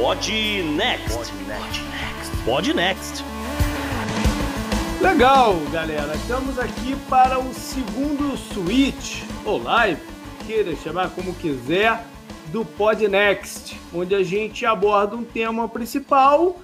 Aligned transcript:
Pod 0.00 0.32
Next. 0.76 1.34
Pod 2.46 2.72
Next. 2.72 3.22
Legal, 4.98 5.54
galera. 5.70 6.14
Estamos 6.14 6.58
aqui 6.58 6.96
para 7.06 7.38
o 7.38 7.52
segundo 7.52 8.34
switch, 8.34 9.24
ou 9.44 9.62
live, 9.62 10.00
queira 10.46 10.74
chamar 10.76 11.10
como 11.10 11.34
quiser, 11.34 12.02
do 12.46 12.64
Pod 12.64 13.06
Next, 13.06 13.78
onde 13.92 14.14
a 14.14 14.22
gente 14.22 14.64
aborda 14.64 15.16
um 15.16 15.22
tema 15.22 15.68
principal, 15.68 16.58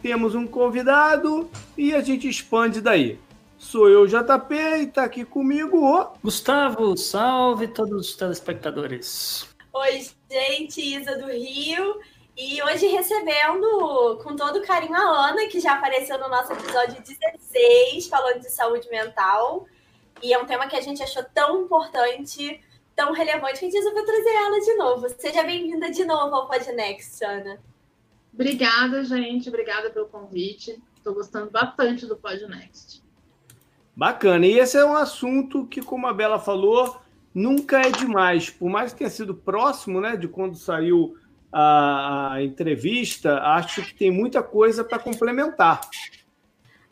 temos 0.00 0.34
um 0.34 0.46
convidado 0.46 1.50
e 1.76 1.94
a 1.94 2.00
gente 2.00 2.30
expande 2.30 2.80
daí. 2.80 3.18
Sou 3.58 3.90
eu, 3.90 4.06
JP, 4.06 4.54
e 4.54 4.84
está 4.84 5.04
aqui 5.04 5.26
comigo 5.26 5.84
o 5.84 6.12
Gustavo. 6.24 6.96
Salve 6.96 7.68
todos 7.68 8.08
os 8.08 8.16
telespectadores. 8.16 9.46
Oi, 9.70 10.06
gente, 10.30 10.80
Isa 10.80 11.18
do 11.18 11.26
Rio. 11.26 12.00
E 12.36 12.62
hoje 12.62 12.86
recebendo 12.86 14.18
com 14.22 14.34
todo 14.36 14.62
carinho 14.62 14.94
a 14.94 15.28
Ana, 15.28 15.46
que 15.48 15.60
já 15.60 15.74
apareceu 15.74 16.18
no 16.18 16.28
nosso 16.28 16.52
episódio 16.52 17.02
16, 17.02 18.06
falando 18.06 18.40
de 18.40 18.50
saúde 18.50 18.88
mental. 18.90 19.66
E 20.22 20.32
é 20.32 20.38
um 20.38 20.46
tema 20.46 20.66
que 20.66 20.76
a 20.76 20.80
gente 20.80 21.02
achou 21.02 21.24
tão 21.34 21.62
importante, 21.62 22.60
tão 22.94 23.12
relevante, 23.12 23.58
que 23.58 23.66
a 23.66 23.70
gente 23.70 23.76
resolveu 23.76 24.04
trazer 24.04 24.30
ela 24.30 24.60
de 24.60 24.74
novo. 24.74 25.08
Seja 25.18 25.42
bem-vinda 25.42 25.90
de 25.90 26.04
novo 26.04 26.34
ao 26.34 26.48
Podnext, 26.48 27.22
Ana. 27.22 27.58
Obrigada, 28.32 29.04
gente. 29.04 29.48
Obrigada 29.48 29.90
pelo 29.90 30.06
convite. 30.06 30.80
Estou 30.96 31.14
gostando 31.14 31.50
bastante 31.50 32.06
do 32.06 32.16
Podnext. 32.16 33.02
Bacana. 33.94 34.46
E 34.46 34.58
esse 34.58 34.78
é 34.78 34.84
um 34.84 34.94
assunto 34.94 35.66
que, 35.66 35.82
como 35.82 36.06
a 36.06 36.12
Bela 36.12 36.38
falou, 36.38 37.00
nunca 37.34 37.80
é 37.80 37.90
demais. 37.90 38.48
Por 38.48 38.70
mais 38.70 38.92
que 38.92 38.98
tenha 38.98 39.10
sido 39.10 39.34
próximo 39.34 40.00
né, 40.00 40.16
de 40.16 40.28
quando 40.28 40.56
saiu 40.56 41.16
a, 41.52 42.34
a 42.34 42.42
entrevista, 42.42 43.38
acho 43.40 43.82
que 43.82 43.94
tem 43.94 44.10
muita 44.10 44.42
coisa 44.42 44.84
para 44.84 44.98
complementar. 44.98 45.80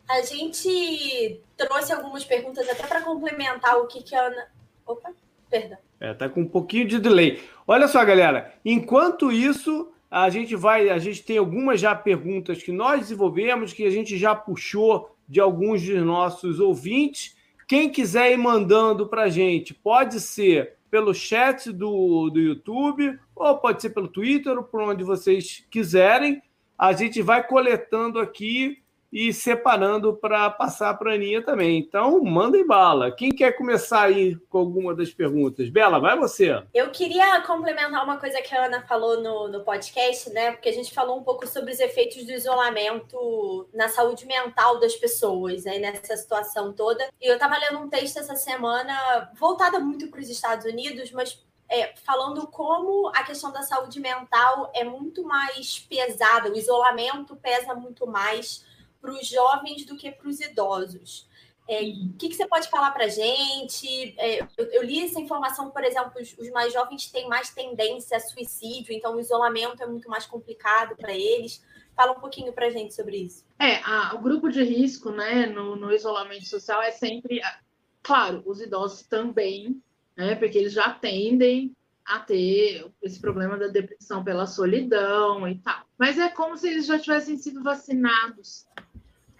A 0.09 0.21
gente 0.21 1.39
trouxe 1.55 1.93
algumas 1.93 2.25
perguntas 2.25 2.67
até 2.67 2.85
para 2.87 3.01
complementar 3.01 3.77
o 3.77 3.87
que, 3.87 4.01
que 4.01 4.15
a 4.15 4.25
Ana. 4.25 4.47
Opa, 4.85 5.11
perdão. 5.49 5.77
É, 5.99 6.13
tá 6.13 6.27
com 6.27 6.41
um 6.41 6.47
pouquinho 6.47 6.87
de 6.87 6.99
delay. 6.99 7.41
Olha 7.67 7.87
só, 7.87 8.03
galera. 8.03 8.53
Enquanto 8.65 9.31
isso, 9.31 9.91
a 10.09 10.29
gente 10.29 10.55
vai. 10.55 10.89
A 10.89 10.97
gente 10.97 11.23
tem 11.23 11.37
algumas 11.37 11.79
já 11.79 11.93
perguntas 11.93 12.63
que 12.63 12.71
nós 12.71 13.01
desenvolvemos, 13.01 13.73
que 13.73 13.85
a 13.85 13.91
gente 13.91 14.17
já 14.17 14.33
puxou 14.33 15.15
de 15.27 15.39
alguns 15.39 15.85
dos 15.85 16.01
nossos 16.01 16.59
ouvintes. 16.59 17.37
Quem 17.67 17.91
quiser 17.91 18.31
ir 18.31 18.37
mandando 18.37 19.07
para 19.07 19.23
a 19.23 19.29
gente, 19.29 19.75
pode 19.75 20.19
ser 20.19 20.78
pelo 20.89 21.13
chat 21.13 21.71
do, 21.71 22.29
do 22.29 22.39
YouTube, 22.39 23.17
ou 23.35 23.57
pode 23.57 23.81
ser 23.81 23.91
pelo 23.91 24.07
Twitter, 24.07 24.57
ou 24.57 24.63
por 24.63 24.81
onde 24.81 25.03
vocês 25.03 25.65
quiserem. 25.69 26.41
A 26.77 26.93
gente 26.93 27.21
vai 27.21 27.45
coletando 27.45 28.19
aqui 28.19 28.81
e 29.11 29.33
separando 29.33 30.15
para 30.15 30.49
passar 30.49 30.93
para 30.95 31.11
a 31.11 31.15
Aninha 31.15 31.43
também. 31.43 31.79
Então, 31.79 32.23
mandem 32.23 32.65
bala. 32.65 33.11
Quem 33.11 33.31
quer 33.31 33.53
começar 33.53 34.03
aí 34.03 34.35
com 34.49 34.59
alguma 34.59 34.95
das 34.95 35.11
perguntas? 35.11 35.69
Bela, 35.69 35.99
vai 35.99 36.17
você. 36.17 36.63
Eu 36.73 36.91
queria 36.91 37.41
complementar 37.41 38.03
uma 38.03 38.17
coisa 38.17 38.41
que 38.41 38.53
a 38.55 38.65
Ana 38.65 38.85
falou 38.87 39.21
no, 39.21 39.47
no 39.47 39.63
podcast, 39.63 40.29
né? 40.29 40.51
Porque 40.51 40.69
a 40.69 40.73
gente 40.73 40.93
falou 40.93 41.17
um 41.17 41.23
pouco 41.23 41.47
sobre 41.47 41.71
os 41.71 41.79
efeitos 41.79 42.23
do 42.25 42.31
isolamento 42.31 43.67
na 43.73 43.89
saúde 43.89 44.25
mental 44.25 44.79
das 44.79 44.95
pessoas, 44.95 45.63
né? 45.63 45.79
Nessa 45.79 46.15
situação 46.15 46.71
toda. 46.73 47.07
E 47.19 47.27
eu 47.27 47.33
estava 47.33 47.57
lendo 47.57 47.79
um 47.79 47.89
texto 47.89 48.17
essa 48.17 48.35
semana, 48.35 49.31
voltada 49.39 49.79
muito 49.79 50.07
para 50.07 50.19
os 50.19 50.29
Estados 50.29 50.65
Unidos, 50.65 51.11
mas 51.11 51.43
é, 51.69 51.93
falando 52.03 52.47
como 52.47 53.09
a 53.09 53.23
questão 53.23 53.51
da 53.51 53.61
saúde 53.61 53.99
mental 53.99 54.71
é 54.73 54.83
muito 54.83 55.23
mais 55.23 55.79
pesada, 55.79 56.51
o 56.51 56.57
isolamento 56.57 57.35
pesa 57.35 57.75
muito 57.75 58.07
mais 58.07 58.65
para 59.01 59.11
os 59.11 59.27
jovens 59.27 59.85
do 59.85 59.95
que 59.95 60.11
para 60.11 60.27
os 60.27 60.39
idosos. 60.39 61.27
É, 61.69 61.83
o 61.83 62.13
que, 62.17 62.29
que, 62.29 62.35
você 62.35 62.47
pode 62.47 62.67
falar 62.67 62.89
para 62.89 63.05
a 63.05 63.09
gente? 63.09 64.15
É, 64.17 64.41
eu, 64.57 64.65
eu, 64.71 64.83
li 64.83 65.05
essa 65.05 65.19
informação, 65.19 65.69
por 65.69 65.83
exemplo, 65.83 66.13
os, 66.19 66.35
os, 66.39 66.49
mais 66.49 66.73
jovens 66.73 67.11
têm 67.11 67.29
mais 67.29 67.51
tendência 67.51 68.17
a 68.17 68.19
suicídio, 68.19 68.91
então 68.91 69.15
o 69.15 69.19
isolamento 69.19 69.83
é 69.83 69.85
muito 69.85 70.09
mais 70.09 70.25
complicado 70.25 70.95
para 70.95 71.13
eles. 71.13 71.63
Fala 71.95 72.13
um 72.13 72.19
pouquinho 72.19 72.51
para 72.53 72.65
a 72.65 72.69
gente 72.71 72.95
sobre 72.95 73.17
isso. 73.17 73.45
É, 73.59 73.75
a, 73.83 74.15
o 74.15 74.19
grupo 74.19 74.49
de 74.49 74.63
risco 74.63 75.11
né, 75.11 75.45
no, 75.45 75.75
no 75.75 75.93
isolamento 75.93 76.47
social 76.47 76.81
é 76.81 76.89
sempre, 76.89 77.39
claro, 78.01 78.41
os 78.47 78.59
idosos 78.59 79.03
também, 79.03 79.79
né, 80.17 80.33
porque 80.33 80.57
eles 80.57 80.73
já 80.73 80.89
tendem 80.89 81.75
a 82.03 82.17
ter 82.19 82.91
esse 83.03 83.19
problema 83.19 83.55
da 83.55 83.67
depressão 83.67 84.23
pela 84.23 84.47
solidão 84.47 85.47
e 85.47 85.59
tal. 85.59 85.85
Mas 85.99 86.17
é 86.17 86.29
como 86.29 86.57
se 86.57 86.67
eles 86.67 86.87
já 86.87 86.97
tivessem 86.97 87.37
sido 87.37 87.61
vacinados 87.61 88.65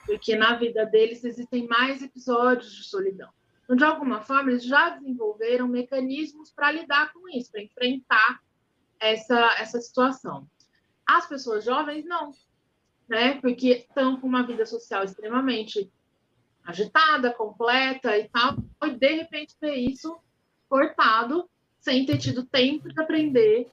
porque 0.09 0.35
na 0.35 0.55
vida 0.55 0.87
deles 0.87 1.23
existem 1.23 1.67
mais 1.67 2.01
episódios 2.01 2.71
de 2.71 2.83
solidão. 2.83 3.29
Então, 3.63 3.75
de 3.75 3.83
alguma 3.83 4.21
forma, 4.21 4.49
eles 4.49 4.63
já 4.63 4.89
desenvolveram 4.89 5.67
mecanismos 5.67 6.51
para 6.51 6.71
lidar 6.71 7.13
com 7.13 7.29
isso, 7.29 7.51
para 7.51 7.61
enfrentar 7.61 8.41
essa, 8.99 9.39
essa 9.59 9.79
situação. 9.79 10.49
As 11.05 11.27
pessoas 11.27 11.63
jovens, 11.63 12.05
não, 12.05 12.31
né? 13.07 13.39
Porque 13.39 13.69
estão 13.69 14.19
com 14.19 14.25
uma 14.25 14.41
vida 14.41 14.65
social 14.65 15.03
extremamente 15.03 15.91
agitada, 16.65 17.31
completa 17.31 18.17
e 18.17 18.27
tal, 18.29 18.57
e 18.85 18.89
de 18.89 19.13
repente 19.13 19.55
ter 19.59 19.75
isso 19.75 20.17
cortado 20.67 21.47
sem 21.79 22.03
ter 22.03 22.17
tido 22.17 22.43
tempo 22.47 22.91
de 22.91 22.99
aprender 22.99 23.69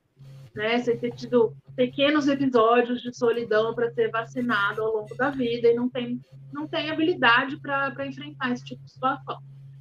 né? 0.56 0.78
Você 0.78 0.97
ter 0.97 1.12
tido 1.12 1.55
pequenos 1.77 2.27
episódios 2.27 3.03
de 3.03 3.15
solidão 3.15 3.75
para 3.75 3.93
ser 3.93 4.11
vacinado 4.11 4.83
ao 4.83 4.93
longo 4.94 5.15
da 5.15 5.31
vida 5.31 5.69
e 5.69 5.75
não 5.75 5.89
tem, 5.89 6.21
não 6.53 6.67
tem 6.67 6.91
habilidade 6.91 7.61
para 7.61 8.06
enfrentar 8.06 8.50
esse 8.53 8.65
tipo 8.65 8.83
de 8.83 8.91
situação. 8.91 9.39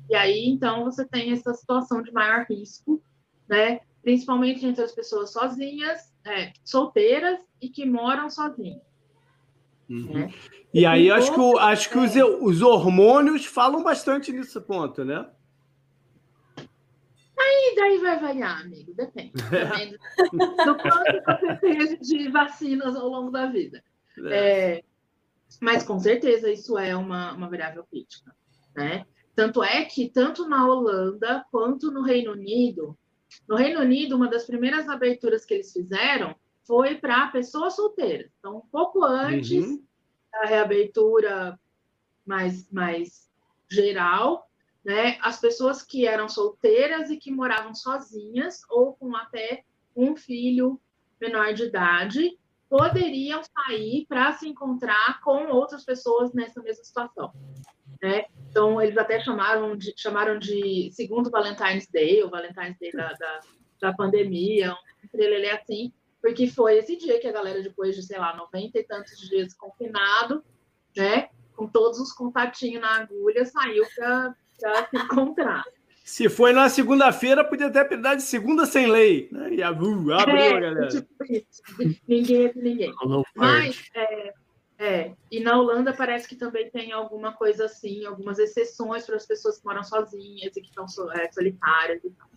E 0.09 0.16
aí, 0.16 0.46
então, 0.47 0.84
você 0.84 1.06
tem 1.06 1.31
essa 1.31 1.53
situação 1.53 2.02
de 2.02 2.12
maior 2.12 2.46
risco, 2.47 3.02
né? 3.47 3.80
Principalmente 4.03 4.66
entre 4.66 4.84
as 4.84 4.91
pessoas 4.91 5.31
sozinhas, 5.31 6.14
é, 6.24 6.52
solteiras 6.64 7.40
e 7.59 7.69
que 7.69 7.85
moram 7.85 8.30
sozinhas. 8.30 8.81
Uhum. 9.90 10.14
Né? 10.14 10.34
E 10.74 10.85
aí, 10.85 11.09
acho 11.09 11.34
que, 11.34 11.59
acho 11.59 11.90
que 11.90 11.97
os, 11.97 12.16
os 12.41 12.62
hormônios 12.62 13.46
falam 13.46 13.81
bastante 13.81 14.31
nesse 14.31 14.59
ponto, 14.59 15.06
né? 15.06 15.25
Aí 17.55 17.75
daí 17.75 17.97
vai 17.99 18.19
variar, 18.19 18.61
amigo, 18.61 18.93
depende. 18.93 19.31
Depende 19.49 19.97
do 20.66 20.75
quanto 20.75 21.23
você 21.25 21.55
teve 21.57 21.97
de 21.97 22.29
vacinas 22.29 22.95
ao 22.95 23.07
longo 23.07 23.31
da 23.31 23.45
vida. 23.45 23.83
É. 24.25 24.77
É, 24.77 24.83
mas 25.61 25.83
com 25.83 25.99
certeza 25.99 26.51
isso 26.51 26.77
é 26.77 26.95
uma, 26.95 27.33
uma 27.33 27.49
variável 27.49 27.85
crítica. 27.85 28.35
Né? 28.75 29.05
Tanto 29.33 29.63
é 29.63 29.85
que, 29.85 30.09
tanto 30.09 30.47
na 30.47 30.67
Holanda 30.67 31.45
quanto 31.49 31.91
no 31.91 32.01
Reino 32.01 32.33
Unido, 32.33 32.97
no 33.47 33.55
Reino 33.55 33.79
Unido, 33.79 34.16
uma 34.16 34.29
das 34.29 34.45
primeiras 34.45 34.89
aberturas 34.89 35.45
que 35.45 35.53
eles 35.53 35.72
fizeram 35.72 36.35
foi 36.66 36.95
para 36.95 37.27
pessoas 37.27 37.75
solteiras. 37.75 38.31
Então, 38.39 38.57
um 38.57 38.67
pouco 38.72 39.03
antes 39.03 39.66
uhum. 39.66 39.83
da 40.31 40.45
reabertura 40.45 41.59
mais, 42.25 42.69
mais 42.72 43.29
geral, 43.69 44.49
né? 44.85 45.18
As 45.22 45.41
pessoas 45.41 45.81
que 45.81 46.06
eram 46.06 46.29
solteiras 46.29 47.09
e 47.09 47.18
que 47.18 47.31
moravam 47.31 47.73
sozinhas 47.73 48.62
ou 48.69 48.94
com 48.94 49.16
até 49.16 49.63
um 49.96 50.16
filho 50.16 50.79
menor 51.19 51.53
de 51.53 51.63
idade 51.63 52.38
poderiam 52.69 53.41
sair 53.44 54.06
para 54.07 54.34
se 54.34 54.47
encontrar 54.47 55.19
com 55.22 55.47
outras 55.47 55.84
pessoas 55.84 56.34
nessa 56.34 56.62
mesma 56.62 56.84
situação. 56.84 57.34
Né? 58.01 58.25
Então, 58.50 58.79
eles 58.79 58.97
até 58.97 59.19
chamaram 59.19 59.75
de, 59.75 59.94
chamaram 59.97 60.38
de 60.38 60.91
segundo 60.91 61.31
Valentine's 61.31 61.88
Day, 61.88 62.22
ou 62.22 62.29
Valentine's 62.29 62.78
Day 62.78 62.91
da, 62.91 63.14
da, 63.14 63.40
da 63.82 63.93
pandemia, 63.93 64.76
ele 65.14 65.46
é 65.46 65.53
assim, 65.53 65.93
porque 66.22 66.47
foi 66.47 66.78
esse 66.78 66.97
dia 66.97 67.20
que 67.20 67.28
a 67.28 67.32
galera, 67.32 67.64
depois 67.64 67.96
de, 67.96 68.03
sei 68.03 68.20
lá, 68.20 68.35
90 68.35 68.78
e 68.78 68.84
tantos 68.84 69.17
dias 69.29 69.53
confinado, 69.53 70.43
né, 70.96 71.29
com 71.55 71.67
todos 71.67 71.99
os 71.99 72.11
contatinhos 72.11 72.82
na 72.82 72.97
agulha, 72.97 73.46
saiu 73.46 73.85
para 73.96 74.35
para 74.59 74.87
se 74.87 74.97
encontrar. 74.97 75.63
Se 76.03 76.29
foi 76.29 76.53
na 76.53 76.69
segunda-feira, 76.69 77.43
podia 77.43 77.66
até 77.66 77.97
dar 77.97 78.13
de 78.13 78.22
segunda 78.22 78.67
sem 78.67 78.85
lei. 78.85 79.28
Né? 79.31 79.55
E 79.55 79.63
abriu, 79.63 80.13
abriu 80.13 80.37
é, 80.37 80.61
galera. 80.61 80.87
Tipo 80.87 81.25
isso. 81.28 81.63
Ninguém 82.07 82.46
é 82.46 82.53
ninguém. 82.55 82.93
Mas, 83.35 83.90
é, 83.96 84.34
é, 84.78 85.11
e 85.31 85.40
na 85.40 85.57
Holanda 85.57 85.93
parece 85.93 86.28
que 86.28 86.35
também 86.35 86.69
tem 86.69 86.91
alguma 86.91 87.34
coisa 87.34 87.66
assim, 87.66 88.05
algumas 88.05 88.37
exceções 88.37 89.03
para 89.03 89.16
as 89.16 89.25
pessoas 89.25 89.57
que 89.57 89.66
moram 89.66 89.84
sozinhas 89.84 90.55
e 90.55 90.61
que 90.61 90.69
estão 90.69 90.85
é, 91.13 91.31
solitárias 91.31 92.03
e 92.03 92.09
tal. 92.11 92.28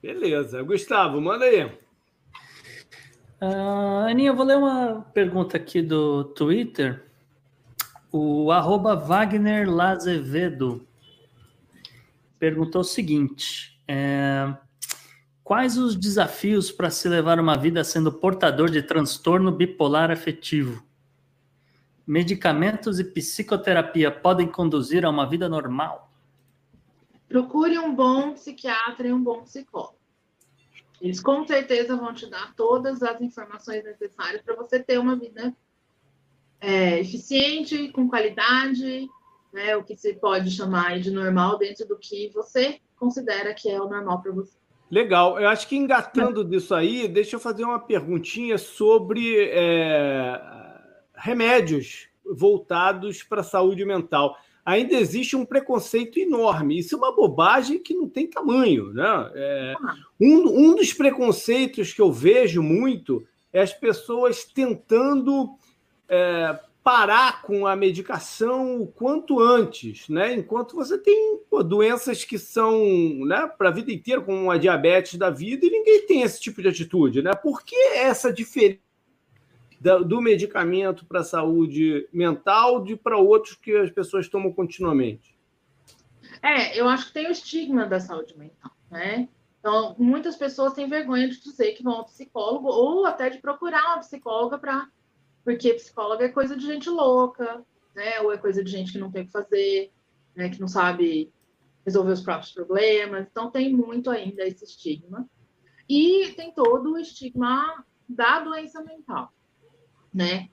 Beleza. 0.00 0.62
Gustavo, 0.62 1.20
manda 1.20 1.46
aí. 1.46 1.64
Uh, 3.40 4.06
Aninha, 4.08 4.30
eu 4.30 4.36
vou 4.36 4.46
ler 4.46 4.56
uma 4.56 5.02
pergunta 5.12 5.56
aqui 5.56 5.82
do 5.82 6.22
Twitter 6.22 7.02
o 8.12 8.52
arroba 8.52 8.94
Wagner 8.94 9.68
Lazevedo 9.68 10.86
perguntou 12.38 12.82
o 12.82 12.84
seguinte: 12.84 13.82
é, 13.88 14.54
Quais 15.42 15.76
os 15.76 15.96
desafios 15.96 16.70
para 16.70 16.88
se 16.88 17.08
levar 17.08 17.40
uma 17.40 17.56
vida 17.56 17.82
sendo 17.82 18.12
portador 18.12 18.70
de 18.70 18.80
transtorno 18.80 19.50
bipolar 19.50 20.10
afetivo? 20.10 20.84
Medicamentos 22.06 23.00
e 23.00 23.04
psicoterapia 23.04 24.10
podem 24.10 24.46
conduzir 24.46 25.04
a 25.04 25.10
uma 25.10 25.28
vida 25.28 25.48
normal? 25.48 26.10
Procure 27.28 27.78
um 27.78 27.94
bom 27.94 28.34
psiquiatra 28.34 29.08
e 29.08 29.12
um 29.12 29.22
bom 29.22 29.42
psicólogo. 29.42 29.96
Eles 31.00 31.20
com 31.20 31.44
certeza 31.44 31.96
vão 31.96 32.14
te 32.14 32.30
dar 32.30 32.54
todas 32.54 33.02
as 33.02 33.20
informações 33.20 33.82
necessárias 33.82 34.42
para 34.42 34.54
você 34.54 34.78
ter 34.78 34.98
uma 34.98 35.16
vida 35.16 35.52
é, 36.62 37.00
eficiente, 37.00 37.88
com 37.88 38.08
qualidade, 38.08 39.08
né, 39.52 39.76
o 39.76 39.82
que 39.82 39.96
se 39.96 40.14
pode 40.14 40.50
chamar 40.52 41.00
de 41.00 41.10
normal 41.10 41.58
dentro 41.58 41.86
do 41.86 41.98
que 41.98 42.30
você 42.32 42.78
considera 42.96 43.52
que 43.52 43.68
é 43.68 43.80
o 43.80 43.88
normal 43.88 44.22
para 44.22 44.30
você. 44.30 44.56
Legal. 44.88 45.40
Eu 45.40 45.48
acho 45.48 45.66
que 45.66 45.76
engatando 45.76 46.44
disso 46.44 46.74
aí, 46.74 47.08
deixa 47.08 47.34
eu 47.34 47.40
fazer 47.40 47.64
uma 47.64 47.80
perguntinha 47.80 48.56
sobre 48.56 49.48
é, 49.50 50.40
remédios 51.14 52.08
voltados 52.24 53.22
para 53.22 53.40
a 53.40 53.44
saúde 53.44 53.84
mental. 53.84 54.36
Ainda 54.64 54.94
existe 54.94 55.34
um 55.34 55.44
preconceito 55.44 56.20
enorme. 56.20 56.78
Isso 56.78 56.94
é 56.94 56.98
uma 56.98 57.16
bobagem 57.16 57.82
que 57.82 57.94
não 57.94 58.08
tem 58.08 58.28
tamanho. 58.28 58.92
Né? 58.92 59.30
É, 59.34 59.74
um, 60.20 60.68
um 60.70 60.76
dos 60.76 60.92
preconceitos 60.92 61.92
que 61.92 62.00
eu 62.00 62.12
vejo 62.12 62.62
muito 62.62 63.26
é 63.52 63.60
as 63.60 63.72
pessoas 63.72 64.44
tentando 64.44 65.56
é, 66.12 66.60
parar 66.84 67.40
com 67.40 67.66
a 67.66 67.74
medicação 67.74 68.82
o 68.82 68.86
quanto 68.86 69.40
antes, 69.40 70.10
né? 70.10 70.34
Enquanto 70.34 70.76
você 70.76 70.98
tem 70.98 71.38
pô, 71.48 71.62
doenças 71.62 72.22
que 72.22 72.38
são 72.38 72.84
né, 73.26 73.50
para 73.56 73.70
a 73.70 73.72
vida 73.72 73.90
inteira, 73.90 74.20
como 74.20 74.50
a 74.50 74.58
diabetes 74.58 75.18
da 75.18 75.30
vida, 75.30 75.64
e 75.64 75.70
ninguém 75.70 76.06
tem 76.06 76.22
esse 76.22 76.38
tipo 76.38 76.60
de 76.60 76.68
atitude, 76.68 77.22
né? 77.22 77.34
Por 77.34 77.64
que 77.64 77.76
essa 77.94 78.30
diferença 78.30 78.80
do 80.06 80.20
medicamento 80.20 81.06
para 81.06 81.20
a 81.20 81.24
saúde 81.24 82.06
mental 82.12 82.84
de 82.84 82.94
para 82.94 83.16
outros 83.16 83.56
que 83.56 83.74
as 83.74 83.90
pessoas 83.90 84.28
tomam 84.28 84.52
continuamente? 84.52 85.34
É, 86.42 86.78
eu 86.78 86.88
acho 86.88 87.06
que 87.06 87.14
tem 87.14 87.26
o 87.26 87.32
estigma 87.32 87.86
da 87.86 87.98
saúde 87.98 88.36
mental, 88.36 88.70
né? 88.90 89.28
Então, 89.58 89.94
muitas 89.98 90.36
pessoas 90.36 90.74
têm 90.74 90.88
vergonha 90.88 91.28
de 91.28 91.40
dizer 91.40 91.72
que 91.72 91.82
vão 91.82 91.94
ao 91.94 92.04
psicólogo 92.04 92.68
ou 92.68 93.06
até 93.06 93.30
de 93.30 93.38
procurar 93.38 93.86
uma 93.86 93.98
psicóloga 93.98 94.58
para 94.58 94.88
porque 95.44 95.74
psicóloga 95.74 96.24
é 96.24 96.28
coisa 96.28 96.56
de 96.56 96.66
gente 96.66 96.88
louca, 96.88 97.64
né? 97.94 98.20
Ou 98.20 98.32
é 98.32 98.38
coisa 98.38 98.62
de 98.62 98.70
gente 98.70 98.92
que 98.92 98.98
não 98.98 99.10
tem 99.10 99.22
o 99.22 99.26
que 99.26 99.32
fazer, 99.32 99.92
né? 100.34 100.48
Que 100.48 100.60
não 100.60 100.68
sabe 100.68 101.32
resolver 101.84 102.12
os 102.12 102.20
próprios 102.20 102.52
problemas. 102.52 103.26
Então 103.30 103.50
tem 103.50 103.72
muito 103.72 104.10
ainda 104.10 104.46
esse 104.46 104.64
estigma. 104.64 105.28
E 105.88 106.32
tem 106.36 106.52
todo 106.52 106.92
o 106.92 106.98
estigma 106.98 107.84
da 108.08 108.40
doença 108.40 108.82
mental, 108.82 109.32
né? 110.12 110.48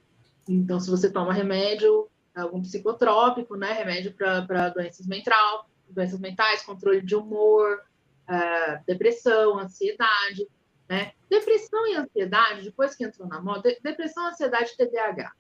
Então, 0.48 0.80
se 0.80 0.90
você 0.90 1.12
toma 1.12 1.32
remédio, 1.32 2.10
algum 2.36 2.62
psicotrópico, 2.62 3.56
né? 3.56 3.72
Remédio 3.74 4.14
para 4.14 4.70
doenças 4.70 5.06
mental, 5.06 5.70
doenças 5.88 6.20
mentais, 6.20 6.64
controle 6.64 7.02
de 7.02 7.16
humor, 7.16 7.82
uh, 8.28 8.84
depressão, 8.86 9.60
ansiedade, 9.60 10.48
né? 10.90 11.14
Depressão 11.30 11.88
e 11.88 11.96
ansiedade, 11.96 12.64
depois 12.64 12.96
que 12.96 13.06
entrou 13.06 13.28
na 13.28 13.40
moda, 13.40 13.76
depressão, 13.84 14.26
ansiedade 14.26 14.76
TDAH. 14.76 15.32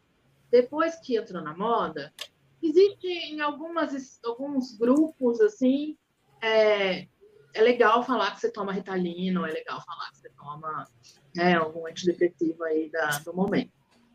Depois 0.51 0.95
que 0.99 1.17
entrou 1.17 1.41
na 1.41 1.57
moda, 1.57 2.13
existe 2.61 3.07
em 3.07 3.41
algumas, 3.41 4.19
alguns 4.23 4.77
grupos, 4.77 5.41
assim, 5.41 5.97
é, 6.41 7.07
é 7.53 7.61
legal 7.61 8.03
falar 8.03 8.31
que 8.31 8.39
você 8.39 8.51
toma 8.51 8.71
Ritalina, 8.71 9.39
ou 9.39 9.47
é 9.47 9.51
legal 9.51 9.83
falar 9.83 10.11
que 10.11 10.19
você 10.19 10.29
toma 10.29 10.87
né, 11.35 11.55
algum 11.55 11.87
antidepressivo 11.87 12.63
aí 12.63 12.89
da, 12.91 13.19
do 13.19 13.33
momento. 13.33 13.71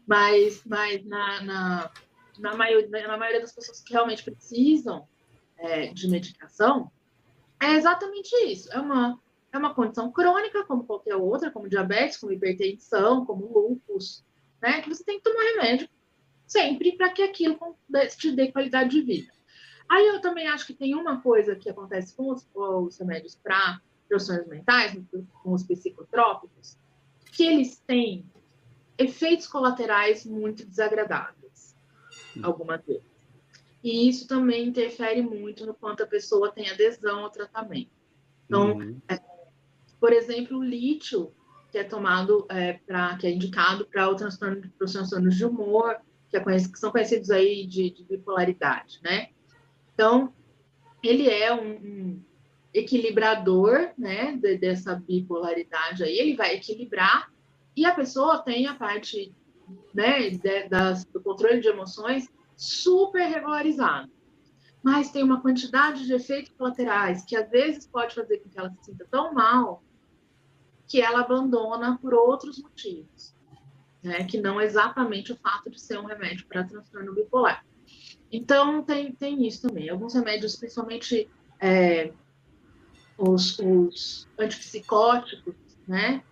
Mas, 0.06 0.62
mas 0.64 1.04
na, 1.04 1.42
na, 1.42 1.90
na, 2.38 2.56
maioria, 2.56 3.08
na 3.08 3.16
maioria 3.16 3.40
das 3.40 3.52
pessoas 3.52 3.80
que 3.80 3.92
realmente 3.92 4.22
precisam 4.22 5.08
é, 5.56 5.88
de 5.88 6.08
medicação, 6.08 6.92
é 7.60 7.72
exatamente 7.72 8.34
isso. 8.46 8.72
É 8.72 8.78
uma 8.78 9.18
é 9.54 9.58
uma 9.58 9.74
condição 9.74 10.10
crônica, 10.10 10.64
como 10.64 10.84
qualquer 10.84 11.14
outra, 11.14 11.50
como 11.50 11.68
diabetes, 11.68 12.18
como 12.18 12.32
hipertensão, 12.32 13.24
como 13.24 13.46
lúpus, 13.46 14.24
né? 14.60 14.82
Que 14.82 14.88
você 14.88 15.04
tem 15.04 15.18
que 15.18 15.24
tomar 15.24 15.42
remédio 15.42 15.88
sempre 16.46 16.96
para 16.96 17.10
que 17.10 17.22
aquilo 17.22 17.58
te 18.18 18.32
dê 18.32 18.50
qualidade 18.50 18.90
de 18.90 19.00
vida. 19.00 19.32
Aí 19.88 20.06
eu 20.08 20.20
também 20.20 20.48
acho 20.48 20.66
que 20.66 20.74
tem 20.74 20.94
uma 20.94 21.20
coisa 21.20 21.54
que 21.54 21.70
acontece 21.70 22.14
com 22.16 22.30
os, 22.30 22.46
os 22.54 22.98
remédios 22.98 23.36
para 23.36 23.80
transtornos 24.08 24.48
mentais, 24.48 24.96
com 25.42 25.52
os 25.52 25.62
psicotrópicos, 25.62 26.76
que 27.32 27.44
eles 27.44 27.78
têm 27.86 28.26
efeitos 28.98 29.46
colaterais 29.46 30.24
muito 30.26 30.66
desagradáveis, 30.66 31.76
algumas 32.42 32.84
vezes. 32.84 33.04
E 33.82 34.08
isso 34.08 34.26
também 34.26 34.68
interfere 34.68 35.22
muito 35.22 35.66
no 35.66 35.74
quanto 35.74 36.02
a 36.02 36.06
pessoa 36.06 36.50
tem 36.50 36.70
adesão 36.70 37.20
ao 37.20 37.30
tratamento. 37.30 37.90
Então, 38.46 38.78
uhum. 38.78 39.00
é, 39.08 39.18
por 40.04 40.12
exemplo, 40.12 40.58
o 40.58 40.62
lítio, 40.62 41.32
que 41.72 41.78
é 41.78 41.82
tomado 41.82 42.46
é, 42.50 42.74
para, 42.74 43.16
que 43.16 43.26
é 43.26 43.30
indicado 43.30 43.86
para 43.86 44.06
o 44.06 44.14
transtorno, 44.14 44.70
os 44.78 44.92
transtornos 44.92 45.34
de 45.34 45.46
humor, 45.46 45.96
que, 46.28 46.36
é 46.36 46.40
conhecido, 46.40 46.74
que, 46.74 46.78
são 46.78 46.92
conhecidos 46.92 47.30
aí 47.30 47.66
de, 47.66 47.88
de, 47.88 48.04
bipolaridade, 48.04 49.00
né? 49.02 49.30
Então, 49.94 50.30
ele 51.02 51.30
é 51.30 51.54
um, 51.54 51.70
um 51.70 52.22
equilibrador, 52.74 53.92
né, 53.96 54.36
de, 54.36 54.58
dessa 54.58 54.94
bipolaridade 54.94 56.04
aí, 56.04 56.18
ele 56.18 56.36
vai 56.36 56.56
equilibrar 56.56 57.32
e 57.74 57.86
a 57.86 57.94
pessoa 57.94 58.40
tem 58.40 58.66
a 58.66 58.74
parte, 58.74 59.34
né, 59.94 60.28
de, 60.28 60.68
das, 60.68 61.06
do 61.06 61.22
controle 61.22 61.60
de 61.60 61.68
emoções 61.68 62.28
super 62.54 63.22
regularizado 63.22 64.12
mas 64.82 65.10
tem 65.10 65.22
uma 65.22 65.40
quantidade 65.40 66.04
de 66.04 66.12
efeitos 66.12 66.52
colaterais 66.58 67.24
que 67.24 67.34
às 67.34 67.48
vezes 67.48 67.86
pode 67.86 68.14
fazer 68.14 68.36
com 68.40 68.50
que 68.50 68.58
ela 68.58 68.68
se 68.68 68.84
sinta 68.84 69.06
tão 69.10 69.32
mal 69.32 69.82
que 70.86 71.00
ela 71.00 71.20
abandona 71.20 71.98
por 72.00 72.14
outros 72.14 72.60
motivos, 72.60 73.34
né? 74.02 74.24
que 74.24 74.40
não 74.40 74.60
exatamente 74.60 75.32
o 75.32 75.36
fato 75.36 75.70
de 75.70 75.80
ser 75.80 75.98
um 75.98 76.04
remédio 76.04 76.46
para 76.46 76.64
transtorno 76.64 77.14
bipolar. 77.14 77.64
Então, 78.30 78.82
tem, 78.82 79.12
tem 79.12 79.46
isso 79.46 79.68
também. 79.68 79.88
Alguns 79.88 80.14
remédios, 80.14 80.56
principalmente 80.56 81.28
é, 81.60 82.12
os, 83.16 83.58
os, 83.58 84.28
antipsicóticos, 84.38 85.54
né? 85.86 86.22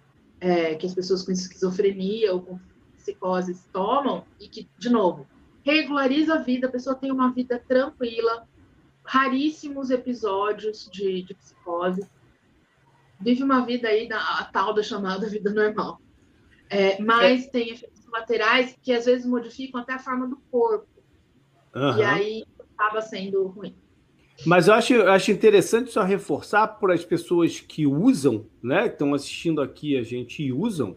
É, 0.41 0.75
que 0.75 0.85
as 0.85 0.95
pessoas 0.95 1.23
com 1.23 1.31
esquizofrenia 1.31 2.33
ou 2.33 2.43
com 2.43 2.59
psicoses 2.97 3.69
tomam, 3.73 4.25
e 4.41 4.49
que, 4.49 4.69
de 4.77 4.91
novo, 4.91 5.27
regulariza 5.65 6.35
a 6.35 6.39
vida, 6.39 6.67
a 6.67 6.71
pessoa 6.71 6.97
tem 6.97 7.13
uma 7.13 7.33
vida 7.33 7.63
tranquila, 7.69 8.49
raríssimos 9.05 9.91
episódios 9.91 10.89
de, 10.91 11.23
de 11.23 11.35
psicose, 11.35 12.09
vive 13.23 13.43
uma 13.43 13.65
vida 13.65 13.89
aí 13.89 14.09
da 14.09 14.19
a 14.19 14.45
tal 14.45 14.75
da 14.75 14.83
chamada 14.83 15.29
vida 15.29 15.53
normal. 15.53 16.01
É, 16.69 17.01
mas 17.03 17.47
é. 17.47 17.51
tem 17.51 17.71
efeitos 17.71 18.07
laterais 18.11 18.77
que 18.83 18.93
às 18.93 19.05
vezes 19.05 19.27
modificam 19.27 19.81
até 19.81 19.95
a 19.95 19.99
forma 19.99 20.27
do 20.27 20.37
corpo. 20.51 20.87
Uhum. 21.75 21.99
E 21.99 22.03
aí 22.03 22.45
acaba 22.77 23.01
sendo 23.01 23.47
ruim. 23.47 23.75
Mas 24.45 24.67
eu 24.67 24.75
acho, 24.75 24.95
eu 24.95 25.13
acho 25.13 25.31
interessante 25.31 25.93
só 25.93 26.03
reforçar 26.03 26.67
para 26.67 26.95
as 26.95 27.05
pessoas 27.05 27.61
que 27.61 27.87
usam, 27.87 28.47
né? 28.63 28.89
Que 28.89 28.95
estão 28.95 29.15
assistindo 29.15 29.61
aqui 29.61 29.97
a 29.97 30.03
gente 30.03 30.43
e 30.43 30.53
usam, 30.53 30.97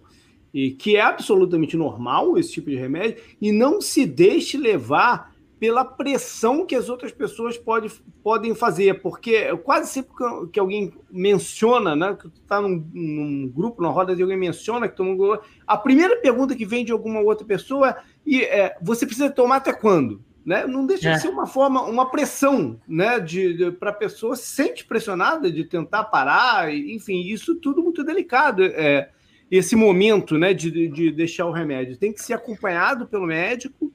e 0.53 0.71
que 0.71 0.95
é 0.95 1.01
absolutamente 1.01 1.77
normal 1.77 2.37
esse 2.37 2.53
tipo 2.53 2.69
de 2.69 2.77
remédio, 2.77 3.21
e 3.41 3.51
não 3.51 3.81
se 3.81 4.05
deixe 4.05 4.57
levar 4.57 5.34
pela 5.59 5.85
pressão 5.85 6.65
que 6.65 6.75
as 6.75 6.89
outras 6.89 7.11
pessoas 7.11 7.57
pode, 7.57 7.89
podem 8.21 8.53
fazer, 8.53 9.01
porque 9.01 9.55
quase 9.57 9.89
sempre 9.89 10.11
que 10.51 10.59
alguém 10.59 10.93
menciona, 11.09 11.95
né, 11.95 12.17
que 12.19 12.27
está 12.27 12.61
num, 12.61 12.85
num, 12.93 13.47
grupo, 13.49 13.81
numa 13.81 13.93
roda 13.93 14.15
de 14.15 14.21
alguém 14.21 14.37
menciona 14.37 14.87
que 14.87 14.97
toma 14.97 15.39
a 15.65 15.77
primeira 15.77 16.17
pergunta 16.17 16.55
que 16.55 16.65
vem 16.65 16.83
de 16.83 16.91
alguma 16.91 17.21
outra 17.21 17.45
pessoa 17.45 17.95
é, 18.27 18.59
é 18.59 18.77
você 18.81 19.05
precisa 19.05 19.29
tomar 19.29 19.57
até 19.57 19.71
quando? 19.71 20.21
Né? 20.45 20.67
Não 20.67 20.85
deixa 20.85 21.09
é. 21.09 21.13
de 21.13 21.21
ser 21.21 21.29
uma 21.29 21.47
forma, 21.47 21.81
uma 21.83 22.11
pressão, 22.11 22.79
né, 22.87 23.19
de, 23.19 23.53
de 23.53 23.71
para 23.71 23.89
a 23.89 23.93
pessoa 23.93 24.35
se 24.35 24.47
sente 24.47 24.85
pressionada 24.85 25.51
de 25.51 25.63
tentar 25.63 26.03
parar, 26.03 26.71
enfim, 26.71 27.21
isso 27.21 27.55
tudo 27.55 27.81
muito 27.81 28.03
delicado. 28.03 28.63
É, 28.63 29.09
esse 29.49 29.75
momento, 29.75 30.37
né, 30.37 30.53
de, 30.53 30.87
de 30.89 31.11
deixar 31.11 31.45
o 31.45 31.51
remédio 31.51 31.97
tem 31.97 32.11
que 32.11 32.21
ser 32.21 32.33
acompanhado 32.33 33.07
pelo 33.07 33.25
médico 33.25 33.91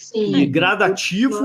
Sim. 0.00 0.34
e 0.34 0.46
gradativo, 0.46 1.42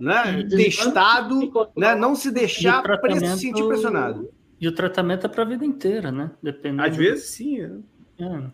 né? 0.00 0.42
testado, 0.48 1.70
né? 1.76 1.94
não 1.94 2.14
se 2.14 2.30
deixar 2.30 2.82
se 3.10 3.38
sentir 3.38 3.66
pressionado. 3.66 4.30
E 4.58 4.66
o 4.66 4.72
tratamento 4.72 5.26
é 5.26 5.28
para 5.28 5.42
a 5.42 5.46
vida 5.46 5.64
inteira, 5.64 6.10
né? 6.10 6.30
Dependendo 6.42 6.88
Às 6.88 6.96
vezes, 6.96 7.30
sim. 7.30 7.60
É. 7.60 7.70
É, 8.18 8.50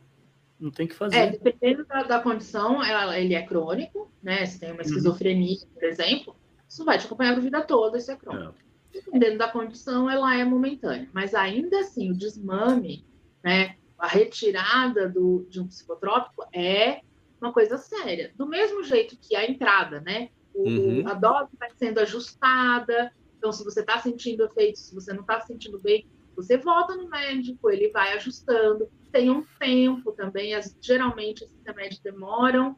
não 0.59 0.71
tem 0.73 0.89
que 0.89 0.95
fazer. 0.95 1.17
É, 1.17 1.31
dependendo 1.31 1.85
da, 1.87 2.03
da 2.03 2.21
condição, 2.21 2.83
ela, 2.83 3.17
ele 3.19 3.35
é 3.35 3.43
crônico, 3.43 4.11
né? 4.21 4.45
Se 4.45 4.59
tem 4.59 4.71
uma 4.71 4.77
uhum. 4.77 4.83
esquizofrenia, 4.83 5.59
por 5.73 5.85
exemplo, 5.85 6.35
isso 6.69 6.85
vai 6.85 6.99
te 6.99 7.07
acompanhar 7.07 7.37
a 7.37 7.41
vida 7.41 7.63
toda, 7.63 7.97
isso 7.99 8.11
é 8.11 8.17
crônico. 8.17 8.55
É. 8.93 9.01
dependendo 9.01 9.39
da 9.39 9.49
condição, 9.49 10.11
ela 10.11 10.35
é 10.35 10.45
momentânea. 10.45 11.09
Mas 11.13 11.35
ainda 11.35 11.79
assim, 11.79 12.11
o 12.11 12.15
desmame, 12.17 13.05
né, 13.45 13.77
a 13.97 14.09
retirada 14.09 15.09
do, 15.09 15.47
de 15.49 15.61
um 15.61 15.69
psicotrópico 15.69 16.45
é 16.53 17.03
uma 17.41 17.53
coisa 17.53 17.77
séria. 17.77 18.33
Do 18.37 18.47
mesmo 18.47 18.83
jeito 18.83 19.17
que 19.21 19.37
a 19.37 19.49
entrada, 19.49 20.01
né? 20.01 20.31
O, 20.55 20.69
uhum. 20.69 21.09
A 21.09 21.15
dose 21.15 21.51
vai 21.59 21.71
sendo 21.77 21.99
ajustada. 22.01 23.13
Então, 23.37 23.53
se 23.53 23.65
você 23.65 23.81
está 23.81 23.99
sentindo 24.01 24.45
efeito, 24.45 24.79
se 24.79 24.95
você 24.95 25.13
não 25.13 25.21
está 25.21 25.41
sentindo 25.41 25.79
bem, 25.79 26.07
você 26.35 26.57
volta 26.57 26.95
no 26.97 27.09
médico, 27.09 27.71
ele 27.71 27.91
vai 27.91 28.13
ajustando. 28.15 28.89
Tem 29.11 29.31
um 29.31 29.45
tempo 29.59 30.13
também, 30.13 30.55
as, 30.55 30.77
geralmente 30.81 31.45
esses 31.45 31.61
remédios 31.65 32.01
demoram 32.01 32.77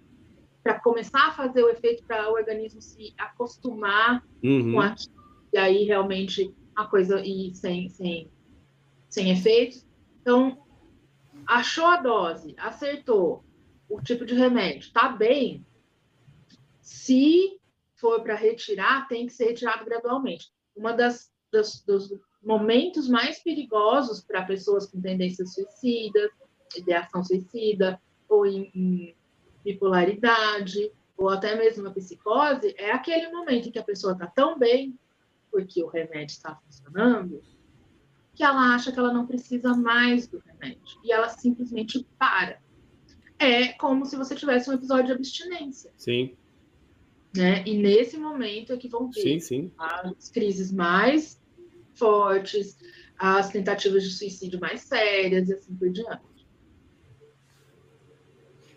para 0.62 0.78
começar 0.80 1.28
a 1.28 1.32
fazer 1.32 1.62
o 1.62 1.70
efeito 1.70 2.04
para 2.04 2.30
o 2.30 2.34
organismo 2.34 2.80
se 2.80 3.14
acostumar 3.18 4.22
uhum. 4.42 4.72
com 4.72 4.80
aquilo. 4.80 5.20
E 5.52 5.58
aí 5.58 5.84
realmente 5.84 6.54
a 6.76 6.84
coisa 6.86 7.20
ir 7.20 7.54
sem, 7.54 7.88
sem, 7.88 8.30
sem 9.08 9.30
efeitos. 9.30 9.86
Então, 10.20 10.62
achou 11.46 11.86
a 11.86 11.96
dose, 11.96 12.54
acertou 12.58 13.44
o 13.90 14.00
tipo 14.00 14.24
de 14.24 14.34
remédio, 14.34 14.92
tá 14.92 15.08
bem. 15.08 15.66
Se 16.80 17.60
for 17.96 18.22
para 18.22 18.34
retirar, 18.34 19.06
tem 19.08 19.26
que 19.26 19.32
ser 19.32 19.46
retirado 19.46 19.84
gradualmente. 19.84 20.50
Uma 20.74 20.92
das, 20.92 21.30
das 21.52 21.82
dos 21.82 22.08
momentos 22.42 23.08
mais 23.08 23.42
perigosos 23.42 24.22
para 24.22 24.44
pessoas 24.44 24.86
com 24.86 25.00
tendências 25.00 25.54
suicidas, 25.54 26.30
ideação 26.76 27.22
suicida, 27.22 28.00
ou 28.28 28.46
em, 28.46 28.70
em 28.74 29.16
bipolaridade, 29.64 30.90
ou 31.16 31.28
até 31.28 31.54
mesmo 31.56 31.82
uma 31.82 31.92
psicose, 31.92 32.74
é 32.78 32.92
aquele 32.92 33.28
momento 33.28 33.68
em 33.68 33.72
que 33.72 33.78
a 33.78 33.84
pessoa 33.84 34.14
está 34.14 34.26
tão 34.28 34.58
bem, 34.58 34.98
porque 35.50 35.82
o 35.82 35.88
remédio 35.88 36.32
está 36.32 36.54
funcionando, 36.54 37.42
que 38.34 38.42
ela 38.42 38.74
acha 38.74 38.92
que 38.92 38.98
ela 38.98 39.12
não 39.12 39.26
precisa 39.26 39.74
mais 39.74 40.26
do 40.28 40.38
remédio. 40.38 40.98
E 41.04 41.12
ela 41.12 41.28
simplesmente 41.28 42.06
para. 42.18 42.62
É 43.40 43.68
como 43.68 44.04
se 44.04 44.16
você 44.16 44.34
tivesse 44.34 44.68
um 44.68 44.74
episódio 44.74 45.06
de 45.06 45.12
abstinência. 45.12 45.90
Sim. 45.96 46.36
Né? 47.34 47.64
E 47.66 47.76
nesse 47.76 48.18
momento 48.18 48.72
é 48.72 48.76
que 48.76 48.86
vão 48.86 49.10
ter 49.10 49.22
sim, 49.22 49.40
sim. 49.40 49.72
as 49.78 50.28
crises 50.28 50.70
mais 50.70 51.40
fortes, 51.94 52.76
as 53.18 53.48
tentativas 53.50 54.04
de 54.04 54.10
suicídio 54.10 54.60
mais 54.60 54.82
sérias 54.82 55.48
e 55.48 55.54
assim 55.54 55.74
por 55.74 55.88
diante. 55.90 56.30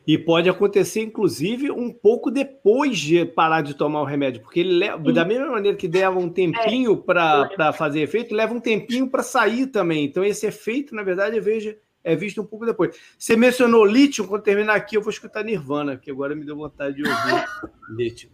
E 0.05 0.17
pode 0.17 0.49
acontecer, 0.49 1.01
inclusive, 1.01 1.71
um 1.71 1.89
pouco 1.91 2.29
depois 2.29 2.99
de 2.99 3.25
parar 3.25 3.61
de 3.61 3.73
tomar 3.73 4.01
o 4.01 4.05
remédio, 4.05 4.41
porque 4.41 4.59
ele 4.59 4.77
leva, 4.77 5.13
da 5.13 5.23
mesma 5.23 5.47
maneira 5.47 5.77
que 5.77 5.87
leva 5.87 6.19
um 6.19 6.29
tempinho 6.29 6.93
é. 6.93 6.97
para 6.97 7.71
fazer 7.71 8.01
efeito, 8.01 8.35
leva 8.35 8.53
um 8.53 8.59
tempinho 8.59 9.09
para 9.09 9.23
sair 9.23 9.67
também. 9.67 10.03
Então, 10.03 10.23
esse 10.23 10.45
efeito, 10.45 10.93
na 10.93 11.03
verdade, 11.03 11.37
eu 11.37 11.43
vejo, 11.43 11.73
é 12.03 12.15
visto 12.15 12.41
um 12.41 12.45
pouco 12.45 12.65
depois. 12.65 12.95
Você 13.17 13.35
mencionou 13.35 13.85
lítio, 13.85 14.27
quando 14.27 14.43
terminar 14.43 14.75
aqui, 14.75 14.97
eu 14.97 15.01
vou 15.01 15.11
escutar 15.11 15.43
Nirvana, 15.43 15.97
que 15.97 16.11
agora 16.11 16.35
me 16.35 16.45
deu 16.45 16.55
vontade 16.55 16.95
de 16.95 17.03
ouvir 17.03 17.45
lítio. 17.89 18.29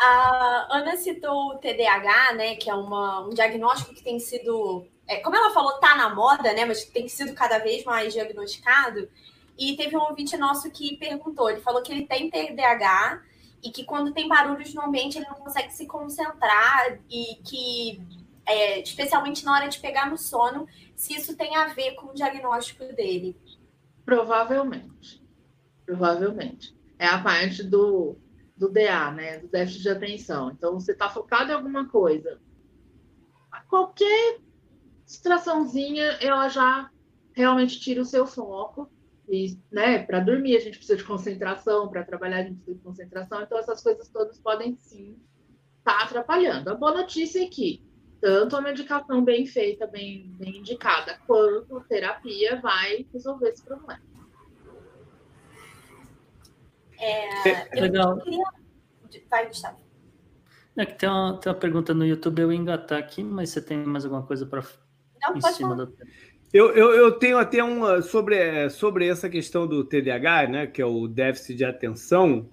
A 0.00 0.68
Ana 0.70 0.96
citou 0.96 1.50
o 1.50 1.58
TDAH, 1.58 2.34
né, 2.34 2.56
que 2.56 2.70
é 2.70 2.74
uma, 2.74 3.26
um 3.26 3.30
diagnóstico 3.30 3.94
que 3.94 4.02
tem 4.02 4.18
sido, 4.18 4.86
é, 5.06 5.16
como 5.16 5.36
ela 5.36 5.50
falou, 5.50 5.78
tá 5.78 5.96
na 5.96 6.14
moda, 6.14 6.52
né, 6.52 6.64
mas 6.64 6.84
tem 6.84 7.08
sido 7.08 7.34
cada 7.34 7.58
vez 7.58 7.84
mais 7.84 8.12
diagnosticado. 8.12 9.08
E 9.58 9.76
teve 9.76 9.96
um 9.96 10.02
ouvinte 10.02 10.36
nosso 10.36 10.70
que 10.70 10.96
perguntou, 10.96 11.50
ele 11.50 11.60
falou 11.60 11.82
que 11.82 11.92
ele 11.92 12.06
tem 12.06 12.30
TDAH 12.30 13.22
e 13.62 13.70
que 13.70 13.84
quando 13.84 14.12
tem 14.12 14.26
barulhos 14.26 14.74
no 14.74 14.82
ambiente 14.82 15.18
ele 15.18 15.28
não 15.28 15.36
consegue 15.36 15.72
se 15.72 15.86
concentrar 15.86 16.98
e 17.08 17.36
que, 17.44 18.00
é, 18.46 18.80
especialmente 18.80 19.44
na 19.44 19.54
hora 19.54 19.68
de 19.68 19.78
pegar 19.78 20.10
no 20.10 20.18
sono, 20.18 20.66
se 20.94 21.14
isso 21.14 21.36
tem 21.36 21.56
a 21.56 21.68
ver 21.68 21.94
com 21.94 22.08
o 22.08 22.14
diagnóstico 22.14 22.84
dele. 22.94 23.36
Provavelmente. 24.04 25.22
Provavelmente. 25.84 26.76
É 26.98 27.06
a 27.06 27.22
parte 27.22 27.62
do, 27.62 28.16
do 28.56 28.68
DA, 28.68 29.10
né? 29.10 29.38
Do 29.38 29.48
déficit 29.48 29.82
de 29.82 29.88
atenção. 29.90 30.50
Então, 30.50 30.74
você 30.74 30.92
está 30.92 31.08
focado 31.08 31.50
em 31.50 31.54
alguma 31.54 31.88
coisa. 31.88 32.40
Qualquer 33.68 34.38
distraçãozinha, 35.04 36.04
ela 36.20 36.48
já 36.48 36.90
realmente 37.34 37.80
tira 37.80 38.02
o 38.02 38.04
seu 38.04 38.26
foco 38.26 38.90
e, 39.28 39.58
né, 39.70 40.00
para 40.04 40.20
dormir 40.20 40.56
a 40.56 40.60
gente 40.60 40.76
precisa 40.76 40.98
de 40.98 41.04
concentração, 41.04 41.88
para 41.88 42.04
trabalhar 42.04 42.38
a 42.38 42.42
gente 42.42 42.56
precisa 42.56 42.76
de 42.76 42.84
concentração, 42.84 43.42
então 43.42 43.58
essas 43.58 43.82
coisas 43.82 44.08
todas 44.08 44.38
podem 44.38 44.76
sim 44.76 45.16
estar 45.78 45.98
tá 45.98 46.04
atrapalhando. 46.04 46.70
A 46.70 46.74
boa 46.74 46.92
notícia 46.92 47.42
é 47.42 47.46
que 47.46 47.82
tanto 48.22 48.56
a 48.56 48.60
medicação 48.60 49.24
bem 49.24 49.44
feita, 49.44 49.84
bem, 49.84 50.32
bem 50.38 50.58
indicada, 50.58 51.18
quanto 51.26 51.76
a 51.76 51.80
terapia 51.80 52.60
vai 52.60 53.04
resolver 53.12 53.48
esse 53.48 53.64
problema. 53.64 54.00
É, 57.00 57.80
Legal. 57.80 58.16
Queria... 58.20 58.44
Vai, 59.28 59.48
Gustavo. 59.48 59.76
É 60.76 60.86
que 60.86 60.94
tem 60.94 61.08
uma, 61.08 61.36
tem 61.38 61.52
uma 61.52 61.58
pergunta 61.58 61.92
no 61.92 62.06
YouTube, 62.06 62.40
eu 62.40 62.52
ia 62.52 62.58
engatar 62.58 62.96
aqui, 62.96 63.24
mas 63.24 63.50
você 63.50 63.60
tem 63.60 63.78
mais 63.78 64.04
alguma 64.04 64.22
coisa 64.22 64.46
para 64.46 64.60
em 64.60 65.40
cima 65.40 65.70
falar. 65.70 65.84
do 65.86 65.96
eu, 66.52 66.70
eu, 66.70 66.92
eu, 66.92 67.12
tenho 67.18 67.38
até 67.38 67.64
uma 67.64 68.02
sobre, 68.02 68.70
sobre 68.70 69.08
essa 69.08 69.28
questão 69.28 69.66
do 69.66 69.84
TDAH, 69.84 70.48
né, 70.48 70.66
que 70.66 70.80
é 70.80 70.86
o 70.86 71.08
déficit 71.08 71.56
de 71.56 71.64
atenção. 71.64 72.48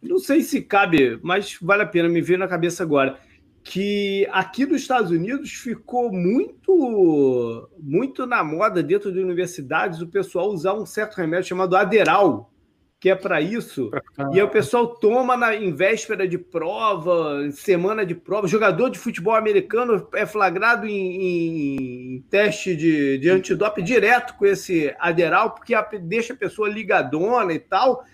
Não 0.00 0.18
sei 0.18 0.40
se 0.40 0.62
cabe, 0.62 1.20
mas 1.22 1.58
vale 1.60 1.82
a 1.82 1.86
pena 1.86 2.08
me 2.08 2.22
ver 2.22 2.38
na 2.38 2.48
cabeça 2.48 2.82
agora 2.82 3.20
que 3.64 4.28
aqui 4.32 4.66
nos 4.66 4.82
Estados 4.82 5.10
Unidos 5.10 5.52
ficou 5.52 6.12
muito 6.12 7.68
muito 7.78 8.26
na 8.26 8.42
moda 8.42 8.82
dentro 8.82 9.12
de 9.12 9.20
universidades 9.20 10.00
o 10.00 10.08
pessoal 10.08 10.48
usar 10.48 10.74
um 10.74 10.86
certo 10.86 11.16
remédio 11.16 11.48
chamado 11.48 11.76
Aderal, 11.76 12.50
que 12.98 13.10
é 13.10 13.14
para 13.14 13.40
isso. 13.40 13.90
E 14.32 14.38
aí 14.38 14.42
o 14.42 14.48
pessoal 14.48 14.86
toma 14.86 15.36
na, 15.36 15.54
em 15.54 15.72
véspera 15.72 16.26
de 16.26 16.38
prova, 16.38 17.50
semana 17.50 18.06
de 18.06 18.14
prova. 18.14 18.46
Jogador 18.46 18.90
de 18.90 18.98
futebol 18.98 19.34
americano 19.34 20.08
é 20.14 20.24
flagrado 20.26 20.86
em, 20.86 22.16
em 22.16 22.20
teste 22.30 22.76
de, 22.76 23.18
de 23.18 23.28
antidoping 23.28 23.82
direto 23.84 24.34
com 24.34 24.46
esse 24.46 24.94
aderal, 24.98 25.50
porque 25.50 25.74
a, 25.74 25.82
deixa 26.00 26.32
a 26.32 26.36
pessoa 26.36 26.68
ligadona 26.68 27.52
e 27.52 27.58
tal. 27.58 28.04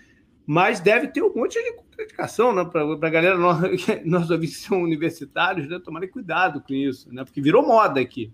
Mas 0.51 0.79
deve 0.79 1.09
ter 1.09 1.21
um 1.21 1.31
monte 1.31 1.61
de 1.61 1.73
contraindicação, 1.73 2.51
né? 2.55 2.65
Para 2.65 2.81
a 2.81 3.09
galera, 3.11 3.37
nós, 3.37 3.59
nós 4.03 4.31
ouvintes 4.31 4.57
são 4.57 4.81
universitários, 4.81 5.69
né? 5.69 5.77
Tomarem 5.77 6.09
cuidado 6.09 6.59
com 6.59 6.73
isso, 6.73 7.13
né? 7.13 7.23
Porque 7.23 7.39
virou 7.39 7.61
moda 7.61 8.01
aqui. 8.01 8.33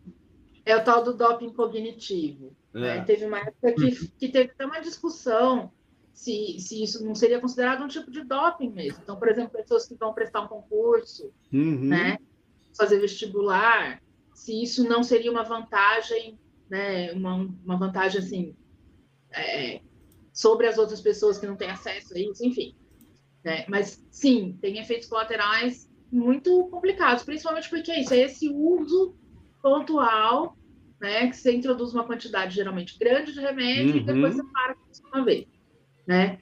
É 0.65 0.77
o 0.77 0.81
tal 0.81 1.03
do 1.03 1.13
doping 1.13 1.49
cognitivo. 1.49 2.55
É. 2.73 2.79
Né? 2.79 3.01
Teve 3.01 3.25
uma 3.25 3.39
época 3.39 3.73
que, 3.73 4.07
que 4.17 4.29
teve 4.29 4.51
até 4.51 4.65
uma 4.65 4.79
discussão 4.79 5.73
se, 6.13 6.57
se 6.57 6.81
isso 6.81 7.03
não 7.03 7.13
seria 7.13 7.41
considerado 7.41 7.83
um 7.83 7.89
tipo 7.89 8.09
de 8.09 8.23
doping 8.23 8.69
mesmo. 8.69 9.01
Então, 9.03 9.17
por 9.17 9.27
exemplo, 9.27 9.51
pessoas 9.51 9.85
que 9.85 9.95
vão 9.95 10.13
prestar 10.13 10.39
um 10.39 10.47
concurso, 10.47 11.33
uhum. 11.51 11.81
né, 11.81 12.17
fazer 12.77 12.97
vestibular, 12.97 14.01
se 14.33 14.63
isso 14.63 14.87
não 14.87 15.03
seria 15.03 15.29
uma 15.29 15.43
vantagem, 15.43 16.39
né, 16.69 17.11
uma, 17.11 17.35
uma 17.65 17.77
vantagem 17.77 18.21
assim 18.21 18.55
é, 19.33 19.81
sobre 20.35 20.67
as 20.67 20.77
outras 20.77 21.01
pessoas 21.01 21.39
que 21.39 21.47
não 21.47 21.55
têm 21.55 21.71
acesso 21.71 22.13
a 22.13 22.19
isso, 22.19 22.45
enfim. 22.45 22.75
Né? 23.43 23.65
Mas 23.67 24.05
sim, 24.11 24.55
tem 24.61 24.77
efeitos 24.77 25.07
colaterais 25.07 25.89
muito 26.11 26.67
complicados, 26.67 27.23
principalmente 27.23 27.69
porque 27.69 27.91
é 27.91 28.01
isso, 28.01 28.13
é 28.13 28.19
esse 28.19 28.47
uso 28.49 29.15
pontual, 29.63 30.55
né, 31.01 31.27
que 31.27 31.35
você 31.35 31.53
introduz 31.53 31.93
uma 31.93 32.05
quantidade 32.05 32.53
geralmente 32.53 32.99
grande 32.99 33.33
de 33.33 33.39
remédio 33.39 33.93
uhum. 33.93 33.97
e 33.97 34.03
depois 34.03 34.35
você 34.35 34.43
para 34.51 34.75
com 34.75 34.91
isso 34.91 35.03
uma 35.07 35.25
vez 35.25 35.47
né? 36.05 36.39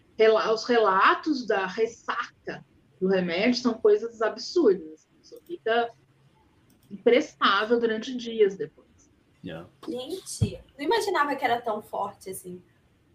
Os 0.54 0.66
relatos 0.66 1.46
da 1.46 1.66
ressaca 1.66 2.66
do 3.00 3.08
remédio 3.08 3.62
são 3.62 3.74
coisas 3.74 4.22
absurdas. 4.22 5.08
Isso 5.22 5.40
fica 5.46 5.90
imprestável 6.92 7.80
durante 7.80 8.16
dias 8.16 8.56
depois. 8.56 8.88
Yeah. 9.44 9.68
Gente, 9.88 10.62
não 10.78 10.86
imaginava 10.86 11.36
que 11.36 11.44
era 11.44 11.60
tão 11.62 11.82
forte 11.82 12.30
assim. 12.30 12.62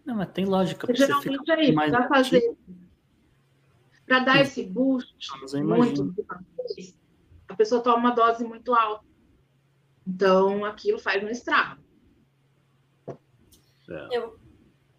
Não, 0.09 0.15
mas 0.15 0.31
tem 0.31 0.43
lógica. 0.43 0.91
Geralmente 0.91 1.51
é 1.51 1.63
isso, 1.65 1.73
para 1.75 2.07
fazer. 2.07 2.57
Para 4.07 4.19
dar 4.21 4.41
esse 4.41 4.63
boost 4.63 5.15
muito 5.61 6.15
a 7.47 7.55
pessoa 7.55 7.81
toma 7.81 7.97
uma 7.97 8.11
dose 8.11 8.43
muito 8.43 8.73
alta. 8.73 9.05
Então, 10.07 10.65
aquilo 10.65 10.97
faz 10.97 11.23
um 11.23 11.27
estrago. 11.27 11.79
É. 13.07 14.17
Eu, 14.17 14.39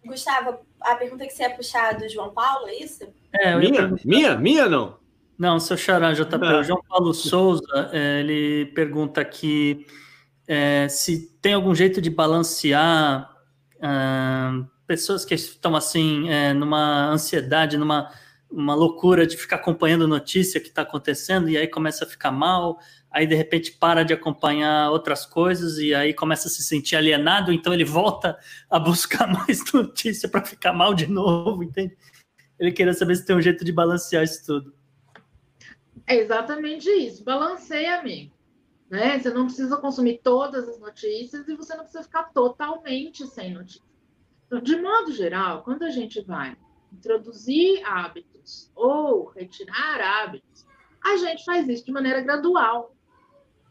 Gustavo, 0.05 0.59
a 0.79 0.95
pergunta 0.95 1.25
que 1.25 1.33
você 1.33 1.43
ia 1.43 1.55
puxar 1.55 1.97
do 1.97 2.07
João 2.07 2.33
Paulo, 2.33 2.67
é 2.67 2.75
isso? 2.75 3.05
É, 3.33 3.55
minha? 3.57 3.93
Minha? 4.05 4.37
Minha 4.37 4.69
não? 4.69 4.97
Não, 5.37 5.59
seu 5.59 5.75
Xará, 5.75 6.13
JP. 6.13 6.35
Ah. 6.35 6.59
O 6.59 6.63
João 6.63 6.83
Paulo 6.87 7.13
Souza, 7.13 7.89
é, 7.91 8.21
ele 8.21 8.67
pergunta 8.67 9.19
aqui 9.19 9.85
é, 10.47 10.87
se 10.87 11.33
tem 11.41 11.53
algum 11.53 11.75
jeito 11.75 12.01
de 12.01 12.09
balancear 12.09 13.29
ah, 13.81 14.65
pessoas 14.91 15.23
que 15.23 15.33
estão 15.33 15.73
assim, 15.73 16.27
é, 16.27 16.53
numa 16.53 17.05
ansiedade, 17.05 17.77
numa 17.77 18.11
uma 18.51 18.75
loucura 18.75 19.25
de 19.25 19.37
ficar 19.37 19.55
acompanhando 19.55 20.05
notícia 20.05 20.59
que 20.59 20.67
está 20.67 20.81
acontecendo 20.81 21.47
e 21.47 21.57
aí 21.57 21.65
começa 21.65 22.03
a 22.03 22.07
ficar 22.07 22.29
mal. 22.29 22.77
aí 23.09 23.25
de 23.25 23.33
repente 23.33 23.71
para 23.71 24.03
de 24.03 24.13
acompanhar 24.13 24.91
outras 24.91 25.25
coisas 25.25 25.77
e 25.77 25.95
aí 25.95 26.13
começa 26.13 26.49
a 26.49 26.51
se 26.51 26.61
sentir 26.61 26.97
alienado, 26.97 27.53
então 27.53 27.73
ele 27.73 27.85
volta 27.85 28.37
a 28.69 28.77
buscar 28.77 29.27
mais 29.31 29.63
notícia 29.71 30.27
para 30.27 30.43
ficar 30.43 30.73
mal 30.73 30.93
de 30.93 31.07
novo, 31.07 31.63
entende? 31.63 31.97
Ele 32.59 32.73
queria 32.73 32.93
saber 32.93 33.15
se 33.15 33.25
tem 33.25 33.33
um 33.33 33.41
jeito 33.41 33.63
de 33.63 33.71
balancear 33.71 34.25
isso 34.25 34.45
tudo. 34.45 34.73
É 36.05 36.17
exatamente 36.17 36.89
isso. 36.89 37.23
Balanceia, 37.23 37.97
amigo. 37.97 38.33
Né? 38.89 39.17
Você 39.17 39.29
não 39.29 39.45
precisa 39.45 39.77
consumir 39.77 40.19
todas 40.21 40.67
as 40.67 40.77
notícias 40.81 41.47
e 41.47 41.55
você 41.55 41.73
não 41.75 41.83
precisa 41.83 42.03
ficar 42.03 42.23
totalmente 42.33 43.25
sem 43.25 43.53
notícias. 43.53 43.90
Então, 44.51 44.61
de 44.61 44.75
modo 44.75 45.13
geral, 45.13 45.63
quando 45.63 45.83
a 45.83 45.89
gente 45.89 46.19
vai 46.19 46.57
introduzir 46.91 47.81
hábitos 47.85 48.69
ou 48.75 49.29
retirar 49.29 50.01
hábitos, 50.01 50.67
a 51.01 51.15
gente 51.15 51.45
faz 51.45 51.69
isso 51.69 51.85
de 51.85 51.91
maneira 51.93 52.19
gradual, 52.19 52.93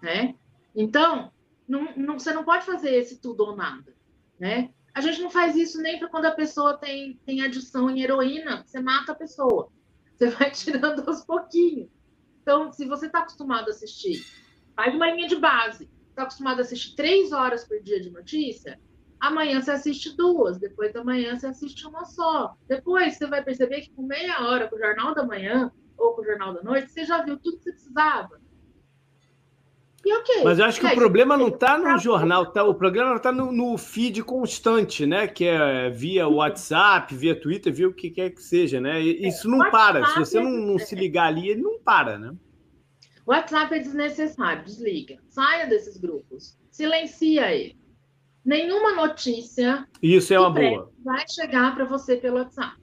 né? 0.00 0.34
Então, 0.74 1.30
não, 1.68 1.94
não, 1.94 2.18
você 2.18 2.32
não 2.32 2.44
pode 2.44 2.64
fazer 2.64 2.94
esse 2.94 3.20
tudo 3.20 3.44
ou 3.44 3.54
nada, 3.54 3.94
né? 4.38 4.70
A 4.94 5.02
gente 5.02 5.20
não 5.20 5.28
faz 5.28 5.54
isso 5.54 5.82
nem 5.82 5.98
para 5.98 6.08
quando 6.08 6.24
a 6.24 6.30
pessoa 6.34 6.78
tem, 6.78 7.20
tem 7.26 7.42
adição 7.42 7.90
em 7.90 8.00
heroína, 8.00 8.64
você 8.64 8.80
mata 8.80 9.12
a 9.12 9.14
pessoa. 9.14 9.70
Você 10.16 10.30
vai 10.30 10.48
tirando 10.50 11.06
aos 11.06 11.22
pouquinhos. 11.22 11.90
Então, 12.40 12.72
se 12.72 12.86
você 12.86 13.04
está 13.04 13.18
acostumado 13.18 13.66
a 13.66 13.70
assistir, 13.70 14.24
faz 14.74 14.94
uma 14.94 15.10
linha 15.10 15.28
de 15.28 15.36
base. 15.36 15.90
Está 16.08 16.22
acostumado 16.22 16.60
a 16.60 16.62
assistir 16.62 16.96
três 16.96 17.32
horas 17.32 17.68
por 17.68 17.82
dia 17.82 18.00
de 18.00 18.08
notícia, 18.08 18.80
Amanhã 19.20 19.60
você 19.60 19.72
assiste 19.72 20.16
duas, 20.16 20.58
depois 20.58 20.92
da 20.94 21.04
manhã 21.04 21.38
você 21.38 21.46
assiste 21.46 21.86
uma 21.86 22.06
só. 22.06 22.56
Depois 22.66 23.16
você 23.16 23.26
vai 23.26 23.44
perceber 23.44 23.82
que 23.82 23.90
com 23.90 24.02
meia 24.02 24.42
hora, 24.46 24.66
com 24.66 24.76
o 24.76 24.78
Jornal 24.78 25.14
da 25.14 25.24
Manhã 25.24 25.70
ou 25.96 26.14
com 26.14 26.22
o 26.22 26.24
Jornal 26.24 26.54
da 26.54 26.62
Noite, 26.62 26.90
você 26.90 27.04
já 27.04 27.22
viu 27.22 27.36
tudo 27.36 27.58
que 27.58 27.64
você 27.64 27.72
precisava. 27.72 28.40
E 30.02 30.10
ok. 30.14 30.42
Mas 30.42 30.58
eu 30.58 30.64
acho 30.64 30.80
que 30.80 30.86
o 30.86 30.94
problema 30.94 31.36
não 31.36 31.48
está 31.48 31.76
no 31.76 31.98
jornal, 31.98 32.46
tá? 32.46 32.64
o 32.64 32.74
problema 32.74 33.16
está 33.16 33.30
no, 33.30 33.52
no, 33.52 33.76
feed 33.76 34.22
constante, 34.22 35.04
né? 35.04 35.28
Que 35.28 35.44
é 35.44 35.90
via 35.90 36.26
WhatsApp, 36.26 37.14
via 37.14 37.38
Twitter, 37.38 37.70
via 37.70 37.86
o 37.86 37.92
que 37.92 38.08
quer 38.08 38.30
que 38.30 38.42
seja, 38.42 38.80
né? 38.80 38.98
Isso 39.00 39.46
não 39.50 39.70
para. 39.70 40.06
Se 40.06 40.18
você 40.18 40.40
não, 40.40 40.50
não 40.50 40.78
se 40.78 40.94
ligar 40.94 41.26
ali, 41.26 41.50
ele 41.50 41.60
não 41.60 41.78
para, 41.78 42.18
né? 42.18 42.34
O 43.26 43.32
WhatsApp 43.32 43.74
é 43.74 43.78
desnecessário, 43.78 44.64
desliga. 44.64 45.18
Saia 45.28 45.66
desses 45.66 45.98
grupos. 45.98 46.58
Silencia 46.70 47.52
ele 47.52 47.79
nenhuma 48.44 48.94
notícia. 48.94 49.86
Isso 50.02 50.32
é 50.32 50.40
uma 50.40 50.50
boa. 50.50 50.92
Vai 51.04 51.24
chegar 51.28 51.74
para 51.74 51.84
você 51.84 52.16
pelo 52.16 52.38
WhatsApp. 52.38 52.80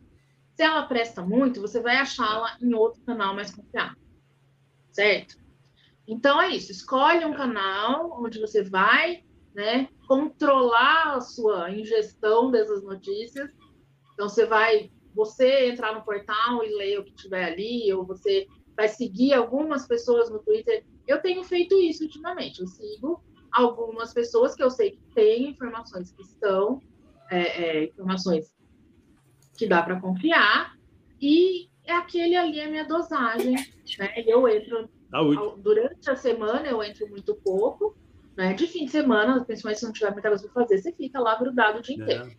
Se 0.56 0.64
ela 0.64 0.84
presta 0.84 1.22
muito, 1.22 1.62
você 1.62 1.80
vai 1.80 1.98
achá-la 1.98 2.58
em 2.62 2.74
outro 2.74 3.02
canal 3.04 3.36
mais 3.36 3.54
confiável. 3.54 3.98
Certo? 4.92 5.36
Então 6.08 6.42
é 6.42 6.50
isso. 6.56 6.72
Escolhe 6.72 7.26
um 7.26 7.34
canal 7.34 8.24
onde 8.24 8.40
você 8.40 8.64
vai 8.64 9.24
né, 9.54 9.90
controlar 10.08 11.16
a 11.16 11.22
sua 11.22 11.72
ingestão 11.72 12.50
dessas 12.50 12.84
notícias. 12.84 13.52
Então 14.14 14.30
você 14.30 14.46
vai 14.46 14.92
você 15.14 15.70
entrar 15.70 15.94
no 15.94 16.04
portal 16.04 16.64
e 16.64 16.76
ler 16.76 17.00
o 17.00 17.04
que 17.04 17.16
tiver 17.16 17.44
ali, 17.44 17.92
ou 17.92 18.06
você 18.06 18.46
vai 18.76 18.88
seguir 18.88 19.34
algumas 19.34 19.88
pessoas 19.88 20.30
no 20.30 20.40
Twitter. 20.40 20.86
Eu 21.08 21.20
tenho 21.22 21.44
feito 21.44 21.76
isso 21.80 22.04
ultimamente. 22.04 22.62
Eu 22.62 22.68
sigo 22.68 23.24
algumas 23.58 24.14
pessoas 24.14 24.56
que 24.56 24.64
eu 24.64 24.70
sei 24.70 24.92
que 24.92 25.02
têm 25.16 25.50
informações 25.50 26.12
que 26.12 26.22
estão, 26.22 26.82
é, 27.30 27.40
é, 27.40 27.84
informações 27.86 28.56
que 29.58 29.68
dá 29.68 29.82
para 29.82 30.00
confiar, 30.00 30.78
e 31.20 31.70
é 31.84 31.94
aquele 31.94 32.36
ali 32.36 32.62
a 32.62 32.70
minha 32.70 32.86
dosagem, 32.86 33.56
né? 33.98 34.14
Eu 34.26 34.48
entro 34.48 34.90
durante 35.58 36.10
a 36.10 36.16
semana, 36.16 36.68
eu 36.68 36.84
entro 36.84 37.08
muito 37.10 37.34
pouco, 37.36 37.98
né? 38.36 38.54
De 38.54 38.68
fim 38.68 38.86
de 38.86 38.92
semana, 38.92 39.44
principalmente 39.44 39.80
se 39.80 39.86
não 39.86 39.94
tiver 39.94 40.12
muita 40.12 40.30
coisa 40.30 40.48
para 40.48 40.64
fazer, 40.64 40.78
você 40.78 40.92
fica 40.92 41.20
lá 41.20 41.36
grudado 41.36 41.80
o 41.80 41.82
dia 41.82 41.96
é. 41.96 42.04
inteiro. 42.04 42.38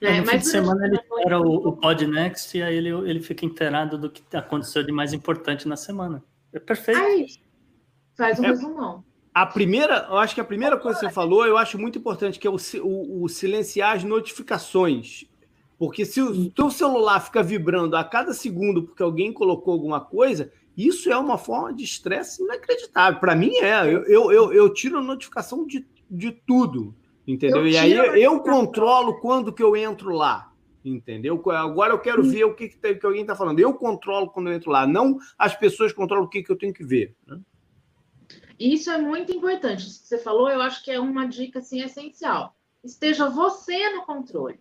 É. 0.00 0.20
no 0.20 0.26
fim 0.26 0.38
de 0.38 0.46
semana 0.46 0.86
ele 0.86 1.00
era 1.24 1.40
o, 1.40 1.68
o 1.68 1.76
Podnext 1.76 2.54
e 2.56 2.62
aí 2.62 2.76
ele, 2.76 2.90
ele 2.90 3.20
fica 3.20 3.46
inteirado 3.46 3.96
do 3.96 4.10
que 4.10 4.36
aconteceu 4.36 4.82
de 4.82 4.92
mais 4.92 5.12
importante 5.12 5.68
na 5.68 5.76
semana. 5.76 6.22
É 6.52 6.58
perfeito. 6.58 7.00
Aí, 7.00 7.26
faz 8.16 8.38
um 8.38 8.44
é, 8.44 8.48
resumão. 8.48 9.04
A 9.36 9.44
primeira, 9.44 10.06
eu 10.08 10.16
acho 10.16 10.34
que 10.34 10.40
a 10.40 10.44
primeira 10.44 10.78
coisa 10.78 10.98
que 10.98 11.04
você 11.04 11.12
falou, 11.12 11.44
eu 11.44 11.58
acho 11.58 11.78
muito 11.78 11.98
importante, 11.98 12.38
que 12.38 12.46
é 12.46 12.50
o, 12.50 12.56
o, 12.82 13.24
o 13.24 13.28
silenciar 13.28 13.94
as 13.94 14.02
notificações. 14.02 15.26
Porque 15.78 16.06
se 16.06 16.22
o 16.22 16.48
teu 16.48 16.70
celular 16.70 17.20
fica 17.20 17.42
vibrando 17.42 17.98
a 17.98 18.02
cada 18.02 18.32
segundo 18.32 18.84
porque 18.84 19.02
alguém 19.02 19.30
colocou 19.30 19.74
alguma 19.74 20.00
coisa, 20.00 20.50
isso 20.74 21.12
é 21.12 21.18
uma 21.18 21.36
forma 21.36 21.74
de 21.74 21.84
estresse 21.84 22.42
inacreditável. 22.42 23.20
Para 23.20 23.36
mim 23.36 23.54
é. 23.56 23.82
Eu, 23.82 24.04
eu, 24.04 24.32
eu, 24.32 24.52
eu, 24.54 24.72
tiro 24.72 24.96
a 24.96 25.02
notificação 25.02 25.66
de, 25.66 25.86
de 26.10 26.32
tudo, 26.32 26.94
entendeu? 27.26 27.58
Eu 27.58 27.68
e 27.68 27.76
aí 27.76 28.22
eu 28.22 28.40
controlo 28.40 29.20
quando 29.20 29.52
que 29.52 29.62
eu 29.62 29.76
entro 29.76 30.14
lá, 30.14 30.50
entendeu? 30.82 31.42
Agora 31.50 31.92
eu 31.92 31.98
quero 31.98 32.22
ver 32.22 32.44
o 32.44 32.54
que, 32.54 32.70
que, 32.70 32.94
que 32.94 33.04
alguém 33.04 33.20
está 33.20 33.36
falando. 33.36 33.60
Eu 33.60 33.74
controlo 33.74 34.30
quando 34.30 34.48
eu 34.48 34.54
entro 34.54 34.70
lá, 34.70 34.86
não 34.86 35.18
as 35.38 35.54
pessoas 35.54 35.92
controlam 35.92 36.24
o 36.24 36.28
que, 36.30 36.42
que 36.42 36.50
eu 36.50 36.56
tenho 36.56 36.72
que 36.72 36.82
ver. 36.82 37.14
Né? 37.26 37.38
Isso 38.58 38.90
é 38.90 38.98
muito 38.98 39.32
importante. 39.32 39.86
Isso 39.86 40.02
que 40.02 40.08
você 40.08 40.18
falou, 40.18 40.50
eu 40.50 40.60
acho 40.62 40.82
que 40.82 40.90
é 40.90 40.98
uma 40.98 41.26
dica 41.26 41.58
assim, 41.58 41.82
essencial. 41.82 42.56
Esteja 42.82 43.28
você 43.28 43.90
no 43.90 44.04
controle. 44.04 44.60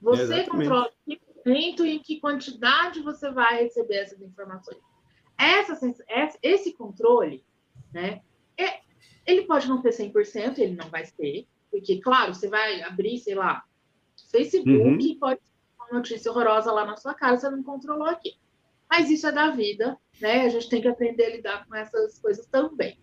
Você 0.00 0.22
Exatamente. 0.22 0.50
controla 0.50 0.90
em 1.06 1.16
que 1.16 1.34
momento 1.44 1.84
e 1.84 1.96
em 1.96 1.98
que 1.98 2.20
quantidade 2.20 3.00
você 3.00 3.30
vai 3.30 3.62
receber 3.62 3.96
essas 3.96 4.20
informações. 4.20 4.78
Essa, 5.36 5.78
esse 6.42 6.72
controle, 6.72 7.44
né, 7.92 8.22
é, 8.58 8.80
ele 9.26 9.42
pode 9.42 9.68
não 9.68 9.82
ter 9.82 9.90
100%, 9.90 10.58
ele 10.58 10.74
não 10.74 10.88
vai 10.88 11.06
ter, 11.06 11.46
porque, 11.70 12.00
claro, 12.00 12.34
você 12.34 12.48
vai 12.48 12.82
abrir, 12.82 13.18
sei 13.18 13.34
lá, 13.34 13.64
Facebook 14.30 14.70
uhum. 14.70 15.18
pode 15.18 15.40
ter 15.40 15.46
uma 15.78 15.98
notícia 15.98 16.30
horrorosa 16.30 16.72
lá 16.72 16.84
na 16.84 16.96
sua 16.96 17.14
casa, 17.14 17.48
você 17.48 17.56
não 17.56 17.62
controlou 17.62 18.06
aqui. 18.06 18.36
Mas 18.90 19.10
isso 19.10 19.26
é 19.26 19.32
da 19.32 19.50
vida, 19.50 19.98
né? 20.20 20.42
A 20.42 20.48
gente 20.48 20.68
tem 20.68 20.80
que 20.80 20.88
aprender 20.88 21.24
a 21.24 21.36
lidar 21.36 21.66
com 21.66 21.74
essas 21.74 22.18
coisas 22.18 22.46
também. 22.46 22.98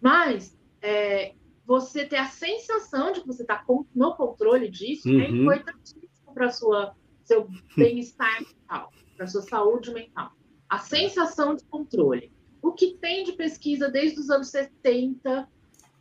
Mas 0.00 0.56
é, 0.80 1.34
você 1.64 2.04
ter 2.04 2.16
a 2.16 2.26
sensação 2.26 3.12
de 3.12 3.20
que 3.20 3.26
você 3.26 3.42
está 3.42 3.64
no 3.94 4.14
controle 4.14 4.70
disso 4.70 5.08
é 5.08 5.12
uhum. 5.12 5.20
é 5.20 5.28
importantíssimo 5.28 6.34
para 6.34 6.50
sua 6.50 6.94
seu 7.24 7.48
bem-estar 7.76 8.40
mental, 8.40 8.92
para 9.16 9.26
sua 9.26 9.42
saúde 9.42 9.92
mental. 9.92 10.30
A 10.68 10.78
sensação 10.78 11.56
de 11.56 11.64
controle. 11.64 12.32
O 12.62 12.72
que 12.72 12.94
tem 12.94 13.24
de 13.24 13.32
pesquisa 13.32 13.88
desde 13.88 14.20
os 14.20 14.30
anos 14.30 14.48
70 14.48 15.48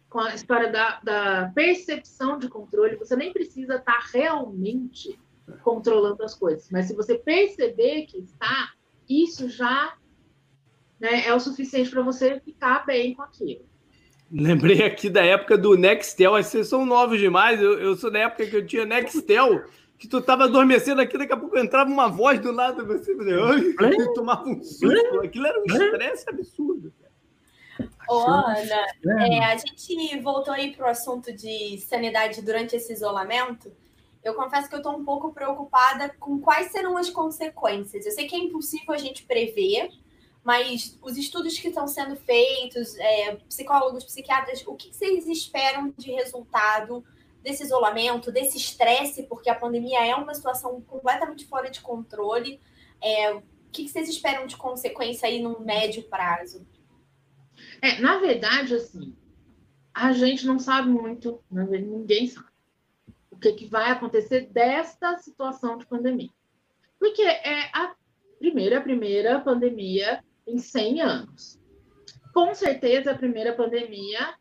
com 0.08 0.20
a 0.20 0.34
história 0.34 0.72
da, 0.72 1.00
da 1.02 1.52
percepção 1.54 2.38
de 2.38 2.48
controle, 2.48 2.96
você 2.96 3.16
nem 3.16 3.34
precisa 3.34 3.76
estar 3.76 4.00
tá 4.00 4.08
realmente 4.14 5.20
controlando 5.62 6.24
as 6.24 6.34
coisas, 6.34 6.70
mas 6.72 6.86
se 6.88 6.96
você 6.96 7.18
perceber 7.18 8.06
que 8.06 8.20
está, 8.20 8.72
isso 9.10 9.50
já 9.50 9.96
né, 11.00 11.28
é 11.28 11.34
o 11.34 11.40
suficiente 11.40 11.90
para 11.90 12.02
você 12.02 12.40
ficar 12.40 12.86
bem 12.86 13.14
com 13.14 13.22
aquilo. 13.22 13.66
Lembrei 14.32 14.84
aqui 14.84 15.10
da 15.10 15.24
época 15.24 15.58
do 15.58 15.78
Nextel. 15.78 16.32
Vocês 16.32 16.68
são 16.68 16.86
novos 16.86 17.20
demais. 17.20 17.62
Eu, 17.62 17.80
eu 17.80 17.96
sou 17.96 18.12
da 18.12 18.20
época 18.20 18.46
que 18.46 18.56
eu 18.56 18.66
tinha 18.66 18.86
Nextel, 18.86 19.64
que 19.98 20.08
tu 20.08 20.20
tava 20.20 20.46
adormecendo 20.46 21.00
aqui, 21.00 21.18
daqui 21.18 21.34
a 21.34 21.38
pouco 21.38 21.58
entrava 21.58 21.90
uma 21.90 22.08
voz 22.08 22.40
do 22.40 22.52
lado 22.52 22.82
de 22.82 22.88
você. 22.88 23.12
Eu 23.12 24.14
tomava 24.14 24.48
um 24.48 24.62
susto. 24.62 25.22
Aquilo 25.24 25.46
era 25.46 25.60
um 25.60 25.66
estresse 25.66 26.30
absurdo. 26.30 26.94
Ô, 28.10 28.20
Ana, 28.20 28.86
é, 29.22 29.46
a 29.46 29.58
gente 29.58 30.20
voltou 30.20 30.54
aí 30.54 30.76
para 30.76 30.88
o 30.88 30.90
assunto 30.90 31.34
de 31.34 31.78
sanidade 31.80 32.42
durante 32.42 32.76
esse 32.76 32.94
isolamento. 32.94 33.72
Eu 34.26 34.34
confesso 34.34 34.68
que 34.68 34.74
eu 34.74 34.80
estou 34.80 34.98
um 34.98 35.06
pouco 35.06 35.32
preocupada 35.32 36.10
com 36.20 36.40
quais 36.40 36.72
serão 36.72 36.98
as 36.98 37.12
consequências. 37.12 38.08
Eu 38.08 38.12
sei 38.12 38.26
que 38.26 38.36
é 38.36 38.40
impossível 38.40 38.92
a 38.92 38.98
gente 38.98 39.24
prever, 39.24 39.92
mas 40.44 40.98
os 41.04 41.16
estudos 41.16 41.60
que 41.60 41.68
estão 41.68 41.88
sendo 41.88 42.16
feitos, 42.16 42.98
é, 42.98 43.36
psicólogos, 43.48 44.04
psiquiatras, 44.04 44.66
o 44.66 44.74
que 44.74 44.92
vocês 44.92 45.28
esperam 45.28 45.94
de 45.96 46.12
resultado 46.12 47.06
desse 47.44 47.62
isolamento, 47.62 48.32
desse 48.32 48.58
estresse, 48.58 49.22
porque 49.28 49.48
a 49.48 49.54
pandemia 49.54 50.04
é 50.04 50.16
uma 50.16 50.34
situação 50.34 50.82
completamente 50.82 51.46
fora 51.46 51.70
de 51.70 51.82
controle? 51.82 52.60
É, 53.00 53.32
o 53.32 53.44
que 53.72 53.88
vocês 53.88 54.10
esperam 54.10 54.48
de 54.48 54.58
consequência 54.58 55.28
aí 55.28 55.40
no 55.40 55.60
médio 55.60 56.02
prazo? 56.02 56.66
É, 57.80 58.00
na 58.00 58.18
verdade, 58.18 58.74
assim, 58.74 59.16
a 59.94 60.12
gente 60.14 60.48
não 60.48 60.58
sabe 60.58 60.90
muito, 60.90 61.40
ninguém 61.52 62.28
sabe 62.28 62.55
que, 63.54 63.66
que 63.66 63.66
vai 63.66 63.92
acontecer 63.92 64.48
desta 64.52 65.18
situação 65.18 65.78
de 65.78 65.86
pandemia. 65.86 66.30
Porque 67.00 67.22
é 67.22 67.70
a 67.74 67.96
primeira, 68.40 68.78
a 68.78 68.82
primeira 68.82 69.40
pandemia 69.40 70.24
em 70.48 70.58
100 70.58 71.02
anos. 71.02 71.62
Com 72.34 72.54
certeza, 72.54 73.12
a 73.12 73.18
primeira 73.18 73.54
pandemia, 73.54 74.36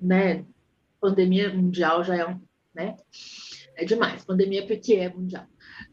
né? 0.00 0.44
Pandemia 1.00 1.54
mundial 1.54 2.02
já 2.02 2.16
é 2.16 2.26
um, 2.26 2.40
né? 2.74 2.96
É 3.76 3.84
demais. 3.84 4.24
Pandemia 4.24 4.66
porque 4.66 4.94
é 4.94 5.08
mundial. 5.08 5.46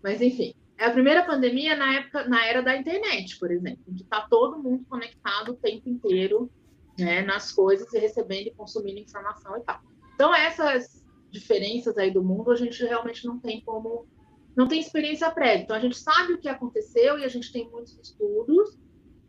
Mas, 0.04 0.22
enfim, 0.22 0.54
É 0.78 0.86
a 0.86 0.92
primeira 0.92 1.24
pandemia 1.24 1.76
na 1.76 1.96
época, 1.96 2.28
na 2.28 2.46
era 2.46 2.62
da 2.62 2.76
internet, 2.76 3.40
por 3.40 3.50
exemplo, 3.50 3.82
em 3.88 3.94
que 3.94 4.04
está 4.04 4.28
todo 4.28 4.62
mundo 4.62 4.84
conectado 4.90 5.54
o 5.54 5.56
tempo 5.56 5.88
inteiro 5.88 6.52
né, 7.00 7.22
nas 7.22 7.52
coisas 7.52 7.94
e 7.94 8.00
recebendo 8.00 8.48
e 8.48 8.54
consumindo 8.54 9.00
informação 9.00 9.58
e 9.58 9.62
tal. 9.62 9.80
Então, 10.16 10.34
essas 10.34 11.06
diferenças 11.30 11.98
aí 11.98 12.12
do 12.12 12.24
mundo, 12.24 12.52
a 12.52 12.56
gente 12.56 12.84
realmente 12.84 13.26
não 13.28 13.38
tem 13.40 13.62
como, 13.62 14.08
não 14.56 14.68
tem 14.68 14.80
experiência 14.80 15.30
prévia. 15.30 15.64
Então, 15.64 15.76
a 15.76 15.80
gente 15.80 15.98
sabe 15.98 16.34
o 16.34 16.40
que 16.40 16.48
aconteceu 16.48 17.20
e 17.20 17.26
a 17.26 17.28
gente 17.28 17.52
tem 17.52 17.70
muitos 17.70 18.00
estudos 18.00 18.80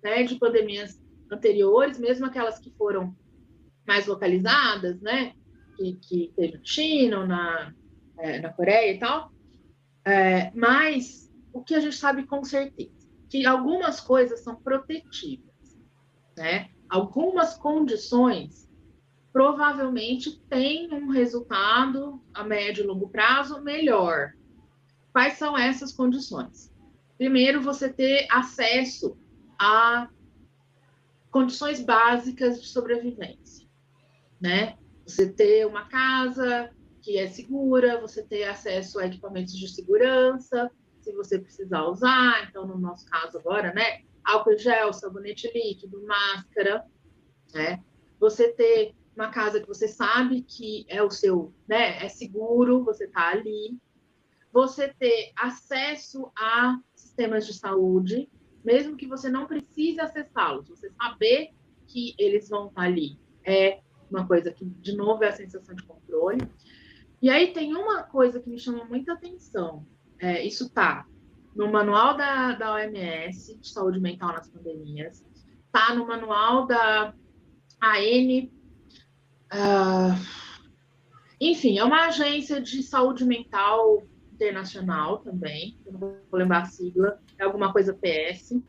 né, 0.02 0.22
de 0.22 0.36
pandemias 0.36 1.00
anteriores, 1.30 1.98
mesmo 1.98 2.26
aquelas 2.26 2.58
que 2.60 2.70
foram 2.70 3.14
mais 3.86 4.06
localizadas, 4.06 5.00
né, 5.00 5.34
que, 5.76 5.94
que 5.96 6.32
teve 6.36 6.58
na 6.58 6.64
China 6.64 7.26
na, 7.26 7.74
é, 8.18 8.40
na 8.40 8.52
Coreia 8.52 8.92
e 8.94 8.98
tal, 8.98 9.32
é, 10.04 10.52
mas 10.54 11.32
o 11.52 11.62
que 11.62 11.74
a 11.74 11.80
gente 11.80 11.96
sabe 11.96 12.24
com 12.24 12.44
certeza? 12.44 12.94
Que 13.28 13.44
algumas 13.44 14.00
coisas 14.00 14.40
são 14.40 14.54
protetivas, 14.54 15.76
né? 16.36 16.70
Algumas 16.88 17.56
condições 17.56 18.65
provavelmente 19.36 20.40
têm 20.48 20.90
um 20.94 21.10
resultado 21.10 22.24
a 22.32 22.42
médio 22.42 22.82
e 22.82 22.86
longo 22.86 23.10
prazo 23.10 23.60
melhor. 23.60 24.32
Quais 25.12 25.34
são 25.34 25.58
essas 25.58 25.92
condições? 25.92 26.72
Primeiro, 27.18 27.60
você 27.60 27.92
ter 27.92 28.26
acesso 28.30 29.14
a 29.58 30.08
condições 31.30 31.82
básicas 31.82 32.62
de 32.62 32.68
sobrevivência, 32.68 33.68
né? 34.40 34.78
Você 35.06 35.30
ter 35.30 35.66
uma 35.66 35.84
casa 35.84 36.70
que 37.02 37.18
é 37.18 37.28
segura, 37.28 38.00
você 38.00 38.22
ter 38.22 38.44
acesso 38.44 38.98
a 38.98 39.06
equipamentos 39.06 39.54
de 39.54 39.68
segurança, 39.68 40.70
se 41.02 41.12
você 41.12 41.38
precisar 41.38 41.84
usar. 41.84 42.48
Então, 42.48 42.66
no 42.66 42.78
nosso 42.78 43.04
caso 43.04 43.36
agora, 43.36 43.70
né? 43.74 44.00
Álcool 44.24 44.56
gel, 44.56 44.94
sabonete 44.94 45.52
líquido, 45.52 46.02
máscara, 46.06 46.86
né? 47.52 47.84
Você 48.18 48.50
ter 48.54 48.94
uma 49.16 49.30
casa 49.30 49.60
que 49.60 49.66
você 49.66 49.88
sabe 49.88 50.42
que 50.42 50.86
é 50.88 51.02
o 51.02 51.10
seu, 51.10 51.52
né? 51.66 52.04
É 52.04 52.08
seguro, 52.08 52.84
você 52.84 53.08
tá 53.08 53.30
ali. 53.30 53.78
Você 54.52 54.88
ter 54.94 55.32
acesso 55.36 56.30
a 56.38 56.78
sistemas 56.94 57.46
de 57.46 57.54
saúde, 57.54 58.30
mesmo 58.64 58.96
que 58.96 59.06
você 59.06 59.28
não 59.28 59.46
precise 59.46 60.00
acessá-los, 60.00 60.68
você 60.68 60.90
saber 60.90 61.50
que 61.86 62.14
eles 62.18 62.48
vão 62.48 62.68
estar 62.68 62.82
ali 62.82 63.18
é 63.46 63.80
uma 64.10 64.26
coisa 64.26 64.50
que, 64.52 64.64
de 64.64 64.94
novo, 64.94 65.22
é 65.24 65.28
a 65.28 65.32
sensação 65.32 65.74
de 65.74 65.84
controle. 65.84 66.46
E 67.22 67.30
aí 67.30 67.52
tem 67.52 67.74
uma 67.74 68.02
coisa 68.02 68.40
que 68.40 68.50
me 68.50 68.58
chama 68.58 68.84
muita 68.84 69.12
atenção. 69.12 69.86
É, 70.18 70.44
isso 70.44 70.68
tá 70.70 71.06
no 71.54 71.70
manual 71.70 72.16
da, 72.16 72.52
da 72.52 72.74
OMS 72.74 73.56
de 73.56 73.68
saúde 73.68 74.00
mental 74.00 74.32
nas 74.32 74.50
pandemias, 74.50 75.24
tá 75.72 75.94
no 75.94 76.06
manual 76.06 76.66
da 76.66 77.14
AN. 77.80 78.50
Uh, 79.56 80.14
enfim, 81.40 81.78
é 81.78 81.84
uma 81.84 82.06
agência 82.06 82.60
de 82.60 82.82
saúde 82.82 83.24
mental 83.24 84.02
internacional 84.32 85.18
também, 85.18 85.78
não 85.86 85.98
vou 85.98 86.20
lembrar 86.32 86.62
a 86.62 86.64
sigla, 86.66 87.18
é 87.38 87.44
alguma 87.44 87.72
coisa 87.72 87.94
PS. 87.94 88.60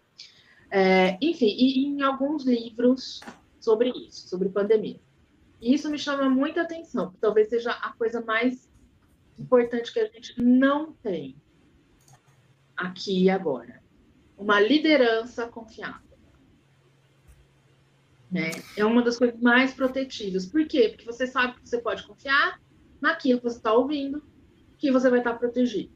É, 0.71 1.17
enfim, 1.21 1.47
e 1.47 1.85
em 1.85 2.01
alguns 2.01 2.45
livros 2.45 3.21
sobre 3.59 3.89
isso, 3.89 4.29
sobre 4.29 4.49
pandemia. 4.49 4.99
E 5.61 5.73
isso 5.73 5.89
me 5.89 5.97
chama 5.97 6.29
muita 6.29 6.61
atenção, 6.61 7.13
talvez 7.19 7.49
seja 7.49 7.71
a 7.71 7.91
coisa 7.93 8.21
mais 8.21 8.69
importante 9.37 9.91
que 9.91 9.99
a 9.99 10.07
gente 10.07 10.41
não 10.41 10.93
tem 10.93 11.35
aqui 12.75 13.23
e 13.23 13.29
agora. 13.29 13.81
Uma 14.37 14.59
liderança 14.59 15.47
confiável. 15.47 16.06
Né? 18.31 18.51
É 18.75 18.83
uma 18.83 19.01
das 19.01 19.17
coisas 19.17 19.39
mais 19.39 19.73
protetivas. 19.73 20.45
Por 20.45 20.65
quê? 20.67 20.89
Porque 20.89 21.05
você 21.05 21.25
sabe 21.25 21.53
que 21.59 21.67
você 21.67 21.79
pode 21.79 22.05
confiar 22.05 22.59
naquilo 23.01 23.39
que 23.39 23.49
você 23.49 23.57
está 23.57 23.73
ouvindo, 23.73 24.23
que 24.77 24.91
você 24.91 25.09
vai 25.09 25.19
estar 25.19 25.33
tá 25.33 25.37
protegido. 25.37 25.91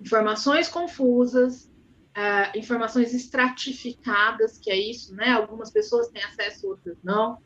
Informações 0.00 0.68
confusas, 0.68 1.70
uh, 2.16 2.58
informações 2.58 3.14
estratificadas, 3.14 4.58
que 4.58 4.70
é 4.70 4.76
isso, 4.76 5.14
né? 5.14 5.30
Algumas 5.30 5.70
pessoas 5.70 6.08
têm 6.08 6.22
acesso, 6.22 6.68
outras 6.68 6.98
não 7.02 7.38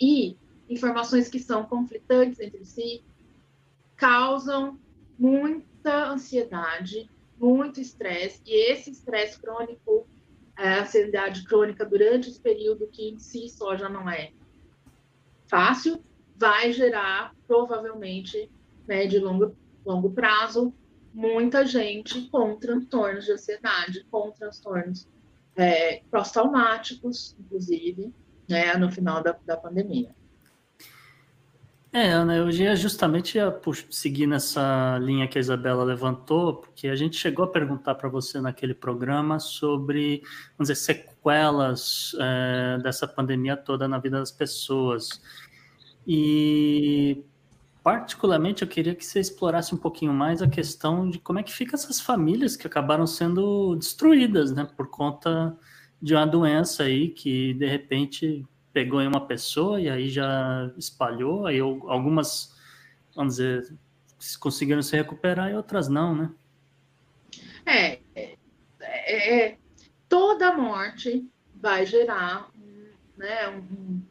e 0.00 0.36
informações 0.68 1.28
que 1.28 1.38
são 1.38 1.64
conflitantes 1.64 2.40
entre 2.40 2.64
si 2.64 3.04
causam 3.96 4.78
muita 5.18 6.10
ansiedade, 6.10 7.08
muito 7.38 7.80
estresse, 7.80 8.42
e 8.44 8.72
esse 8.72 8.90
estresse 8.90 9.40
crônico, 9.40 10.06
a 10.56 10.80
ansiedade 10.80 11.44
crônica 11.44 11.84
durante 11.84 12.28
esse 12.28 12.40
período, 12.40 12.86
que 12.88 13.10
em 13.10 13.18
si 13.18 13.48
só 13.48 13.76
já 13.76 13.88
não 13.88 14.08
é 14.08 14.32
fácil, 15.46 16.02
vai 16.36 16.72
gerar, 16.72 17.34
provavelmente, 17.46 18.50
médio 18.86 19.18
e 19.18 19.22
longo, 19.22 19.56
longo 19.84 20.10
prazo, 20.10 20.72
muita 21.12 21.64
gente 21.64 22.28
com 22.28 22.56
transtornos 22.56 23.24
de 23.24 23.32
ansiedade, 23.32 24.04
com 24.10 24.30
transtornos 24.32 25.08
é, 25.54 26.02
pós-traumáticos, 26.10 27.36
inclusive, 27.38 28.12
né, 28.48 28.74
no 28.74 28.90
final 28.90 29.22
da, 29.22 29.36
da 29.44 29.56
pandemia. 29.56 30.14
É, 31.98 32.10
Ana, 32.10 32.36
eu 32.36 32.50
ia 32.50 32.76
justamente 32.76 33.38
ia 33.38 33.58
seguir 33.88 34.26
nessa 34.26 34.98
linha 35.00 35.26
que 35.26 35.38
a 35.38 35.40
Isabela 35.40 35.82
levantou, 35.82 36.56
porque 36.56 36.88
a 36.88 36.94
gente 36.94 37.16
chegou 37.16 37.46
a 37.46 37.48
perguntar 37.48 37.94
para 37.94 38.06
você 38.06 38.38
naquele 38.38 38.74
programa 38.74 39.40
sobre, 39.40 40.20
vamos 40.58 40.68
dizer, 40.68 40.74
sequelas 40.74 42.14
é, 42.20 42.78
dessa 42.82 43.08
pandemia 43.08 43.56
toda 43.56 43.88
na 43.88 43.98
vida 43.98 44.18
das 44.18 44.30
pessoas. 44.30 45.22
E, 46.06 47.24
particularmente, 47.82 48.60
eu 48.60 48.68
queria 48.68 48.94
que 48.94 49.02
você 49.04 49.18
explorasse 49.18 49.74
um 49.74 49.78
pouquinho 49.78 50.12
mais 50.12 50.42
a 50.42 50.48
questão 50.48 51.08
de 51.08 51.18
como 51.18 51.38
é 51.38 51.42
que 51.42 51.50
ficam 51.50 51.76
essas 51.76 51.98
famílias 51.98 52.58
que 52.58 52.66
acabaram 52.66 53.06
sendo 53.06 53.74
destruídas, 53.74 54.52
né, 54.52 54.68
por 54.76 54.90
conta 54.90 55.56
de 56.02 56.14
uma 56.14 56.26
doença 56.26 56.82
aí 56.82 57.08
que 57.08 57.54
de 57.54 57.66
repente 57.66 58.44
pegou 58.76 59.00
em 59.00 59.06
uma 59.06 59.26
pessoa 59.26 59.80
e 59.80 59.88
aí 59.88 60.10
já 60.10 60.70
espalhou, 60.76 61.46
aí 61.46 61.58
algumas, 61.60 62.54
vamos 63.14 63.36
dizer, 63.36 63.74
conseguiram 64.38 64.82
se 64.82 64.94
recuperar 64.94 65.50
e 65.50 65.54
outras 65.54 65.88
não, 65.88 66.14
né? 66.14 66.30
É, 67.64 67.98
é, 68.14 68.36
é, 68.90 69.58
toda 70.06 70.52
morte 70.52 71.26
vai 71.54 71.86
gerar 71.86 72.50
né, 73.16 73.48
um, 73.48 74.02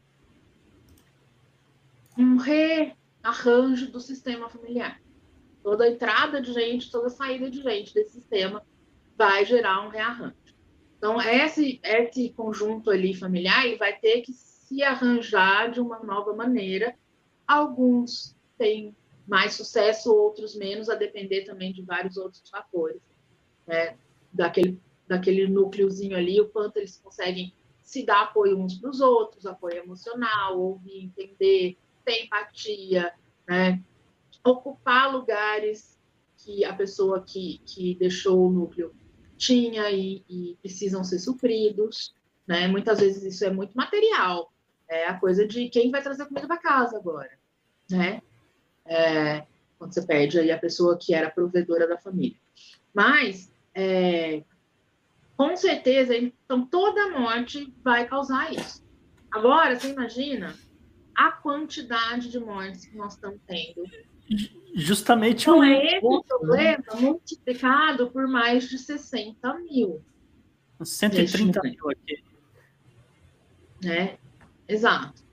um 2.17 2.37
rearranjo 2.37 3.91
do 3.91 3.99
sistema 3.99 4.49
familiar. 4.49 4.99
Toda 5.61 5.87
entrada 5.87 6.41
de 6.41 6.51
gente, 6.51 6.89
toda 6.89 7.09
saída 7.09 7.51
de 7.51 7.61
gente 7.61 7.93
desse 7.93 8.13
sistema 8.13 8.65
vai 9.15 9.45
gerar 9.45 9.85
um 9.85 9.89
rearranjo. 9.89 10.33
Então, 10.97 11.21
esse, 11.21 11.79
esse 11.83 12.31
conjunto 12.31 12.89
ali 12.89 13.13
familiar 13.13 13.63
vai 13.77 13.95
ter 13.95 14.21
que 14.21 14.33
se 14.65 14.81
arranjar 14.83 15.71
de 15.71 15.79
uma 15.79 15.99
nova 15.99 16.33
maneira. 16.33 16.95
Alguns 17.47 18.35
têm 18.57 18.95
mais 19.27 19.53
sucesso, 19.53 20.13
outros 20.13 20.55
menos, 20.55 20.89
a 20.89 20.95
depender 20.95 21.43
também 21.43 21.71
de 21.71 21.83
vários 21.83 22.17
outros 22.17 22.49
fatores. 22.49 23.01
Né? 23.67 23.95
Daquele, 24.33 24.79
daquele 25.07 25.47
núcleozinho 25.47 26.17
ali, 26.17 26.41
o 26.41 26.49
quanto 26.49 26.77
eles 26.77 26.97
conseguem 26.97 27.53
se 27.81 28.03
dar 28.03 28.23
apoio 28.23 28.57
uns 28.57 28.79
para 28.79 28.89
os 28.89 28.99
outros, 28.99 29.45
apoio 29.45 29.77
emocional, 29.77 30.59
ouvir, 30.59 31.03
entender, 31.03 31.77
ter 32.03 32.25
empatia, 32.25 33.13
né? 33.47 33.81
ocupar 34.43 35.11
lugares 35.13 35.99
que 36.37 36.65
a 36.65 36.73
pessoa 36.73 37.21
que, 37.21 37.59
que 37.65 37.95
deixou 37.95 38.47
o 38.47 38.51
núcleo 38.51 38.93
tinha 39.37 39.91
e, 39.91 40.23
e 40.27 40.57
precisam 40.61 41.03
ser 41.03 41.19
supridos, 41.19 42.15
né? 42.47 42.67
Muitas 42.67 42.99
vezes 42.99 43.23
isso 43.23 43.43
é 43.43 43.49
muito 43.49 43.75
material, 43.75 44.51
é 44.89 45.07
a 45.07 45.19
coisa 45.19 45.47
de 45.47 45.69
quem 45.69 45.91
vai 45.91 46.01
trazer 46.01 46.25
comida 46.25 46.47
para 46.47 46.57
casa 46.57 46.97
agora, 46.97 47.31
né? 47.89 48.21
É, 48.85 49.45
quando 49.77 49.93
você 49.93 50.05
perde 50.05 50.39
aí 50.39 50.51
a 50.51 50.57
pessoa 50.57 50.97
que 50.97 51.13
era 51.13 51.29
provedora 51.29 51.87
da 51.87 51.97
família. 51.97 52.37
Mas, 52.93 53.51
é, 53.73 54.43
com 55.35 55.55
certeza, 55.55 56.15
então 56.15 56.65
toda 56.65 57.09
morte 57.11 57.73
vai 57.83 58.07
causar 58.07 58.53
isso. 58.53 58.85
Agora, 59.31 59.77
você 59.77 59.91
imagina 59.91 60.55
a 61.15 61.31
quantidade 61.31 62.29
de 62.29 62.39
mortes 62.39 62.85
que 62.85 62.97
nós 62.97 63.13
estamos 63.13 63.39
tendo 63.47 63.83
justamente 64.73 65.47
Não 65.47 65.59
um 65.59 65.63
é 65.63 65.85
esse 65.85 66.05
o 66.05 66.23
problema 66.23 66.83
né? 66.93 66.99
multiplicado 66.99 68.09
por 68.11 68.27
mais 68.27 68.67
de 68.69 68.77
60 68.77 69.59
mil. 69.59 70.03
130 70.83 71.61
mil 71.63 71.89
aqui. 71.89 72.23
Né? 73.83 74.17
Exato. 74.67 75.23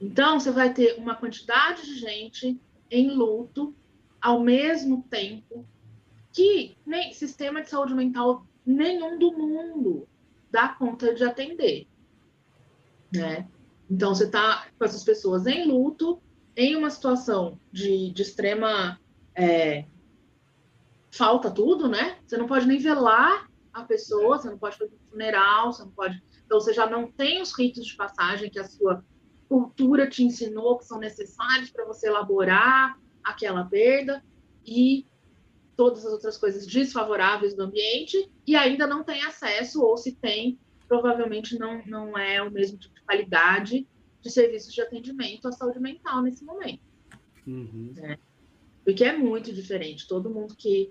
Então, 0.00 0.40
você 0.40 0.50
vai 0.50 0.72
ter 0.72 0.98
uma 0.98 1.14
quantidade 1.14 1.84
de 1.84 1.98
gente 1.98 2.60
em 2.90 3.10
luto 3.10 3.74
ao 4.20 4.40
mesmo 4.40 5.04
tempo 5.08 5.66
que 6.32 6.76
nem 6.86 7.12
sistema 7.12 7.62
de 7.62 7.70
saúde 7.70 7.94
mental 7.94 8.46
nenhum 8.64 9.18
do 9.18 9.32
mundo 9.32 10.08
dá 10.50 10.68
conta 10.68 11.14
de 11.14 11.24
atender, 11.24 11.86
né? 13.12 13.48
Então 13.90 14.14
você 14.14 14.24
está 14.24 14.66
com 14.78 14.84
essas 14.84 15.02
pessoas 15.02 15.46
em 15.46 15.66
luto, 15.66 16.22
em 16.56 16.76
uma 16.76 16.90
situação 16.90 17.58
de, 17.72 18.10
de 18.10 18.22
extrema 18.22 19.00
é, 19.34 19.86
falta 21.10 21.50
tudo, 21.50 21.88
né? 21.88 22.18
Você 22.26 22.36
não 22.36 22.46
pode 22.46 22.66
nem 22.66 22.78
velar 22.78 23.48
a 23.72 23.82
pessoa, 23.82 24.38
você 24.38 24.48
não 24.48 24.58
pode 24.58 24.78
fazer 24.78 24.96
funeral, 25.10 25.72
você 25.72 25.82
não 25.82 25.90
pode. 25.90 26.22
Então 26.50 26.60
você 26.60 26.72
já 26.72 26.90
não 26.90 27.08
tem 27.08 27.40
os 27.40 27.56
ritos 27.56 27.86
de 27.86 27.94
passagem 27.94 28.50
que 28.50 28.58
a 28.58 28.64
sua 28.64 29.04
cultura 29.48 30.10
te 30.10 30.24
ensinou 30.24 30.78
que 30.78 30.84
são 30.84 30.98
necessários 30.98 31.70
para 31.70 31.84
você 31.84 32.08
elaborar 32.08 32.98
aquela 33.22 33.64
perda 33.64 34.20
e 34.66 35.06
todas 35.76 36.04
as 36.04 36.12
outras 36.12 36.36
coisas 36.36 36.66
desfavoráveis 36.66 37.54
do 37.54 37.62
ambiente 37.62 38.28
e 38.44 38.56
ainda 38.56 38.84
não 38.84 39.04
tem 39.04 39.22
acesso 39.22 39.80
ou 39.80 39.96
se 39.96 40.16
tem 40.16 40.58
provavelmente 40.88 41.56
não 41.56 41.86
não 41.86 42.18
é 42.18 42.42
o 42.42 42.50
mesmo 42.50 42.78
tipo 42.78 42.96
de 42.96 43.02
qualidade 43.02 43.86
de 44.20 44.28
serviços 44.28 44.74
de 44.74 44.82
atendimento 44.82 45.46
à 45.46 45.52
saúde 45.52 45.78
mental 45.78 46.20
nesse 46.20 46.44
momento. 46.44 46.82
Uhum. 47.46 47.92
Né? 47.94 48.18
Porque 48.84 49.04
é 49.04 49.16
muito 49.16 49.52
diferente. 49.52 50.08
Todo 50.08 50.28
mundo 50.28 50.56
que 50.56 50.90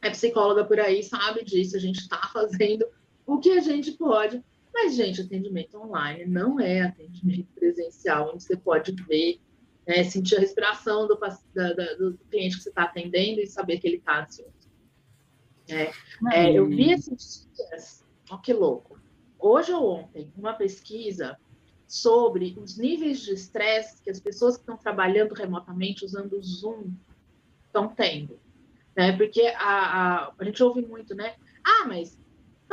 é 0.00 0.08
psicóloga 0.08 0.64
por 0.64 0.78
aí 0.78 1.02
sabe 1.02 1.42
disso. 1.44 1.76
A 1.76 1.80
gente 1.80 1.98
está 1.98 2.30
fazendo 2.32 2.86
o 3.26 3.40
que 3.40 3.50
a 3.50 3.60
gente 3.60 3.90
pode. 3.90 4.40
Mas, 4.74 4.96
gente, 4.96 5.20
atendimento 5.20 5.78
online 5.78 6.26
não 6.26 6.58
é 6.58 6.82
atendimento 6.82 7.46
presencial, 7.54 8.32
onde 8.34 8.42
você 8.42 8.56
pode 8.56 8.92
ver, 9.04 9.40
né, 9.86 10.02
sentir 10.02 10.36
a 10.36 10.40
respiração 10.40 11.06
do, 11.06 11.14
da, 11.16 11.72
da, 11.72 11.94
do 11.94 12.18
cliente 12.28 12.56
que 12.56 12.64
você 12.64 12.70
está 12.70 12.82
atendendo 12.82 13.40
e 13.40 13.46
saber 13.46 13.78
que 13.78 13.86
ele 13.86 13.98
está 13.98 14.24
ansioso. 14.24 14.52
É, 15.68 15.92
é, 16.32 16.52
eu 16.52 16.66
vi 16.66 16.90
esses 16.90 17.48
dias, 17.54 18.04
ó 18.28 18.36
que 18.36 18.52
louco, 18.52 18.98
hoje 19.38 19.72
ou 19.72 19.88
ontem, 19.88 20.30
uma 20.36 20.52
pesquisa 20.54 21.38
sobre 21.86 22.58
os 22.58 22.76
níveis 22.76 23.20
de 23.20 23.32
estresse 23.32 24.02
que 24.02 24.10
as 24.10 24.18
pessoas 24.18 24.56
que 24.56 24.62
estão 24.62 24.76
trabalhando 24.76 25.34
remotamente 25.34 26.04
usando 26.04 26.36
o 26.36 26.42
Zoom 26.42 26.92
estão 27.64 27.88
tendo. 27.88 28.40
Né? 28.96 29.16
Porque 29.16 29.42
a, 29.56 30.26
a, 30.26 30.32
a 30.36 30.44
gente 30.44 30.62
ouve 30.62 30.82
muito, 30.82 31.14
né? 31.14 31.36
Ah, 31.62 31.84
mas 31.86 32.18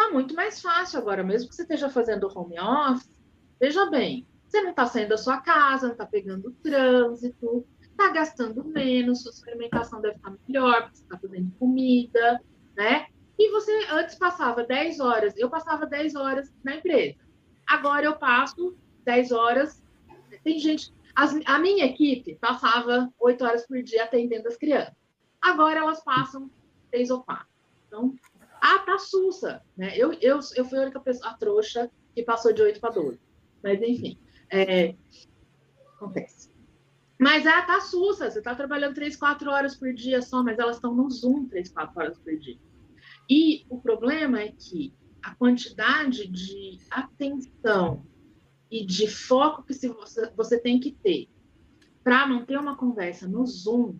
tá 0.01 0.11
muito 0.11 0.33
mais 0.33 0.61
fácil 0.61 0.99
agora, 0.99 1.23
mesmo 1.23 1.49
que 1.49 1.55
você 1.55 1.61
esteja 1.61 1.89
fazendo 1.89 2.31
home 2.35 2.59
office. 2.59 3.21
Veja 3.59 3.85
bem, 3.89 4.25
você 4.47 4.61
não 4.61 4.71
está 4.71 4.85
saindo 4.85 5.09
da 5.09 5.17
sua 5.17 5.37
casa, 5.37 5.85
não 5.85 5.93
está 5.93 6.05
pegando 6.05 6.51
trânsito, 6.63 7.65
está 7.79 8.09
gastando 8.09 8.63
menos, 8.63 9.21
sua 9.21 9.47
alimentação 9.49 10.01
deve 10.01 10.15
estar 10.15 10.33
melhor, 10.47 10.83
porque 10.83 10.97
você 10.97 11.03
está 11.03 11.17
fazendo 11.19 11.51
comida, 11.59 12.41
né? 12.75 13.07
E 13.37 13.51
você 13.51 13.71
antes 13.91 14.15
passava 14.15 14.63
10 14.63 14.99
horas, 14.99 15.33
eu 15.37 15.49
passava 15.49 15.85
10 15.85 16.15
horas 16.15 16.51
na 16.63 16.75
empresa. 16.75 17.19
Agora 17.67 18.05
eu 18.05 18.15
passo 18.17 18.75
10 19.05 19.31
horas. 19.31 19.83
Tem 20.43 20.57
gente. 20.59 20.93
As, 21.15 21.37
a 21.45 21.59
minha 21.59 21.85
equipe 21.85 22.35
passava 22.35 23.11
8 23.19 23.43
horas 23.43 23.67
por 23.67 23.81
dia 23.83 24.03
atendendo 24.03 24.47
as 24.47 24.57
crianças. 24.57 24.95
Agora 25.41 25.79
elas 25.79 26.03
passam 26.03 26.49
3 26.91 27.09
ou 27.11 27.23
4. 27.23 27.45
Então, 27.87 28.15
ah, 28.61 28.79
tá 28.79 28.99
sussa. 28.99 29.61
Né? 29.75 29.97
Eu, 29.97 30.13
eu, 30.21 30.39
eu 30.55 30.65
fui 30.65 30.77
a 30.77 30.83
única 30.83 30.99
pessoa, 30.99 31.31
a 31.31 31.37
trouxa, 31.37 31.89
que 32.13 32.21
passou 32.21 32.53
de 32.53 32.61
8 32.61 32.79
para 32.79 32.91
12. 32.91 33.19
Mas, 33.63 33.81
enfim, 33.81 34.19
é, 34.51 34.95
acontece. 35.95 36.51
Mas, 37.19 37.45
ah, 37.47 37.63
tá 37.63 37.81
sussa. 37.81 38.29
Você 38.29 38.41
tá 38.41 38.53
trabalhando 38.53 38.95
3, 38.95 39.15
4 39.15 39.49
horas 39.49 39.75
por 39.75 39.91
dia 39.93 40.21
só, 40.21 40.43
mas 40.43 40.59
elas 40.59 40.77
estão 40.77 40.93
no 40.93 41.09
Zoom 41.09 41.47
3, 41.47 41.69
4 41.69 41.99
horas 41.99 42.19
por 42.19 42.37
dia. 42.37 42.59
E 43.29 43.65
o 43.69 43.79
problema 43.79 44.39
é 44.39 44.51
que 44.51 44.93
a 45.23 45.33
quantidade 45.35 46.27
de 46.27 46.79
atenção 46.89 48.05
e 48.69 48.85
de 48.85 49.07
foco 49.07 49.63
que 49.63 49.73
você, 49.73 50.31
você 50.35 50.59
tem 50.59 50.79
que 50.79 50.91
ter 50.91 51.29
para 52.03 52.25
manter 52.27 52.57
uma 52.57 52.75
conversa 52.75 53.27
no 53.27 53.45
Zoom 53.45 53.95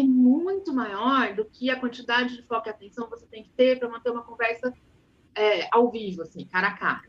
é 0.00 0.04
muito 0.04 0.72
maior 0.72 1.34
do 1.34 1.44
que 1.44 1.70
a 1.70 1.78
quantidade 1.78 2.36
de 2.36 2.42
foco 2.42 2.68
e 2.68 2.70
atenção 2.70 3.04
que 3.04 3.10
você 3.10 3.26
tem 3.26 3.42
que 3.42 3.50
ter 3.50 3.78
para 3.78 3.88
manter 3.88 4.10
uma 4.10 4.22
conversa 4.22 4.72
é, 5.34 5.68
ao 5.72 5.90
vivo, 5.90 6.22
assim, 6.22 6.44
cara 6.46 6.68
a 6.68 6.76
cara. 6.76 7.08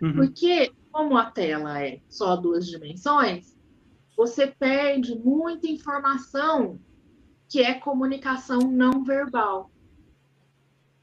Uhum. 0.00 0.14
Porque, 0.14 0.72
como 0.90 1.16
a 1.16 1.30
tela 1.30 1.82
é 1.82 2.00
só 2.08 2.36
duas 2.36 2.66
dimensões, 2.66 3.56
você 4.16 4.46
perde 4.46 5.16
muita 5.16 5.66
informação 5.68 6.80
que 7.48 7.62
é 7.62 7.74
comunicação 7.74 8.60
não 8.60 9.04
verbal. 9.04 9.70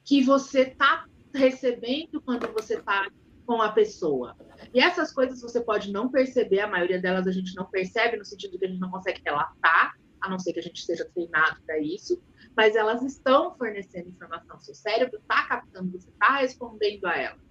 Que 0.04 0.24
você 0.24 0.62
está 0.62 1.06
recebendo 1.34 2.22
quando 2.22 2.52
você 2.54 2.76
está 2.76 3.08
com 3.46 3.62
a 3.62 3.72
pessoa. 3.72 4.36
E 4.74 4.80
essas 4.80 5.12
coisas 5.14 5.42
você 5.42 5.62
pode 5.62 5.92
não 5.92 6.10
perceber, 6.10 6.62
a 6.62 6.68
maioria 6.68 7.00
delas 7.00 7.28
a 7.28 7.32
gente 7.32 7.56
não 7.56 7.66
percebe, 7.66 8.18
no 8.18 8.26
sentido 8.26 8.58
que 8.58 8.66
a 8.66 8.68
gente 8.68 8.80
não 8.80 8.90
consegue 8.92 9.22
relatar, 9.24 9.96
a 10.26 10.30
não 10.30 10.40
ser 10.40 10.54
que 10.54 10.60
a 10.60 10.64
gente 10.64 10.78
esteja 10.78 11.06
treinado 11.06 11.62
para 11.66 11.80
isso, 11.80 12.22
mas 12.56 12.76
elas 12.76 13.02
estão 13.04 13.56
fornecendo 13.56 14.10
informação. 14.10 14.60
Seu 14.60 14.74
cérebro 14.74 15.20
está 15.20 15.48
captando, 15.48 15.92
você 15.92 16.10
está 16.10 16.38
respondendo 16.38 17.06
a 17.06 17.16
elas. 17.16 17.42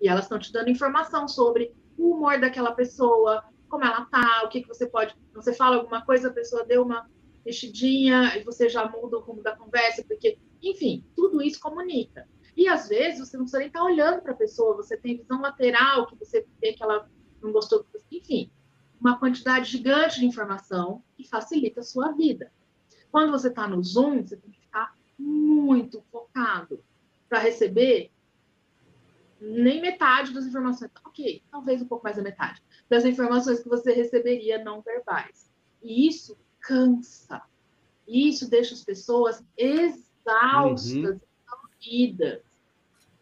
E 0.00 0.08
elas 0.08 0.24
estão 0.24 0.38
te 0.38 0.52
dando 0.52 0.70
informação 0.70 1.26
sobre 1.28 1.74
o 1.96 2.12
humor 2.12 2.40
daquela 2.40 2.72
pessoa, 2.72 3.44
como 3.68 3.84
ela 3.84 4.04
tá, 4.06 4.42
o 4.44 4.48
que, 4.48 4.62
que 4.62 4.68
você 4.68 4.86
pode. 4.86 5.14
Você 5.34 5.52
fala 5.52 5.76
alguma 5.76 6.04
coisa, 6.04 6.28
a 6.28 6.32
pessoa 6.32 6.64
deu 6.64 6.82
uma 6.82 7.08
mexidinha 7.44 8.36
e 8.36 8.44
você 8.44 8.68
já 8.68 8.88
muda 8.88 9.18
o 9.18 9.20
rumo 9.20 9.42
da 9.42 9.56
conversa, 9.56 10.04
porque, 10.06 10.38
enfim, 10.62 11.04
tudo 11.16 11.42
isso 11.42 11.60
comunica. 11.60 12.28
E 12.56 12.66
às 12.66 12.88
vezes 12.88 13.20
você 13.20 13.36
não 13.36 13.44
precisa 13.44 13.58
nem 13.58 13.68
estar 13.68 13.80
tá 13.80 13.84
olhando 13.84 14.22
para 14.22 14.32
a 14.32 14.36
pessoa, 14.36 14.76
você 14.76 14.96
tem 14.96 15.18
visão 15.18 15.40
lateral, 15.40 16.06
que 16.06 16.16
você 16.16 16.46
vê 16.60 16.72
que 16.72 16.82
ela 16.82 17.08
não 17.40 17.52
gostou. 17.52 17.86
Enfim, 18.10 18.50
uma 19.00 19.18
quantidade 19.18 19.70
gigante 19.70 20.20
de 20.20 20.26
informação 20.26 21.02
que 21.16 21.28
facilita 21.28 21.80
a 21.80 21.84
sua 21.84 22.12
vida. 22.12 22.52
Quando 23.10 23.30
você 23.30 23.48
está 23.48 23.66
no 23.66 23.82
Zoom, 23.82 24.22
você 24.22 24.36
tem 24.36 24.50
que 24.50 24.60
ficar 24.60 24.94
muito 25.18 26.02
focado 26.10 26.82
para 27.28 27.38
receber 27.38 28.10
nem 29.40 29.80
metade 29.80 30.32
das 30.32 30.46
informações. 30.46 30.90
Ok, 31.04 31.42
talvez 31.50 31.80
um 31.80 31.86
pouco 31.86 32.04
mais 32.04 32.16
da 32.16 32.22
metade 32.22 32.62
das 32.88 33.04
informações 33.04 33.60
que 33.62 33.68
você 33.68 33.92
receberia 33.92 34.62
não 34.62 34.80
verbais. 34.80 35.50
E 35.82 36.08
isso 36.08 36.36
cansa. 36.60 37.42
Isso 38.06 38.48
deixa 38.48 38.74
as 38.74 38.82
pessoas 38.82 39.44
exaustas, 39.56 40.92
uhum. 40.92 41.20
exauridas. 41.82 42.42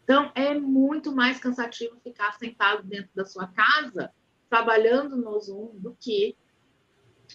Então, 0.03 0.31
é 0.33 0.57
muito 0.57 1.13
mais 1.13 1.37
cansativo 1.39 1.99
ficar 2.01 2.31
sentado 2.33 2.83
dentro 2.83 3.09
da 3.13 3.25
sua 3.25 3.47
casa, 3.47 4.11
trabalhando 4.49 5.15
no 5.17 5.39
Zoom, 5.39 5.71
do 5.75 5.95
que 5.99 6.35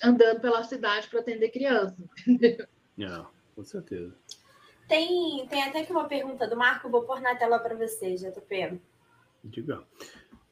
andando 0.03 0.41
pela 0.41 0.63
cidade 0.65 1.09
para 1.09 1.21
atender 1.21 1.51
criança. 1.51 1.97
Entendeu? 2.27 2.67
É, 2.99 3.25
com 3.55 3.65
certeza. 3.65 4.15
Tem, 4.89 5.47
tem 5.49 5.63
até 5.63 5.81
aqui 5.81 5.93
uma 5.93 6.09
pergunta 6.09 6.47
do 6.47 6.57
Marco, 6.57 6.91
vou 6.91 7.05
pôr 7.05 7.21
na 7.21 7.35
tela 7.35 7.59
para 7.59 7.75
você, 7.75 8.15
JP. 8.15 8.81
Diga. 9.45 9.83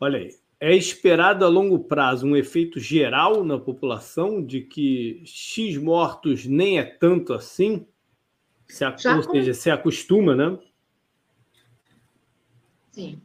Olha 0.01 0.19
aí. 0.19 0.31
É 0.59 0.77
esperado 0.77 1.45
a 1.45 1.49
longo 1.49 1.79
prazo 1.79 2.27
um 2.27 2.37
efeito 2.37 2.79
geral 2.79 3.43
na 3.43 3.59
população 3.59 4.45
de 4.45 4.61
que 4.61 5.23
X 5.25 5.79
mortos 5.79 6.45
nem 6.45 6.79
é 6.79 6.85
tanto 6.85 7.33
assim? 7.33 7.87
Se, 8.69 8.85
ou 8.85 9.23
seja, 9.23 9.55
se 9.55 9.71
acostuma, 9.71 10.35
né? 10.35 10.59
Sim. 12.91 13.21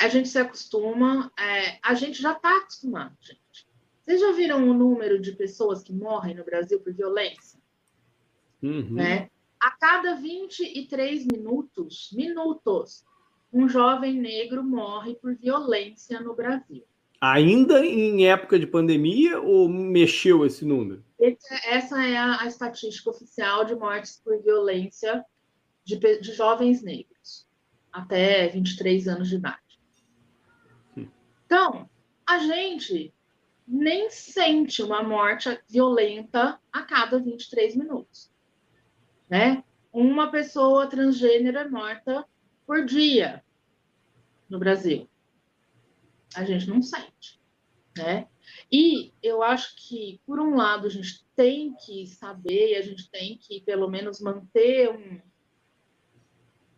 A 0.00 0.08
gente 0.08 0.28
se 0.28 0.38
acostuma, 0.38 1.30
é, 1.38 1.78
a 1.82 1.94
gente 1.94 2.20
já 2.20 2.32
está 2.32 2.56
acostumado, 2.56 3.14
gente. 3.20 3.68
Vocês 4.02 4.20
já 4.20 4.32
viram 4.32 4.68
o 4.68 4.74
número 4.74 5.20
de 5.20 5.32
pessoas 5.32 5.82
que 5.82 5.92
morrem 5.92 6.34
no 6.34 6.44
Brasil 6.44 6.80
por 6.80 6.92
violência? 6.92 7.60
Uhum. 8.62 8.94
Né? 8.94 9.30
A 9.62 9.70
cada 9.72 10.14
23 10.14 11.26
minutos, 11.26 12.10
minutos, 12.12 13.04
um 13.52 13.68
jovem 13.68 14.14
negro 14.14 14.64
morre 14.64 15.14
por 15.16 15.36
violência 15.36 16.18
no 16.20 16.34
Brasil. 16.34 16.82
Ainda 17.20 17.84
em 17.84 18.26
época 18.26 18.58
de 18.58 18.66
pandemia 18.66 19.38
ou 19.38 19.68
mexeu 19.68 20.46
esse 20.46 20.64
número? 20.64 21.04
Essa 21.66 22.02
é 22.02 22.16
a, 22.16 22.40
a 22.40 22.46
estatística 22.46 23.10
oficial 23.10 23.66
de 23.66 23.74
mortes 23.74 24.18
por 24.24 24.42
violência 24.42 25.22
de, 25.84 25.98
de 25.98 26.32
jovens 26.32 26.82
negros 26.82 27.46
até 27.92 28.48
23 28.48 29.08
anos 29.08 29.28
de 29.28 29.36
idade. 29.36 29.69
Então, 31.50 31.90
a 32.24 32.38
gente 32.38 33.12
nem 33.66 34.08
sente 34.08 34.84
uma 34.84 35.02
morte 35.02 35.48
violenta 35.68 36.60
a 36.72 36.82
cada 36.82 37.18
23 37.18 37.74
minutos. 37.74 38.30
Né? 39.28 39.64
Uma 39.92 40.30
pessoa 40.30 40.86
transgênero 40.86 41.58
é 41.58 41.68
morta 41.68 42.24
por 42.64 42.84
dia 42.84 43.44
no 44.48 44.60
Brasil. 44.60 45.10
A 46.36 46.44
gente 46.44 46.68
não 46.68 46.80
sente. 46.80 47.40
Né? 47.98 48.28
E 48.70 49.12
eu 49.20 49.42
acho 49.42 49.74
que, 49.74 50.20
por 50.24 50.38
um 50.38 50.54
lado, 50.54 50.86
a 50.86 50.90
gente 50.90 51.26
tem 51.34 51.74
que 51.84 52.06
saber, 52.06 52.76
a 52.76 52.82
gente 52.82 53.10
tem 53.10 53.36
que, 53.36 53.60
pelo 53.62 53.90
menos, 53.90 54.20
manter 54.20 54.88
um, 54.88 55.20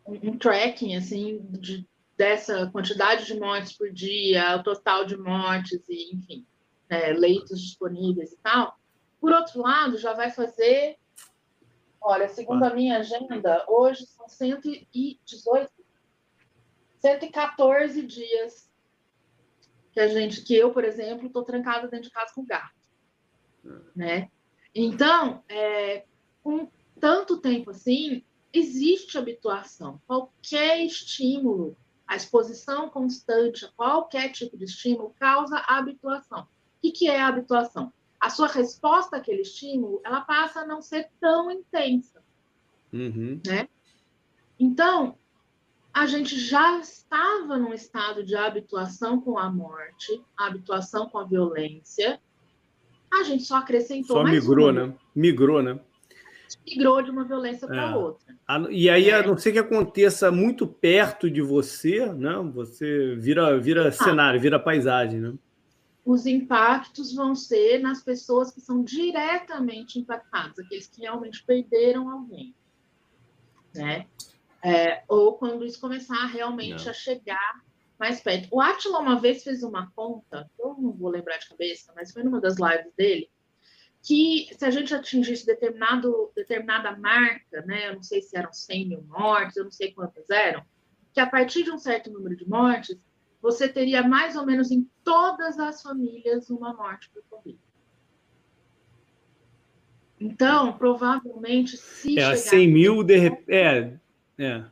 um, 0.07 0.29
um 0.31 0.37
tracking 0.39 0.95
assim 0.95 1.45
de, 1.51 1.87
dessa 2.17 2.69
quantidade 2.71 3.25
de 3.25 3.39
mortes 3.39 3.73
por 3.73 3.91
dia, 3.91 4.55
o 4.55 4.63
total 4.63 5.05
de 5.05 5.17
mortes 5.17 5.87
e, 5.89 6.15
enfim, 6.15 6.45
é, 6.89 7.11
leitos 7.13 7.59
disponíveis 7.59 8.31
e 8.31 8.37
tal. 8.37 8.77
Por 9.19 9.31
outro 9.31 9.61
lado, 9.61 9.97
já 9.97 10.13
vai 10.13 10.29
fazer, 10.29 10.97
olha, 12.01 12.27
segundo 12.29 12.63
a 12.63 12.73
minha 12.73 12.99
agenda, 12.99 13.65
hoje 13.67 14.05
são 14.05 14.27
118, 14.27 15.71
114 16.99 18.01
dias 18.05 18.71
que 19.91 19.99
a 19.99 20.07
gente, 20.07 20.41
que 20.41 20.55
eu, 20.55 20.71
por 20.71 20.83
exemplo, 20.83 21.27
estou 21.27 21.43
trancada 21.43 21.87
dentro 21.87 22.09
de 22.09 22.13
casa 22.13 22.33
com 22.33 22.45
gato, 22.45 22.73
né? 23.95 24.29
Então, 24.73 25.43
é, 25.47 26.05
com 26.43 26.67
tanto 26.99 27.39
tempo 27.39 27.69
assim, 27.69 28.23
existe 28.51 29.17
habituação. 29.17 30.01
Qualquer 30.07 30.83
estímulo, 30.83 31.77
a 32.13 32.15
exposição 32.15 32.89
constante 32.89 33.65
a 33.65 33.69
qualquer 33.69 34.31
tipo 34.31 34.55
de 34.55 34.65
estímulo 34.65 35.15
causa 35.19 35.57
habituação. 35.67 36.47
O 36.83 36.91
que 36.91 37.07
é 37.09 37.19
a 37.19 37.27
habituação? 37.27 37.91
A 38.21 38.29
sua 38.29 38.47
resposta 38.47 39.17
àquele 39.17 39.41
estímulo, 39.41 39.99
ela 40.05 40.21
passa 40.21 40.59
a 40.61 40.65
não 40.67 40.79
ser 40.79 41.09
tão 41.19 41.49
intensa, 41.49 42.21
Uhum. 42.93 43.41
né? 43.47 43.67
Então, 44.59 45.17
a 45.91 46.05
gente 46.05 46.37
já 46.39 46.77
estava 46.79 47.57
num 47.57 47.73
estado 47.73 48.23
de 48.23 48.35
habituação 48.35 49.19
com 49.19 49.39
a 49.39 49.49
morte, 49.51 50.23
habituação 50.37 51.09
com 51.09 51.17
a 51.17 51.23
violência. 51.23 52.21
A 53.11 53.23
gente 53.23 53.43
só 53.43 53.55
acrescentou 53.57 54.17
Só 54.17 54.23
migrou, 54.23 54.69
uma. 54.69 54.87
né? 54.87 54.95
Migrou, 55.15 55.63
né? 55.63 55.79
Migrou 56.67 57.01
de 57.01 57.11
uma 57.11 57.23
violência 57.23 57.67
para 57.67 57.91
É. 57.91 57.95
outra. 57.95 58.35
E 58.69 58.89
aí, 58.89 59.09
É. 59.09 59.15
a 59.15 59.25
não 59.27 59.37
ser 59.37 59.51
que 59.51 59.59
aconteça 59.59 60.31
muito 60.31 60.67
perto 60.67 61.29
de 61.29 61.41
você, 61.41 62.05
né? 62.13 62.35
Você 62.53 63.15
vira, 63.15 63.59
vira 63.59 63.91
cenário, 63.91 64.39
vira 64.39 64.59
paisagem, 64.59 65.19
né? 65.19 65.33
Os 66.05 66.25
impactos 66.25 67.13
vão 67.15 67.33
ser 67.33 67.79
nas 67.79 68.03
pessoas 68.03 68.51
que 68.51 68.59
são 68.59 68.83
diretamente 68.83 69.97
impactadas, 69.97 70.59
aqueles 70.59 70.87
que 70.87 71.01
realmente 71.01 71.43
perderam 71.45 72.09
alguém, 72.09 72.53
né? 73.73 74.05
É, 74.61 75.03
ou 75.07 75.33
quando 75.33 75.65
isso 75.65 75.79
começar 75.79 76.25
realmente 76.25 76.83
Não. 76.85 76.91
a 76.91 76.93
chegar 76.93 77.61
mais 77.99 78.21
perto. 78.21 78.47
O 78.51 78.59
Atila 78.61 78.99
uma 78.99 79.19
vez 79.19 79.43
fez 79.43 79.63
uma 79.63 79.91
conta, 79.95 80.49
eu 80.59 80.75
não 80.77 80.91
vou 80.91 81.09
lembrar 81.09 81.37
de 81.37 81.47
cabeça, 81.47 81.91
mas 81.95 82.11
foi 82.11 82.23
numa 82.23 82.39
das 82.41 82.57
lives 82.57 82.93
dele, 82.97 83.29
que 84.03 84.49
se 84.57 84.65
a 84.65 84.69
gente 84.69 84.93
atingisse 84.93 85.45
determinado, 85.45 86.29
determinada 86.35 86.95
marca, 86.97 87.61
né, 87.65 87.87
eu 87.89 87.95
não 87.95 88.03
sei 88.03 88.21
se 88.21 88.37
eram 88.37 88.51
100 88.51 88.89
mil 88.89 89.01
mortes, 89.03 89.55
eu 89.55 89.63
não 89.63 89.71
sei 89.71 89.93
quantas 89.93 90.29
eram, 90.29 90.61
que 91.13 91.21
a 91.21 91.25
partir 91.25 91.63
de 91.63 91.71
um 91.71 91.77
certo 91.77 92.11
número 92.11 92.35
de 92.35 92.47
mortes, 92.47 92.97
você 93.41 93.67
teria 93.67 94.03
mais 94.03 94.35
ou 94.35 94.45
menos 94.45 94.71
em 94.71 94.89
todas 95.05 95.57
as 95.57 95.81
famílias 95.81 96.49
uma 96.49 96.73
morte 96.73 97.09
por 97.11 97.23
Covid. 97.29 97.57
Então, 100.19 100.73
provavelmente, 100.77 101.77
se 101.77 102.19
É, 102.19 102.21
chegar... 102.21 102.37
100 102.37 102.67
mil, 102.67 103.03
de 103.03 103.17
rep- 103.17 103.49
É, 103.49 103.93
é. 104.37 104.65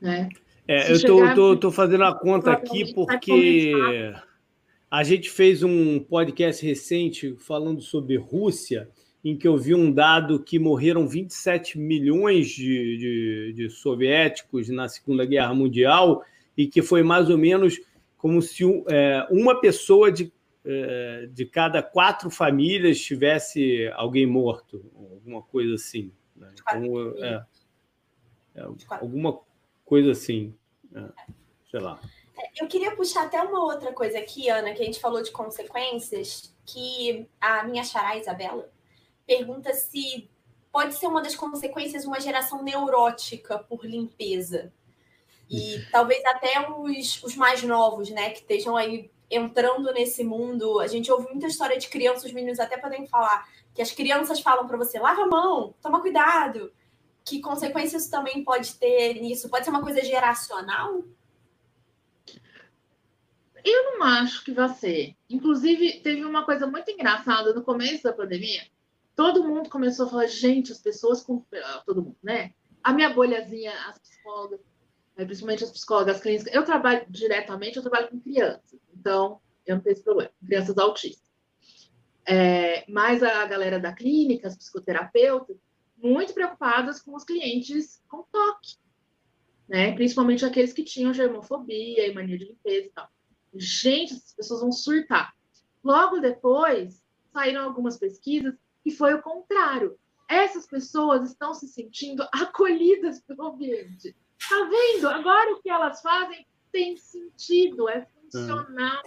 Né? 0.00 0.28
É, 0.68 0.92
eu 0.92 1.58
tô 1.58 1.70
fazendo 1.70 2.04
a 2.04 2.18
conta 2.18 2.52
aqui 2.52 2.92
porque 2.94 4.14
a 4.94 5.02
gente 5.02 5.28
fez 5.28 5.64
um 5.64 5.98
podcast 5.98 6.64
recente 6.64 7.34
falando 7.34 7.82
sobre 7.82 8.16
Rússia, 8.16 8.88
em 9.24 9.36
que 9.36 9.48
eu 9.48 9.58
vi 9.58 9.74
um 9.74 9.90
dado 9.90 10.38
que 10.38 10.56
morreram 10.56 11.08
27 11.08 11.76
milhões 11.80 12.46
de, 12.50 12.96
de, 12.96 13.52
de 13.56 13.70
soviéticos 13.70 14.68
na 14.68 14.88
Segunda 14.88 15.26
Guerra 15.26 15.52
Mundial 15.52 16.24
e 16.56 16.68
que 16.68 16.80
foi 16.80 17.02
mais 17.02 17.28
ou 17.28 17.36
menos 17.36 17.80
como 18.16 18.40
se 18.40 18.62
é, 18.88 19.26
uma 19.32 19.60
pessoa 19.60 20.12
de, 20.12 20.32
é, 20.64 21.28
de 21.28 21.44
cada 21.44 21.82
quatro 21.82 22.30
famílias 22.30 23.00
tivesse 23.00 23.90
alguém 23.96 24.26
morto, 24.26 24.92
alguma 24.94 25.42
coisa 25.42 25.74
assim. 25.74 26.12
né? 26.36 26.54
Então, 26.62 27.16
é, 27.18 27.44
é, 28.54 28.62
alguma 28.90 29.40
coisa 29.84 30.12
assim. 30.12 30.54
é, 30.94 31.08
sei 31.68 31.80
lá. 31.80 32.00
Eu 32.56 32.66
queria 32.66 32.94
puxar 32.94 33.24
até 33.24 33.40
uma 33.42 33.64
outra 33.64 33.92
coisa 33.92 34.18
aqui, 34.18 34.48
Ana, 34.48 34.74
que 34.74 34.82
a 34.82 34.84
gente 34.84 35.00
falou 35.00 35.22
de 35.22 35.30
consequências, 35.30 36.54
que 36.66 37.28
a 37.40 37.64
minha 37.64 37.84
xará 37.84 38.16
Isabela 38.16 38.72
pergunta 39.26 39.72
se 39.74 40.30
pode 40.72 40.94
ser 40.94 41.06
uma 41.06 41.22
das 41.22 41.34
consequências 41.34 42.04
uma 42.04 42.20
geração 42.20 42.62
neurótica 42.62 43.58
por 43.58 43.84
limpeza. 43.84 44.72
E 45.48 45.84
talvez 45.90 46.24
até 46.24 46.68
os, 46.70 47.22
os 47.22 47.36
mais 47.36 47.62
novos, 47.62 48.10
né, 48.10 48.30
que 48.30 48.40
estejam 48.40 48.76
aí 48.76 49.10
entrando 49.30 49.92
nesse 49.92 50.24
mundo. 50.24 50.80
A 50.80 50.86
gente 50.86 51.10
ouve 51.10 51.28
muita 51.28 51.46
história 51.46 51.78
de 51.78 51.88
crianças, 51.88 52.24
os 52.24 52.32
meninos 52.32 52.58
até 52.58 52.76
podem 52.76 53.06
falar, 53.06 53.48
que 53.74 53.82
as 53.82 53.92
crianças 53.92 54.40
falam 54.40 54.66
para 54.66 54.76
você, 54.76 54.98
lava 54.98 55.22
a 55.22 55.26
mão, 55.26 55.74
toma 55.80 56.00
cuidado. 56.00 56.72
Que 57.24 57.40
consequências 57.40 58.08
também 58.08 58.44
pode 58.44 58.74
ter 58.74 59.14
nisso? 59.14 59.48
Pode 59.48 59.64
ser 59.64 59.70
uma 59.70 59.82
coisa 59.82 60.02
geracional? 60.02 61.02
Eu 63.64 63.98
não 63.98 64.02
acho 64.02 64.44
que 64.44 64.52
vai 64.52 64.68
ser. 64.68 65.16
Inclusive, 65.28 66.00
teve 66.00 66.24
uma 66.24 66.44
coisa 66.44 66.66
muito 66.66 66.90
engraçada 66.90 67.54
no 67.54 67.62
começo 67.62 68.02
da 68.02 68.12
pandemia. 68.12 68.62
Todo 69.16 69.44
mundo 69.44 69.70
começou 69.70 70.06
a 70.06 70.10
falar, 70.10 70.26
gente, 70.26 70.70
as 70.72 70.78
pessoas 70.78 71.22
com. 71.22 71.44
ah, 71.54 71.82
Todo 71.86 72.02
mundo, 72.02 72.16
né? 72.22 72.52
A 72.82 72.92
minha 72.92 73.08
bolhazinha, 73.10 73.72
as 73.88 73.98
psicólogas, 73.98 74.60
né, 75.16 75.24
principalmente 75.24 75.64
as 75.64 75.70
psicólogas 75.70 76.20
clínicas. 76.20 76.52
Eu 76.52 76.64
trabalho 76.64 77.06
diretamente, 77.08 77.76
eu 77.76 77.82
trabalho 77.82 78.08
com 78.08 78.20
crianças. 78.20 78.78
Então, 78.92 79.40
eu 79.66 79.76
não 79.76 79.82
tenho 79.82 79.94
esse 79.94 80.04
problema. 80.04 80.30
Crianças 80.44 80.76
autistas. 80.76 81.32
É, 82.26 82.84
mas 82.90 83.22
a 83.22 83.46
galera 83.46 83.78
da 83.78 83.92
clínica, 83.92 84.48
as 84.48 84.56
psicoterapeutas, 84.56 85.56
muito 85.96 86.34
preocupadas 86.34 87.00
com 87.00 87.14
os 87.14 87.24
clientes 87.24 88.02
com 88.08 88.24
toque. 88.30 88.76
Né? 89.66 89.92
Principalmente 89.92 90.44
aqueles 90.44 90.72
que 90.72 90.84
tinham 90.84 91.14
germofobia 91.14 92.06
e 92.06 92.12
mania 92.12 92.36
de 92.36 92.44
limpeza 92.44 92.86
e 92.86 92.90
tal. 92.90 93.08
Gente, 93.54 94.14
essas 94.14 94.34
pessoas 94.34 94.60
vão 94.60 94.72
surtar. 94.72 95.34
Logo 95.82 96.18
depois, 96.18 97.02
saíram 97.32 97.62
algumas 97.62 97.96
pesquisas 97.96 98.54
e 98.84 98.90
foi 98.90 99.14
o 99.14 99.22
contrário. 99.22 99.96
Essas 100.28 100.66
pessoas 100.66 101.30
estão 101.30 101.54
se 101.54 101.68
sentindo 101.68 102.26
acolhidas 102.32 103.20
pelo 103.20 103.46
ambiente. 103.46 104.16
Tá 104.48 104.68
vendo? 104.70 105.08
Agora 105.08 105.54
o 105.54 105.62
que 105.62 105.70
elas 105.70 106.00
fazem 106.00 106.46
tem 106.72 106.96
sentido, 106.96 107.88
é 107.88 108.06
funcional. 108.20 109.02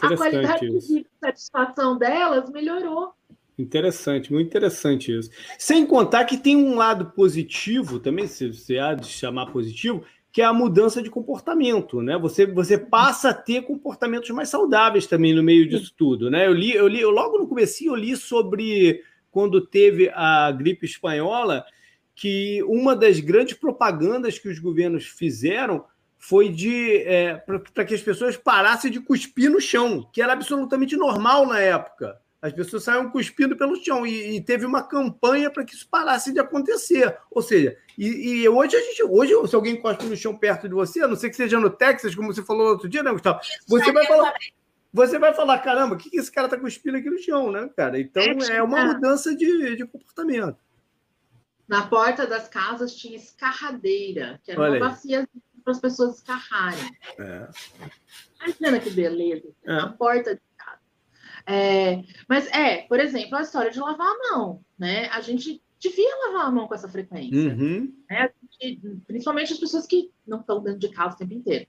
A 0.00 0.16
qualidade 0.16 0.66
isso. 0.66 0.94
de 0.94 1.06
satisfação 1.20 1.96
delas 1.96 2.50
melhorou. 2.50 3.14
Interessante, 3.58 4.32
muito 4.32 4.48
interessante 4.48 5.16
isso. 5.16 5.30
Sem 5.58 5.86
contar 5.86 6.24
que 6.24 6.36
tem 6.36 6.56
um 6.56 6.74
lado 6.74 7.12
positivo 7.12 8.00
também, 8.00 8.26
se 8.26 8.52
você 8.52 8.78
há 8.78 8.94
de 8.94 9.06
chamar 9.06 9.46
positivo, 9.46 10.04
que 10.34 10.42
é 10.42 10.44
a 10.44 10.52
mudança 10.52 11.00
de 11.00 11.08
comportamento, 11.08 12.02
né? 12.02 12.18
Você, 12.18 12.44
você 12.44 12.76
passa 12.76 13.30
a 13.30 13.34
ter 13.34 13.62
comportamentos 13.62 14.28
mais 14.30 14.48
saudáveis 14.48 15.06
também 15.06 15.32
no 15.32 15.44
meio 15.44 15.68
disso 15.68 15.94
tudo, 15.96 16.28
né? 16.28 16.48
Eu 16.48 16.52
li, 16.52 16.74
eu 16.74 16.88
li, 16.88 17.00
eu 17.00 17.10
logo 17.10 17.38
no 17.38 17.46
começo 17.46 17.84
eu 17.84 17.94
li 17.94 18.16
sobre 18.16 19.00
quando 19.30 19.64
teve 19.64 20.10
a 20.12 20.50
gripe 20.50 20.86
espanhola, 20.86 21.64
que 22.16 22.60
uma 22.64 22.96
das 22.96 23.20
grandes 23.20 23.54
propagandas 23.54 24.36
que 24.36 24.48
os 24.48 24.58
governos 24.58 25.06
fizeram 25.06 25.84
foi 26.18 26.48
de 26.48 26.96
é, 27.04 27.36
para 27.36 27.84
que 27.84 27.94
as 27.94 28.02
pessoas 28.02 28.36
parassem 28.36 28.90
de 28.90 28.98
cuspir 28.98 29.48
no 29.48 29.60
chão, 29.60 30.04
que 30.12 30.20
era 30.20 30.32
absolutamente 30.32 30.96
normal 30.96 31.46
na 31.46 31.60
época. 31.60 32.20
As 32.44 32.52
pessoas 32.52 32.84
saíam 32.84 33.08
cuspindo 33.10 33.56
pelo 33.56 33.74
chão 33.82 34.06
e, 34.06 34.36
e 34.36 34.40
teve 34.42 34.66
uma 34.66 34.82
campanha 34.82 35.50
para 35.50 35.64
que 35.64 35.74
isso 35.74 35.88
parasse 35.88 36.30
de 36.30 36.38
acontecer. 36.38 37.16
Ou 37.30 37.40
seja, 37.40 37.74
e, 37.96 38.42
e, 38.42 38.46
hoje 38.46 38.76
a 38.76 38.80
gente, 38.82 39.02
hoje 39.02 39.32
se 39.48 39.56
alguém 39.56 39.80
cospe 39.80 40.04
no 40.04 40.14
chão 40.14 40.36
perto 40.36 40.68
de 40.68 40.74
você, 40.74 41.00
a 41.00 41.08
não 41.08 41.16
ser 41.16 41.30
que 41.30 41.36
seja 41.36 41.58
no 41.58 41.70
Texas, 41.70 42.14
como 42.14 42.30
você 42.30 42.42
falou 42.42 42.68
outro 42.68 42.86
dia, 42.86 43.02
né, 43.02 43.10
Gustavo? 43.10 43.40
Você 43.66 43.90
vai 43.90 44.06
falar, 44.06 44.34
você 44.92 45.18
vai 45.18 45.32
falar, 45.32 45.58
caramba, 45.60 45.94
o 45.94 45.98
que, 45.98 46.10
que 46.10 46.18
esse 46.18 46.30
cara 46.30 46.46
está 46.46 46.58
cuspindo 46.58 46.98
aqui 46.98 47.08
no 47.08 47.18
chão, 47.18 47.50
né, 47.50 47.66
cara? 47.74 47.98
Então 47.98 48.22
é 48.22 48.62
uma 48.62 48.92
mudança 48.92 49.34
de, 49.34 49.76
de 49.76 49.86
comportamento. 49.86 50.58
Na 51.66 51.86
porta 51.86 52.26
das 52.26 52.46
casas 52.46 52.94
tinha 52.94 53.16
escarradeira, 53.16 54.38
que 54.44 54.50
era 54.50 54.60
Olha 54.60 54.82
uma 54.82 54.90
bacia 54.90 55.26
para 55.64 55.72
as 55.72 55.80
pessoas 55.80 56.16
escarrarem. 56.16 56.90
É. 57.18 57.48
Imagina 58.38 58.80
que 58.80 58.90
beleza, 58.90 59.48
é. 59.64 59.76
na 59.76 59.88
porta 59.94 60.34
de. 60.34 60.42
É, 61.46 62.02
mas 62.28 62.46
é, 62.48 62.82
por 62.82 62.98
exemplo, 62.98 63.36
a 63.36 63.42
história 63.42 63.70
de 63.70 63.78
lavar 63.78 64.06
a 64.06 64.32
mão, 64.32 64.64
né? 64.78 65.08
A 65.08 65.20
gente 65.20 65.62
devia 65.78 66.16
lavar 66.26 66.46
a 66.46 66.50
mão 66.50 66.66
com 66.66 66.74
essa 66.74 66.88
frequência. 66.88 67.54
Uhum. 67.54 67.92
Né? 68.08 68.30
Gente, 68.60 69.00
principalmente 69.06 69.52
as 69.52 69.58
pessoas 69.58 69.86
que 69.86 70.10
não 70.26 70.40
estão 70.40 70.62
dentro 70.62 70.78
de 70.80 70.88
casa 70.88 71.14
o 71.14 71.18
tempo 71.18 71.34
inteiro. 71.34 71.66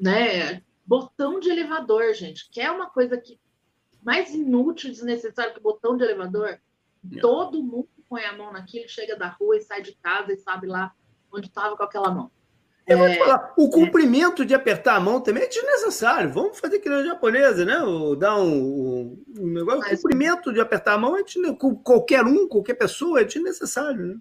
Né? 0.00 0.62
Botão 0.86 1.38
de 1.38 1.50
elevador, 1.50 2.14
gente, 2.14 2.48
que 2.50 2.60
é 2.60 2.70
uma 2.70 2.88
coisa 2.88 3.18
que 3.18 3.38
mais 4.02 4.34
inútil 4.34 4.90
desnecessário 4.90 5.54
que 5.54 5.60
botão 5.60 5.96
de 5.96 6.04
elevador. 6.04 6.58
Yeah. 7.04 7.20
Todo 7.20 7.62
mundo 7.62 7.88
põe 8.08 8.24
a 8.24 8.36
mão 8.36 8.52
naquilo, 8.52 8.88
chega 8.88 9.16
da 9.16 9.28
rua 9.28 9.56
e 9.56 9.62
sai 9.62 9.82
de 9.82 9.94
casa 9.96 10.32
e 10.32 10.36
sabe 10.36 10.66
lá 10.66 10.94
onde 11.32 11.48
estava 11.48 11.76
com 11.76 11.82
aquela 11.82 12.10
mão. 12.10 12.30
Eu 12.86 12.98
vou 12.98 13.08
te 13.08 13.18
falar, 13.18 13.54
o 13.56 13.70
cumprimento 13.70 14.44
de 14.44 14.54
apertar 14.54 14.96
a 14.96 15.00
mão 15.00 15.18
também 15.20 15.44
é 15.44 15.48
desnecessário. 15.48 16.30
Vamos 16.30 16.58
fazer 16.58 16.80
que 16.80 16.88
nem 16.88 17.04
japonesa, 17.06 17.64
né? 17.64 17.78
O, 17.80 18.14
dar 18.14 18.36
um, 18.36 19.22
um 19.38 19.46
negócio. 19.46 19.80
Mas, 19.80 20.00
o 20.00 20.02
cumprimento 20.02 20.52
de 20.52 20.60
apertar 20.60 20.94
a 20.94 20.98
mão 20.98 21.16
é 21.16 21.22
desnecessário. 21.22 21.76
Qualquer 21.82 22.24
um, 22.24 22.46
qualquer 22.46 22.74
pessoa 22.74 23.20
é 23.20 23.24
desnecessário, 23.24 24.06
né? 24.06 24.16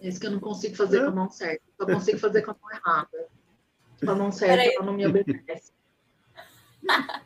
Esse 0.00 0.20
que 0.20 0.26
eu 0.26 0.32
não 0.32 0.40
consigo 0.40 0.76
fazer 0.76 0.98
é. 0.98 1.04
com 1.04 1.08
a 1.08 1.14
mão 1.14 1.30
certa. 1.30 1.62
Só 1.78 1.86
consigo 1.86 2.18
fazer 2.18 2.42
com 2.42 2.50
a 2.50 2.56
mão 2.60 2.70
errada. 2.70 3.26
Com 4.04 4.10
a 4.10 4.14
mão 4.14 4.30
certa, 4.30 4.62
ela 4.62 4.84
não 4.84 4.92
me 4.92 5.06
obedece. 5.06 5.72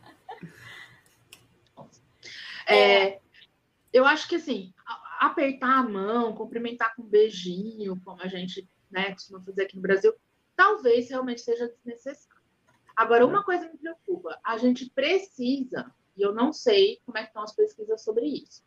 é, 2.66 3.20
eu 3.92 4.06
acho 4.06 4.28
que 4.28 4.36
assim, 4.36 4.72
apertar 5.20 5.78
a 5.78 5.82
mão, 5.82 6.34
cumprimentar 6.34 6.94
com 6.94 7.02
um 7.02 7.06
beijinho, 7.06 8.00
como 8.04 8.22
a 8.22 8.28
gente 8.28 8.66
né, 8.92 9.12
costuma 9.12 9.40
fazer 9.40 9.62
aqui 9.62 9.76
no 9.76 9.82
Brasil, 9.82 10.14
talvez 10.54 11.08
realmente 11.08 11.40
seja 11.40 11.68
desnecessário. 11.68 12.42
Agora, 12.94 13.26
uma 13.26 13.42
coisa 13.42 13.68
me 13.68 13.78
preocupa: 13.78 14.38
a 14.44 14.58
gente 14.58 14.90
precisa, 14.90 15.92
e 16.16 16.22
eu 16.22 16.34
não 16.34 16.52
sei 16.52 17.00
como 17.04 17.18
é 17.18 17.22
que 17.22 17.28
estão 17.28 17.42
as 17.42 17.54
pesquisas 17.54 18.02
sobre 18.02 18.26
isso, 18.26 18.62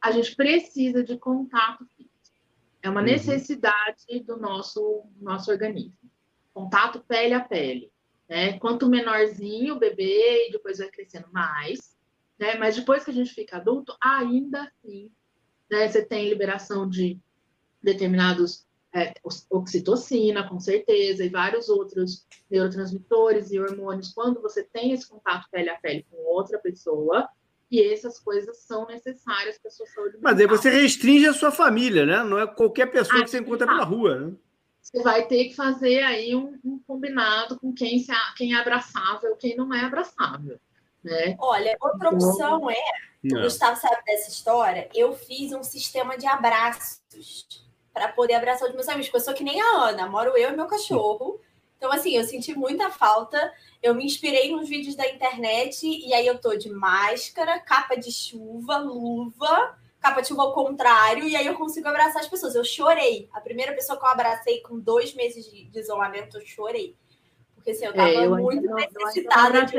a 0.00 0.10
gente 0.10 0.34
precisa 0.34 1.02
de 1.02 1.16
contato 1.16 1.86
físico. 1.96 2.12
É 2.82 2.90
uma 2.90 3.00
uhum. 3.00 3.06
necessidade 3.06 4.20
do 4.24 4.36
nosso, 4.36 5.04
nosso 5.20 5.50
organismo. 5.50 5.96
Contato 6.54 7.00
pele 7.00 7.34
a 7.34 7.40
pele. 7.40 7.92
Né? 8.28 8.58
Quanto 8.58 8.88
menorzinho 8.88 9.74
o 9.74 9.78
bebê, 9.78 10.48
e 10.48 10.52
depois 10.52 10.78
vai 10.78 10.88
crescendo 10.88 11.28
mais. 11.32 11.96
Né? 12.38 12.56
Mas 12.56 12.76
depois 12.76 13.04
que 13.04 13.10
a 13.10 13.14
gente 13.14 13.32
fica 13.32 13.56
adulto, 13.56 13.96
ainda 14.00 14.62
assim, 14.62 15.10
né, 15.70 15.88
você 15.88 16.04
tem 16.04 16.28
liberação 16.28 16.88
de 16.88 17.18
determinados 17.82 18.67
é, 18.98 19.14
oxitocina, 19.50 20.48
com 20.48 20.58
certeza, 20.58 21.24
e 21.24 21.28
vários 21.28 21.68
outros 21.68 22.26
neurotransmitores 22.50 23.50
e 23.52 23.60
hormônios, 23.60 24.12
quando 24.12 24.40
você 24.40 24.62
tem 24.62 24.92
esse 24.92 25.08
contato 25.08 25.48
pele 25.50 25.70
a 25.70 25.78
pele 25.78 26.06
com 26.10 26.16
outra 26.16 26.58
pessoa, 26.58 27.28
e 27.70 27.82
essas 27.82 28.18
coisas 28.18 28.58
são 28.58 28.86
necessárias 28.86 29.58
para 29.58 29.68
a 29.68 29.72
sua 29.72 29.86
saúde 29.86 30.14
mental. 30.14 30.32
Mas 30.32 30.40
aí 30.40 30.46
você 30.46 30.70
restringe 30.70 31.26
a 31.26 31.34
sua 31.34 31.50
família, 31.50 32.06
né? 32.06 32.22
Não 32.22 32.38
é 32.38 32.46
qualquer 32.46 32.86
pessoa 32.86 33.20
ah, 33.20 33.24
que 33.24 33.30
você 33.30 33.38
encontra 33.38 33.66
tá. 33.66 33.72
pela 33.72 33.84
rua, 33.84 34.18
né? 34.18 34.32
Você 34.80 35.02
vai 35.02 35.26
ter 35.26 35.48
que 35.48 35.54
fazer 35.54 36.02
aí 36.02 36.34
um, 36.34 36.58
um 36.64 36.78
combinado 36.86 37.58
com 37.58 37.74
quem, 37.74 37.98
se, 37.98 38.10
quem 38.36 38.54
é 38.54 38.56
abraçável, 38.56 39.36
quem 39.36 39.54
não 39.54 39.74
é 39.74 39.84
abraçável. 39.84 40.58
Né? 41.04 41.36
Olha, 41.38 41.76
outra 41.80 42.08
então, 42.08 42.28
opção 42.28 42.70
é, 42.70 42.82
o 43.24 43.42
Gustavo 43.42 43.78
sabe 43.78 44.02
dessa 44.06 44.30
história, 44.30 44.88
eu 44.94 45.12
fiz 45.12 45.52
um 45.52 45.62
sistema 45.62 46.16
de 46.16 46.26
abraços 46.26 47.67
para 47.98 48.12
poder 48.12 48.34
abraçar 48.34 48.68
os 48.68 48.74
meus 48.74 48.88
amigos, 48.88 49.08
porque 49.08 49.16
eu 49.16 49.24
sou 49.24 49.34
que 49.34 49.42
nem 49.42 49.60
a 49.60 49.88
Ana, 49.88 50.06
moro 50.06 50.36
eu 50.36 50.50
e 50.50 50.56
meu 50.56 50.66
cachorro. 50.66 51.40
Então, 51.76 51.90
assim, 51.92 52.16
eu 52.16 52.22
senti 52.22 52.54
muita 52.54 52.90
falta. 52.90 53.52
Eu 53.82 53.94
me 53.94 54.04
inspirei 54.04 54.52
nos 54.52 54.68
vídeos 54.68 54.94
da 54.94 55.08
internet 55.08 55.84
e 55.84 56.14
aí 56.14 56.26
eu 56.26 56.38
tô 56.38 56.56
de 56.56 56.70
máscara, 56.70 57.58
capa 57.58 57.96
de 57.96 58.12
chuva, 58.12 58.78
luva, 58.78 59.76
capa 60.00 60.20
de 60.20 60.28
chuva 60.28 60.42
ao 60.42 60.52
contrário, 60.52 61.24
e 61.24 61.34
aí 61.34 61.46
eu 61.46 61.54
consigo 61.54 61.88
abraçar 61.88 62.22
as 62.22 62.28
pessoas. 62.28 62.54
Eu 62.54 62.64
chorei. 62.64 63.28
A 63.32 63.40
primeira 63.40 63.72
pessoa 63.72 63.98
que 63.98 64.04
eu 64.04 64.10
abracei 64.10 64.60
com 64.60 64.78
dois 64.78 65.12
meses 65.14 65.50
de, 65.50 65.68
isolamento, 65.78 66.38
eu 66.38 66.46
chorei. 66.46 66.96
Porque 67.54 67.72
assim, 67.72 67.84
eu 67.84 67.92
tava 67.92 68.10
é, 68.10 68.26
eu 68.26 68.36
muito 68.36 68.62
não, 68.62 68.76
necessitada. 68.76 69.64
de... 69.64 69.72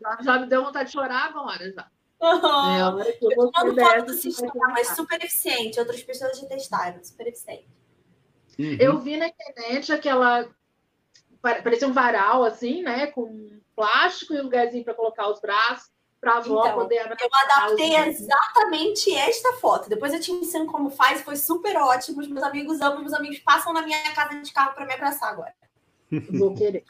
já, 0.00 0.18
já 0.22 0.38
me 0.38 0.46
deu 0.46 0.64
vontade 0.64 0.86
de 0.86 0.92
chorar 0.92 1.26
agora 1.26 1.70
já. 1.70 1.86
Uhum. 2.20 3.00
É, 3.00 3.10
eu, 3.22 3.30
eu 3.30 3.50
tô 3.50 3.74
foto 3.74 4.04
do 4.04 4.12
sistema, 4.12 4.68
mas 4.68 4.88
super 4.88 5.22
eficiente. 5.24 5.78
Outras 5.78 6.02
pessoas 6.02 6.38
já 6.38 6.46
testaram, 6.46 7.02
super 7.02 7.26
eficiente. 7.26 7.68
Uhum. 8.58 8.76
Eu 8.78 8.98
vi 8.98 9.16
na 9.16 9.28
internet 9.28 9.92
aquela. 9.92 10.48
Parecia 11.40 11.88
um 11.88 11.92
varal, 11.92 12.44
assim, 12.44 12.82
né? 12.82 13.06
Com 13.06 13.58
plástico 13.74 14.34
e 14.34 14.40
um 14.40 14.42
lugarzinho 14.42 14.84
para 14.84 14.92
colocar 14.92 15.28
os 15.28 15.40
braços, 15.40 15.90
para 16.20 16.32
a 16.32 16.36
avó 16.36 16.66
então, 16.66 16.74
poder 16.80 16.98
abraçar. 16.98 17.26
Eu 17.26 17.30
adaptei 17.32 17.96
exatamente 17.96 19.14
esta 19.14 19.54
foto. 19.54 19.88
Depois 19.88 20.12
eu 20.12 20.20
te 20.20 20.30
ensino 20.30 20.66
como 20.66 20.90
faz, 20.90 21.22
foi 21.22 21.36
super 21.36 21.74
ótimo. 21.78 22.20
Os 22.20 22.28
meus 22.28 22.42
amigos 22.42 22.82
amam, 22.82 23.00
meus 23.00 23.14
amigos 23.14 23.38
passam 23.38 23.72
na 23.72 23.80
minha 23.80 23.98
casa 24.14 24.38
de 24.38 24.52
carro 24.52 24.74
para 24.74 24.84
me 24.84 24.92
abraçar 24.92 25.32
agora. 25.32 25.54
Vou 26.30 26.54
querer. 26.54 26.84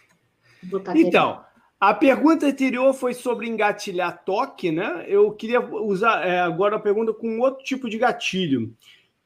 Vou 0.64 0.80
tá 0.80 0.92
então, 0.96 1.44
a 1.80 1.94
pergunta 1.94 2.46
anterior 2.46 2.92
foi 2.92 3.14
sobre 3.14 3.48
engatilhar 3.48 4.22
toque, 4.22 4.70
né? 4.70 5.06
Eu 5.08 5.32
queria 5.32 5.60
usar 5.60 6.26
é, 6.26 6.38
agora 6.38 6.76
a 6.76 6.80
pergunta 6.80 7.14
com 7.14 7.40
outro 7.40 7.64
tipo 7.64 7.88
de 7.88 7.96
gatilho, 7.96 8.76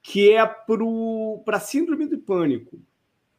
que 0.00 0.32
é 0.32 0.46
para 0.46 1.56
a 1.56 1.60
síndrome 1.60 2.06
do 2.06 2.16
pânico. 2.16 2.78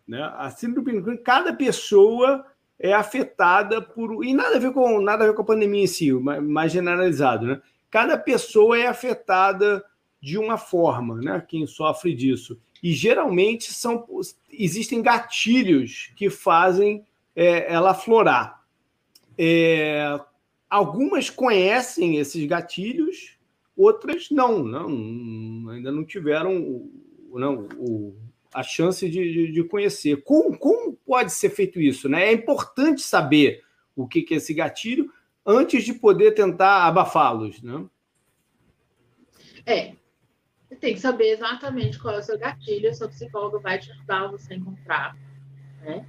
Né? 0.06 0.22
A 0.36 0.50
síndrome 0.50 1.00
do 1.00 1.06
pânico, 1.06 1.24
cada 1.24 1.54
pessoa 1.54 2.46
é 2.78 2.92
afetada 2.92 3.82
por. 3.82 4.26
E 4.26 4.34
nada 4.34 4.58
a 4.58 4.60
ver 4.60 4.74
com, 4.74 5.00
nada 5.00 5.24
a 5.24 5.28
ver 5.28 5.34
com 5.34 5.44
a 5.44 5.46
pandemia 5.46 5.84
em 5.84 5.88
si, 5.88 6.12
mais 6.12 6.74
generalizado, 6.74 7.48
né? 7.48 7.62
Cada 7.90 8.18
pessoa 8.18 8.78
é 8.78 8.86
afetada 8.86 9.82
de 10.20 10.38
uma 10.38 10.58
forma, 10.58 11.22
né? 11.22 11.42
Quem 11.48 11.66
sofre 11.66 12.14
disso. 12.14 12.60
E 12.84 12.92
geralmente 12.92 13.72
são, 13.72 14.06
existem 14.52 15.02
gatilhos 15.02 16.12
que 16.18 16.30
fazem 16.30 17.06
é, 17.34 17.72
ela 17.74 17.92
aflorar. 17.92 18.65
É, 19.38 20.20
algumas 20.70 21.30
conhecem 21.30 22.18
esses 22.18 22.46
gatilhos, 22.46 23.38
outras 23.76 24.30
não, 24.30 24.64
não 24.64 25.70
ainda 25.70 25.92
não 25.92 26.06
tiveram 26.06 26.90
não, 27.32 27.68
o, 27.78 28.16
a 28.54 28.64
chance 28.64 29.10
de, 29.10 29.52
de, 29.52 29.64
conhecer. 29.64 30.24
Como, 30.24 30.58
como 30.58 30.94
pode 31.06 31.32
ser 31.32 31.50
feito 31.50 31.80
isso? 31.80 32.08
Né? 32.08 32.28
É 32.28 32.34
importante 32.34 33.02
saber 33.02 33.64
o 33.96 34.08
que, 34.08 34.22
que 34.22 34.34
é 34.34 34.38
esse 34.38 34.54
gatilho 34.54 35.12
antes 35.46 35.84
de 35.84 35.94
poder 35.94 36.32
tentar 36.32 36.86
abafá-los. 36.86 37.62
Né? 37.62 37.86
É, 39.66 39.94
você 40.68 40.76
tem 40.76 40.94
que 40.94 41.00
saber 41.00 41.32
exatamente 41.32 42.00
qual 42.00 42.16
é 42.16 42.20
o 42.20 42.24
seu 42.24 42.38
gatilho, 42.38 42.90
o 42.90 42.94
seu 42.94 43.10
psicólogo 43.10 43.60
vai 43.60 43.78
te 43.78 43.92
ajudar 43.92 44.24
a 44.24 44.28
você 44.28 44.56
encontrar. 44.56 45.18
Né? 45.82 46.06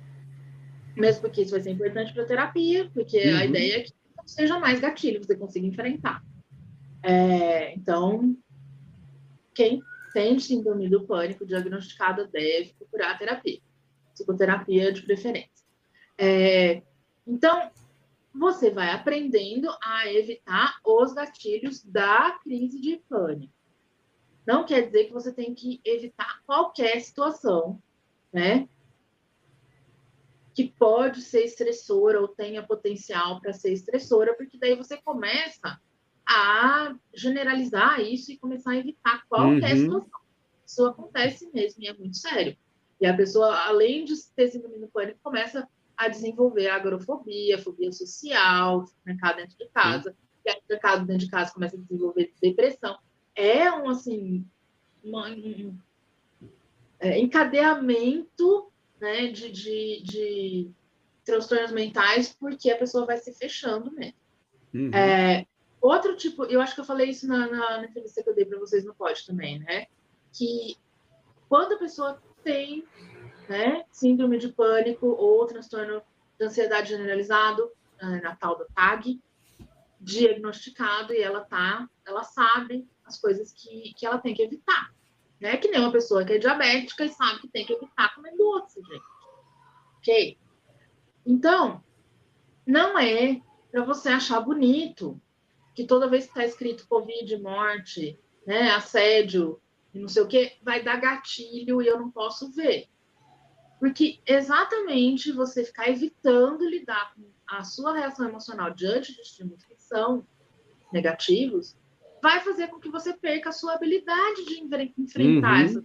Mesmo 0.96 1.22
porque 1.22 1.42
isso 1.42 1.50
vai 1.50 1.60
ser 1.60 1.70
importante 1.70 2.12
para 2.12 2.22
a 2.22 2.26
terapia, 2.26 2.90
porque 2.92 3.18
uhum. 3.18 3.36
a 3.36 3.44
ideia 3.44 3.76
é 3.78 3.82
que 3.82 3.92
não 4.16 4.26
seja 4.26 4.58
mais 4.58 4.80
gatilho, 4.80 5.22
você 5.22 5.36
consiga 5.36 5.66
enfrentar. 5.66 6.24
É, 7.02 7.74
então, 7.74 8.36
quem 9.54 9.82
tem 10.12 10.38
síndrome 10.38 10.88
do 10.88 11.06
pânico 11.06 11.44
diagnosticada 11.44 12.26
deve 12.26 12.72
procurar 12.78 13.12
a 13.12 13.18
terapia, 13.18 13.60
psicoterapia 14.14 14.92
de 14.92 15.02
preferência. 15.02 15.66
É, 16.16 16.82
então, 17.26 17.70
você 18.34 18.70
vai 18.70 18.90
aprendendo 18.90 19.68
a 19.82 20.10
evitar 20.12 20.78
os 20.84 21.12
gatilhos 21.12 21.82
da 21.84 22.38
crise 22.42 22.80
de 22.80 22.96
pânico. 23.08 23.52
Não 24.46 24.64
quer 24.64 24.86
dizer 24.86 25.04
que 25.04 25.12
você 25.12 25.32
tem 25.32 25.54
que 25.54 25.80
evitar 25.84 26.40
qualquer 26.46 27.00
situação, 27.00 27.82
né? 28.32 28.68
Que 30.56 30.64
pode 30.64 31.20
ser 31.20 31.44
estressora 31.44 32.18
ou 32.18 32.28
tenha 32.28 32.62
potencial 32.62 33.38
para 33.42 33.52
ser 33.52 33.74
estressora, 33.74 34.34
porque 34.34 34.56
daí 34.56 34.74
você 34.74 34.96
começa 34.96 35.78
a 36.26 36.96
generalizar 37.14 38.00
isso 38.00 38.32
e 38.32 38.38
começar 38.38 38.70
a 38.70 38.78
evitar 38.78 39.26
qualquer 39.28 39.74
uhum. 39.74 39.82
situação. 39.82 40.20
Isso 40.64 40.86
acontece 40.86 41.50
mesmo 41.52 41.82
e 41.82 41.88
é 41.88 41.92
muito 41.92 42.16
sério. 42.16 42.56
E 42.98 43.06
a 43.06 43.14
pessoa, 43.14 43.54
além 43.66 44.06
de 44.06 44.14
ter 44.34 44.48
síndrome 44.48 44.78
do 44.78 44.88
pânico, 44.88 45.20
começa 45.22 45.68
a 45.94 46.08
desenvolver 46.08 46.70
agorafobia, 46.70 47.58
fobia 47.58 47.92
social, 47.92 48.86
trancar 49.04 49.36
dentro 49.36 49.58
de 49.58 49.68
casa. 49.68 50.08
Uhum. 50.08 50.16
E 50.46 50.50
aí, 50.50 50.62
trancado 50.66 51.04
dentro 51.04 51.26
de 51.26 51.30
casa, 51.30 51.52
começa 51.52 51.76
a 51.76 51.80
desenvolver 51.80 52.32
depressão. 52.40 52.96
É 53.34 53.70
um, 53.70 53.90
assim, 53.90 54.42
uma, 55.04 55.28
um, 55.28 55.76
é, 56.98 57.18
encadeamento 57.18 58.72
né, 59.00 59.28
de, 59.28 59.50
de, 59.50 60.02
de 60.02 60.70
transtornos 61.24 61.72
mentais, 61.72 62.34
porque 62.38 62.70
a 62.70 62.78
pessoa 62.78 63.06
vai 63.06 63.18
se 63.18 63.32
fechando 63.32 63.90
mesmo. 63.92 64.18
Uhum. 64.74 64.90
É, 64.92 65.46
outro 65.80 66.16
tipo, 66.16 66.44
eu 66.44 66.60
acho 66.60 66.74
que 66.74 66.80
eu 66.80 66.84
falei 66.84 67.10
isso 67.10 67.26
na, 67.26 67.46
na, 67.48 67.78
na 67.78 67.84
entrevista 67.84 68.22
que 68.22 68.28
eu 68.28 68.34
dei 68.34 68.44
para 68.44 68.58
vocês 68.58 68.84
no 68.84 68.94
pod 68.94 69.26
também, 69.26 69.58
né? 69.60 69.86
Que 70.32 70.76
quando 71.48 71.74
a 71.74 71.78
pessoa 71.78 72.22
tem 72.42 72.84
né, 73.48 73.84
síndrome 73.90 74.38
de 74.38 74.48
pânico 74.48 75.06
ou 75.06 75.46
transtorno 75.46 76.02
de 76.38 76.44
ansiedade 76.44 76.90
generalizado, 76.90 77.70
na 78.00 78.36
tal 78.36 78.58
do 78.58 78.66
TAG, 78.74 79.20
diagnosticado 80.00 81.12
e 81.12 81.20
ela 81.20 81.40
tá, 81.40 81.88
ela 82.04 82.22
sabe 82.22 82.86
as 83.04 83.18
coisas 83.18 83.52
que, 83.52 83.94
que 83.96 84.06
ela 84.06 84.18
tem 84.18 84.34
que 84.34 84.42
evitar. 84.42 84.92
Né? 85.40 85.56
Que 85.56 85.68
nem 85.68 85.80
uma 85.80 85.92
pessoa 85.92 86.24
que 86.24 86.34
é 86.34 86.38
diabética 86.38 87.04
e 87.04 87.08
sabe 87.10 87.40
que 87.40 87.48
tem 87.48 87.64
que 87.64 87.72
evitar 87.72 88.14
comer 88.14 88.36
doce, 88.36 88.80
gente. 88.82 89.04
Ok? 89.98 90.38
Então, 91.24 91.82
não 92.66 92.98
é 92.98 93.40
para 93.70 93.84
você 93.84 94.08
achar 94.08 94.40
bonito 94.40 95.20
que 95.74 95.84
toda 95.84 96.08
vez 96.08 96.24
que 96.24 96.30
está 96.30 96.44
escrito 96.44 96.86
Covid, 96.88 97.36
morte, 97.38 98.18
né, 98.46 98.70
assédio 98.70 99.60
não 100.00 100.08
sei 100.08 100.22
o 100.22 100.28
que, 100.28 100.56
vai 100.62 100.82
dar 100.82 101.00
gatilho 101.00 101.80
e 101.80 101.86
eu 101.86 101.98
não 101.98 102.10
posso 102.10 102.50
ver. 102.50 102.88
Porque 103.78 104.20
exatamente 104.26 105.32
você 105.32 105.64
ficar 105.64 105.88
evitando 105.88 106.68
lidar 106.68 107.14
com 107.14 107.22
a 107.46 107.62
sua 107.64 107.94
reação 107.94 108.28
emocional 108.28 108.72
diante 108.72 109.14
de 109.14 109.20
estímulos 109.20 109.64
que 109.64 109.76
são 109.76 110.26
negativos, 110.92 111.76
vai 112.22 112.40
fazer 112.40 112.68
com 112.68 112.78
que 112.80 112.88
você 112.90 113.12
perca 113.12 113.50
a 113.50 113.52
sua 113.52 113.74
habilidade 113.74 114.44
de 114.44 114.60
enfrentar 114.98 115.58
Uhum. 115.58 115.64
essa. 115.64 115.84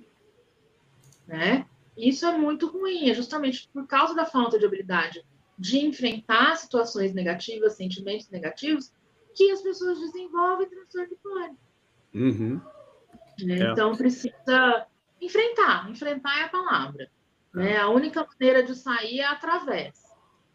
Né? 1.28 1.66
Isso 1.98 2.26
é 2.26 2.38
muito 2.38 2.68
ruim, 2.68 3.10
é 3.10 3.14
justamente 3.14 3.70
por 3.74 3.86
causa 3.88 4.14
da 4.16 4.26
falta 4.26 4.58
de 4.58 4.66
habilidade 4.66 5.24
de 5.58 5.80
enfrentar 5.86 6.56
situações 6.56 7.14
negativas, 7.14 7.74
sentimentos 7.74 8.30
negativos, 8.30 8.92
que 9.36 9.52
as 9.52 9.62
pessoas 9.62 10.00
desenvolvem 10.00 10.68
transtorno 10.70 11.10
de 11.10 11.16
pânico. 11.16 11.58
Uhum. 12.14 12.62
né? 13.44 13.60
É. 13.60 13.72
Então 13.72 13.96
precisa 13.96 14.88
enfrentar, 15.22 15.90
enfrentar 15.90 16.40
é 16.40 16.44
a 16.46 16.50
palavra. 16.50 17.10
Né? 17.54 17.78
A 17.78 17.90
única 17.90 18.26
maneira 18.26 18.64
de 18.64 18.76
sair 18.76 19.20
é 19.20 19.26
através. 19.26 20.02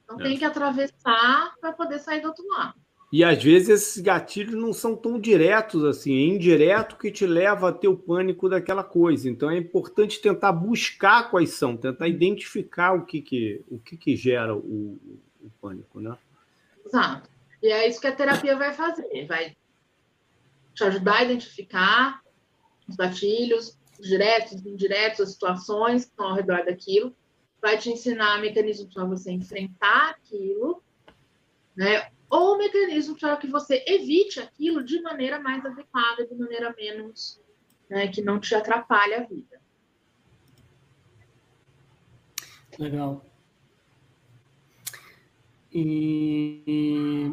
Então 0.05 0.21
É. 0.21 0.23
tem 0.25 0.39
que 0.39 0.45
atravessar 0.45 1.55
para 1.61 1.73
poder 1.73 1.99
sair 2.01 2.21
do 2.21 2.29
outro 2.29 2.47
lado. 2.49 2.75
E 3.13 3.23
às 3.23 3.43
vezes 3.43 3.69
esses 3.69 4.03
gatilhos 4.03 4.55
não 4.55 4.73
são 4.73 4.97
tão 4.97 5.19
diretos 5.19 5.85
assim, 5.85 6.13
é 6.13 6.35
indireto 6.35 6.97
que 6.97 7.11
te 7.11 7.25
leva 7.25 7.69
a 7.69 7.73
ter 7.73 7.87
o 7.87 7.97
pânico 7.97 8.49
daquela 8.49 8.83
coisa. 8.83 9.29
Então 9.29 9.49
é 9.49 9.57
importante 9.57 10.21
tentar 10.21 10.53
buscar 10.53 11.31
quais 11.31 11.51
são, 11.51 11.77
tentar 11.77 12.09
identificar 12.09 12.95
o 12.95 13.07
que, 13.07 13.23
que, 13.23 13.63
o 13.71 13.79
que, 13.79 13.97
que 13.97 14.17
gera 14.17 14.55
o, 14.55 14.99
o 15.41 15.51
pânico, 15.61 16.01
né? 16.01 16.17
Exato. 16.85 17.31
E 17.63 17.69
é 17.69 17.89
isso 17.89 18.01
que 18.01 18.07
a 18.07 18.15
terapia 18.15 18.57
vai 18.57 18.73
fazer, 18.75 19.27
vai 19.27 19.57
te 20.75 20.85
ajudar 20.85 21.19
a 21.19 21.25
identificar 21.25 22.21
os 22.89 22.97
gatilhos, 22.97 23.79
os 23.99 24.09
diretos, 24.09 24.53
os 24.53 24.67
indiretos, 24.67 25.21
as 25.21 25.31
situações 25.31 26.05
que 26.05 26.11
estão 26.11 26.27
ao 26.27 26.35
redor 26.35 26.65
daquilo, 26.65 27.15
vai 27.63 27.79
te 27.79 27.91
ensinar 27.91 28.41
mecanismos 28.41 28.93
para 28.93 29.05
você 29.05 29.31
enfrentar 29.31 30.11
aquilo, 30.11 30.83
né? 31.75 32.11
Ou 32.29 32.59
mecanismos 32.59 33.21
para 33.21 33.37
que 33.37 33.47
você 33.47 33.85
evite 33.87 34.41
aquilo 34.41 34.83
de 34.83 35.01
maneira 35.01 35.41
mais 35.41 35.65
adequada, 35.65 36.27
de 36.27 36.35
maneira 36.35 36.75
menos, 36.77 37.41
né, 37.89 38.09
que 38.09 38.21
não 38.21 38.41
te 38.41 38.55
atrapalhe 38.55 39.15
a 39.15 39.23
vida. 39.25 39.61
Legal. 42.79 43.25
E 45.73 47.33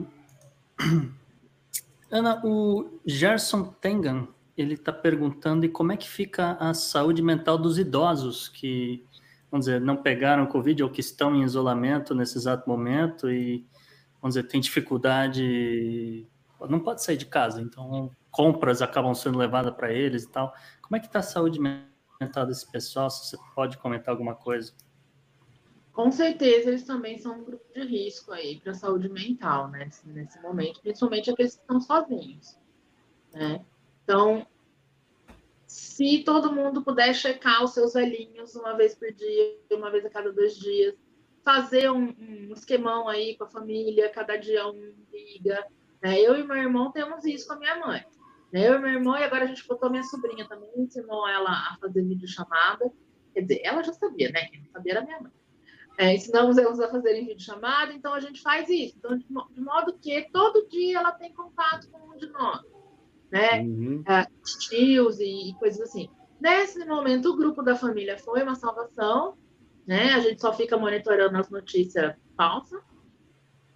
Ana, 2.12 2.41
o 2.46 3.00
Gerson 3.06 3.74
Tengan, 3.82 4.28
ele 4.56 4.76
está 4.76 4.94
perguntando 4.94 5.66
e 5.66 5.70
como 5.70 5.91
é 5.91 5.98
que 5.98 6.08
fica 6.08 6.58
a 6.60 6.74
saúde 6.74 7.22
mental 7.22 7.58
dos 7.58 7.80
idosos 7.80 8.48
que, 8.48 9.04
vamos 9.50 9.66
dizer, 9.66 9.82
não 9.82 9.98
pegaram 9.98 10.46
Covid 10.46 10.84
ou 10.84 10.89
que 10.89 11.02
estão 11.02 11.36
em 11.36 11.44
isolamento 11.44 12.14
nesse 12.14 12.38
exato 12.38 12.70
momento 12.70 13.32
e, 13.32 13.66
vamos 14.24 14.36
dizer, 14.36 14.47
tem 14.47 14.61
dificuldade, 14.61 16.26
não 16.69 16.80
pode 16.80 17.03
sair 17.03 17.17
de 17.17 17.26
casa, 17.26 17.61
então 17.61 18.09
compras 18.32 18.82
acabam 18.82 19.13
sendo 19.13 19.38
levadas 19.38 19.76
para 19.76 19.91
eles 19.91 20.24
e 20.24 20.30
tal. 20.30 20.53
Como 20.82 20.95
é 20.95 20.99
que 21.01 21.07
está 21.07 21.19
a 21.19 21.24
saúde 21.24 21.59
mental 21.59 22.45
desse 22.45 22.71
pessoal? 22.71 23.09
Se 23.09 23.28
você 23.28 23.38
pode 23.53 23.78
comentar 23.78 24.13
alguma 24.13 24.34
coisa. 24.34 24.71
Com 25.91 26.09
certeza, 26.09 26.69
eles 26.69 26.86
também 26.86 27.17
são 27.17 27.41
um 27.41 27.43
grupo 27.43 27.65
de 27.74 27.82
risco 27.82 28.32
aí 28.32 28.61
para 28.61 28.71
a 28.71 28.76
saúde 28.76 29.09
mental, 29.09 29.67
né? 29.67 29.89
Nesse, 30.05 30.41
momento, 30.41 30.80
principalmente 30.82 31.30
aqueles 31.30 31.55
que 31.55 31.61
estão 31.61 31.82
sozinhos, 31.82 32.57
né? 33.34 33.63
Então, 34.05 34.47
se 35.67 36.24
todo 36.24 36.51
mundo 36.51 36.82
puder 36.82 37.13
checar 37.13 37.61
os 37.61 37.74
seus 37.74 37.93
velhinhos 37.93 38.55
uma 38.55 38.74
vez 38.74 38.95
por 38.95 39.11
dia, 39.11 39.57
uma 39.74 39.91
vez 39.91 40.05
a 40.05 40.09
cada 40.09 40.32
dois 40.32 40.55
dias, 40.55 40.95
fazer 41.44 41.91
um, 41.91 42.14
um 42.20 42.54
esquemão 42.54 43.08
aí 43.08 43.38
com 43.38 43.44
a 43.44 43.50
família, 43.50 44.10
cada 44.10 44.38
dia 44.38 44.68
um 44.68 44.94
liga. 45.12 45.66
Né? 46.02 46.20
Eu 46.20 46.38
e 46.38 46.44
meu 46.44 46.58
irmão 46.58 46.91
temos 46.91 47.26
isso 47.26 47.48
com 47.48 47.54
a 47.54 47.60
minha 47.60 47.80
mãe. 47.80 48.04
Né? 48.52 48.68
Eu 48.68 48.76
e 48.76 48.80
meu 48.80 48.91
irmão, 48.91 49.18
e 49.18 49.24
agora 49.24 49.44
a 49.44 49.48
gente 49.48 49.68
botou 49.68 49.89
minha 49.89 50.04
sobrinha 50.04 50.48
também, 50.48 50.70
ensinou 50.78 51.28
ela 51.28 51.50
a 51.50 51.78
fazer 51.80 52.04
videochamada. 52.04 52.91
Quer 53.34 53.41
dizer, 53.41 53.62
ela 53.64 53.84
já 53.84 53.94
sabia, 53.94 54.32
né? 54.32 54.46
Quem 54.46 54.62
não 54.62 54.70
sabia 54.72 54.94
era 54.94 55.02
minha 55.02 55.20
mãe. 55.20 55.32
É, 55.98 56.14
ensinamos 56.14 56.58
elas 56.58 56.80
a 56.80 56.89
fazerem 56.89 57.26
videochamada, 57.28 57.94
então 57.94 58.14
a 58.14 58.20
gente 58.20 58.41
faz 58.41 58.68
isso. 58.70 58.96
Então, 58.98 59.18
de, 59.18 59.26
de, 59.26 59.62
modo 59.62 59.94
que 60.00 60.30
todo 60.32 60.68
dia 60.68 61.00
ela 61.00 61.12
tem 61.12 61.32
contato 61.34 61.89
com 61.91 62.10
um 62.10 62.18
de 62.18 62.28
nós, 62.30 62.62
né? 63.32 63.62
Uhum. 63.62 64.04
É, 64.08 64.26
tios 64.60 65.20
e, 65.20 65.50
e, 65.50 65.54
coisas 65.56 65.82
assim. 65.82 66.10
Nesse 66.39 66.84
momento, 66.86 67.30
o 67.30 67.38
grupo 67.38 67.62
da 67.62 67.76
família 67.76 68.18
foi 68.18 68.41
uma 68.41 68.56
salvação, 68.56 69.38
né? 69.86 70.13
A 70.13 70.19
gente 70.19 70.41
só 70.41 70.53
fica 70.53 70.77
monitorando 70.77 71.38
as 71.38 71.49
notícias 71.49 72.15
falsas. 72.36 72.81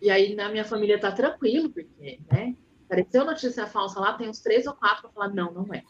E 0.02 0.10
aí, 0.10 0.36
na 0.36 0.50
minha 0.50 0.64
família 0.64 1.00
tá 1.00 1.12
tranquilo, 1.12 1.70
porque, 1.70 2.20
né? 2.32 2.56
Apareceu 2.86 3.26
notícia 3.26 3.68
falsa 3.68 4.00
lá, 4.00 4.14
tem 4.14 4.30
uns 4.30 4.40
três 4.40 4.66
ou 4.66 4.74
quatro 4.74 5.04
para 5.04 5.12
falar, 5.12 5.34
não, 5.34 5.52
não 5.52 5.74
é. 5.74 5.84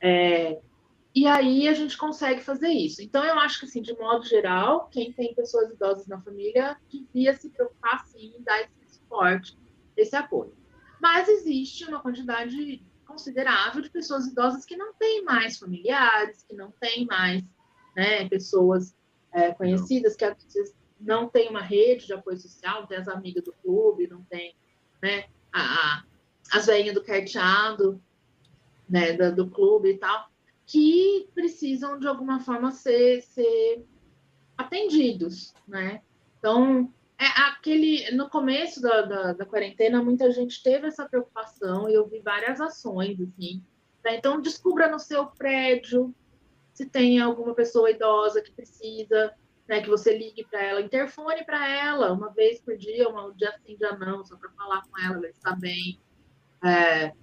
é 0.00 0.60
e 1.14 1.26
aí 1.26 1.66
a 1.66 1.72
gente 1.72 1.96
consegue 1.96 2.42
fazer 2.42 2.68
isso. 2.68 3.00
Então, 3.00 3.24
eu 3.24 3.38
acho 3.38 3.60
que, 3.60 3.66
assim, 3.66 3.80
de 3.80 3.96
modo 3.96 4.26
geral, 4.26 4.88
quem 4.90 5.12
tem 5.12 5.34
pessoas 5.34 5.70
idosas 5.70 6.06
na 6.06 6.20
família 6.20 6.76
devia 6.90 7.32
se 7.32 7.48
preocupar, 7.48 8.04
sim, 8.06 8.34
em 8.38 8.42
dar 8.42 8.60
esse 8.60 8.96
suporte, 8.96 9.56
esse 9.96 10.14
apoio. 10.14 10.54
Mas 11.00 11.28
existe 11.28 11.84
uma 11.84 12.00
quantidade 12.00 12.84
considerável 13.06 13.80
de 13.80 13.90
pessoas 13.90 14.26
idosas 14.26 14.64
que 14.64 14.76
não 14.76 14.92
têm 14.94 15.24
mais 15.24 15.58
familiares, 15.58 16.42
que 16.42 16.54
não 16.54 16.70
têm 16.72 17.06
mais 17.06 17.42
né, 17.96 18.28
pessoas 18.28 18.95
é, 19.36 19.52
conhecidas, 19.52 20.16
que 20.16 20.24
às 20.24 20.42
vezes 20.52 20.74
não 20.98 21.28
tem 21.28 21.50
uma 21.50 21.60
rede 21.60 22.06
de 22.06 22.14
apoio 22.14 22.38
social, 22.38 22.80
não 22.80 22.86
tem 22.86 22.96
as 22.96 23.06
amigas 23.06 23.44
do 23.44 23.52
clube, 23.62 24.08
não 24.08 24.22
tem 24.24 24.56
né, 25.02 25.26
a, 25.52 25.60
a, 25.60 26.04
as 26.52 26.66
velhinhas 26.66 26.94
do 26.94 27.04
carteado 27.04 28.00
né, 28.88 29.12
do, 29.12 29.36
do 29.36 29.50
clube 29.50 29.90
e 29.90 29.98
tal 29.98 30.30
que 30.64 31.28
precisam 31.32 31.98
de 31.98 32.08
alguma 32.08 32.40
forma 32.40 32.72
ser, 32.72 33.22
ser 33.22 33.84
atendidos, 34.58 35.54
né? 35.66 36.02
Então, 36.38 36.92
é 37.18 37.26
aquele 37.48 38.10
no 38.16 38.28
começo 38.28 38.82
da, 38.82 39.02
da, 39.02 39.32
da, 39.32 39.46
quarentena, 39.46 40.02
muita 40.02 40.30
gente 40.32 40.62
teve 40.62 40.88
essa 40.88 41.08
preocupação 41.08 41.88
e 41.88 41.94
eu 41.94 42.06
vi 42.06 42.18
várias 42.18 42.60
ações, 42.60 43.20
assim. 43.20 43.62
Né? 44.04 44.16
Então, 44.16 44.40
descubra 44.40 44.90
no 44.90 44.98
seu 44.98 45.26
prédio 45.26 46.12
se 46.76 46.84
tem 46.84 47.18
alguma 47.18 47.54
pessoa 47.54 47.90
idosa 47.90 48.42
que 48.42 48.52
precisa, 48.52 49.34
né, 49.66 49.80
que 49.80 49.88
você 49.88 50.16
ligue 50.16 50.44
para 50.44 50.62
ela, 50.62 50.82
interfone 50.82 51.42
para 51.42 51.66
ela 51.66 52.12
uma 52.12 52.30
vez 52.34 52.60
por 52.60 52.76
dia, 52.76 53.08
um 53.08 53.34
dia 53.34 53.50
sim, 53.64 53.78
dia 53.78 53.96
não, 53.96 54.22
só 54.22 54.36
para 54.36 54.50
falar 54.50 54.82
com 54.82 54.98
ela, 54.98 55.18
ver 55.18 55.32
se 55.32 55.38
está 55.38 55.56
bem. 55.56 55.98
É, 56.62 57.14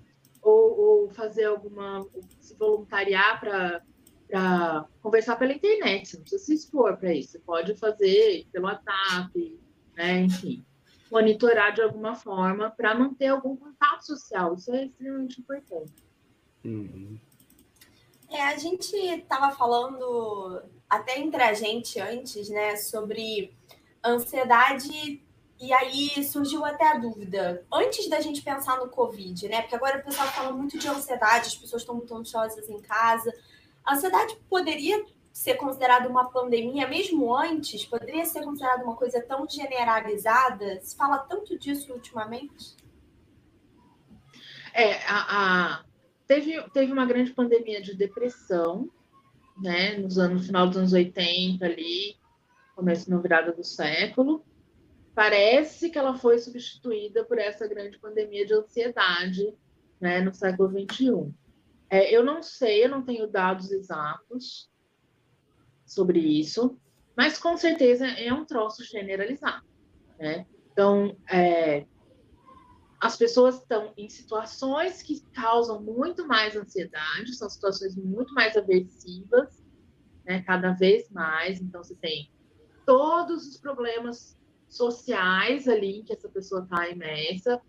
ou, 0.41 0.80
ou, 0.80 1.10
fazer 1.12 1.45
alguma, 1.45 2.04
se 2.39 2.56
voluntariar 2.56 3.39
para 3.39 4.89
conversar 4.99 5.36
pela 5.36 5.54
internet, 5.54 6.16
não 6.16 6.24
precisa 6.24 6.43
se 6.43 6.54
expor 6.56 6.97
para 6.97 7.14
isso, 7.14 7.34
você 7.34 7.39
pode 7.39 7.76
fazer 7.76 8.47
pelo 8.51 8.66
WhatsApp, 8.66 9.60
né, 9.95 10.22
enfim, 10.22 10.66
monitorar 11.12 11.74
de 11.76 11.82
alguma 11.84 12.16
forma 12.16 12.72
para 12.72 12.95
manter 12.95 13.28
algum 13.28 13.56
contato 13.56 14.04
social, 14.04 14.56
isso 14.56 14.74
é 14.74 14.86
extremamente 14.86 15.39
importante. 15.39 15.93
Uhum. 16.66 17.20
É, 18.34 18.42
a 18.46 18.58
gente 18.58 18.96
estava 18.96 19.56
falando 19.56 20.64
até 20.90 21.20
entre 21.20 21.44
a 21.44 21.54
gente 21.54 22.00
antes, 22.00 22.50
né, 22.50 22.76
sobre 22.76 23.56
ansiedade 24.04 25.24
e 25.62 25.72
aí 25.72 26.24
surgiu 26.24 26.66
até 26.66 26.88
a 26.88 26.98
dúvida, 26.98 27.64
antes 27.72 28.10
da 28.10 28.20
gente 28.20 28.42
pensar 28.42 28.80
no 28.80 28.90
Covid, 28.90 29.48
né? 29.48 29.62
Porque 29.62 29.76
agora 29.76 30.00
o 30.00 30.04
pessoal 30.04 30.28
fala 30.30 30.52
muito 30.52 30.80
de 30.80 30.88
ansiedade, 30.88 31.48
as 31.48 31.56
pessoas 31.56 31.84
estão 31.84 31.96
muito 31.96 32.14
ansiosas 32.14 32.68
em 32.68 32.82
casa. 32.82 33.32
A 33.86 33.94
ansiedade 33.94 34.36
poderia 34.50 35.06
ser 35.32 35.54
considerada 35.54 36.10
uma 36.10 36.32
pandemia 36.32 36.88
mesmo 36.88 37.34
antes? 37.36 37.86
Poderia 37.86 38.26
ser 38.26 38.44
considerada 38.44 38.84
uma 38.84 38.96
coisa 38.96 39.22
tão 39.22 39.48
generalizada? 39.48 40.82
Se 40.82 40.98
fala 40.98 41.20
tanto 41.20 41.58
disso 41.58 41.94
ultimamente? 41.94 42.76
É, 44.74 44.96
a, 45.06 45.78
a, 45.78 45.86
teve, 46.34 46.70
teve 46.70 46.92
uma 46.92 47.06
grande 47.06 47.32
pandemia 47.32 47.82
de 47.82 47.96
depressão, 47.96 48.90
né? 49.62 49.98
Nos 49.98 50.18
anos, 50.18 50.42
no 50.42 50.48
final 50.48 50.68
dos 50.68 50.78
anos 50.78 50.94
80 50.94 51.64
ali, 51.64 52.18
começo 52.76 53.10
na 53.10 53.18
virada 53.20 53.52
do 53.52 53.64
século 53.64 54.44
parece 55.16 55.92
que 55.92 55.98
ela 56.00 56.18
foi 56.18 56.40
substituída 56.40 57.24
por 57.24 57.38
essa 57.38 57.68
grande 57.68 58.00
pandemia 58.00 58.48
de 58.48 58.54
ansiedade 58.56 59.54
né, 60.02 60.22
no 60.22 60.34
século 60.34 60.70
XXI. 60.70 61.32
É, 61.88 62.16
eu 62.16 62.26
não 62.26 62.42
sei, 62.42 62.84
eu 62.84 62.90
não 62.90 63.04
tenho 63.04 63.28
dados 63.28 63.72
exatos 63.72 64.72
sobre 65.86 66.20
isso, 66.20 66.76
mas 67.16 67.38
com 67.38 67.56
certeza 67.56 68.08
é 68.08 68.34
um 68.34 68.44
troço 68.44 68.84
generalizado. 68.84 69.64
Né? 70.18 70.48
Então, 70.72 71.16
é, 71.30 71.86
as 73.04 73.18
pessoas 73.18 73.56
estão 73.58 73.91
em 73.97 74.08
situações 74.08 75.01
que 75.01 75.22
causam 75.34 75.84
muito 75.84 76.26
mais 76.26 76.56
ansiedade, 76.56 77.36
são 77.36 77.49
situações 77.49 77.97
muito 77.97 78.34
mais 78.34 78.56
aversivas, 78.56 79.62
né, 80.26 80.41
cada 80.43 80.72
vez 80.72 81.10
mais. 81.10 81.60
Então, 81.60 81.84
você 81.84 81.95
tem 81.95 82.32
todos 82.86 83.45
os 83.45 83.58
problemas 83.58 84.39
sociais 84.70 85.68
ali 85.68 86.01
que 86.04 86.14
essa 86.14 86.30
pessoa 86.30 86.64
está 86.64 86.88
imersa. 86.88 87.62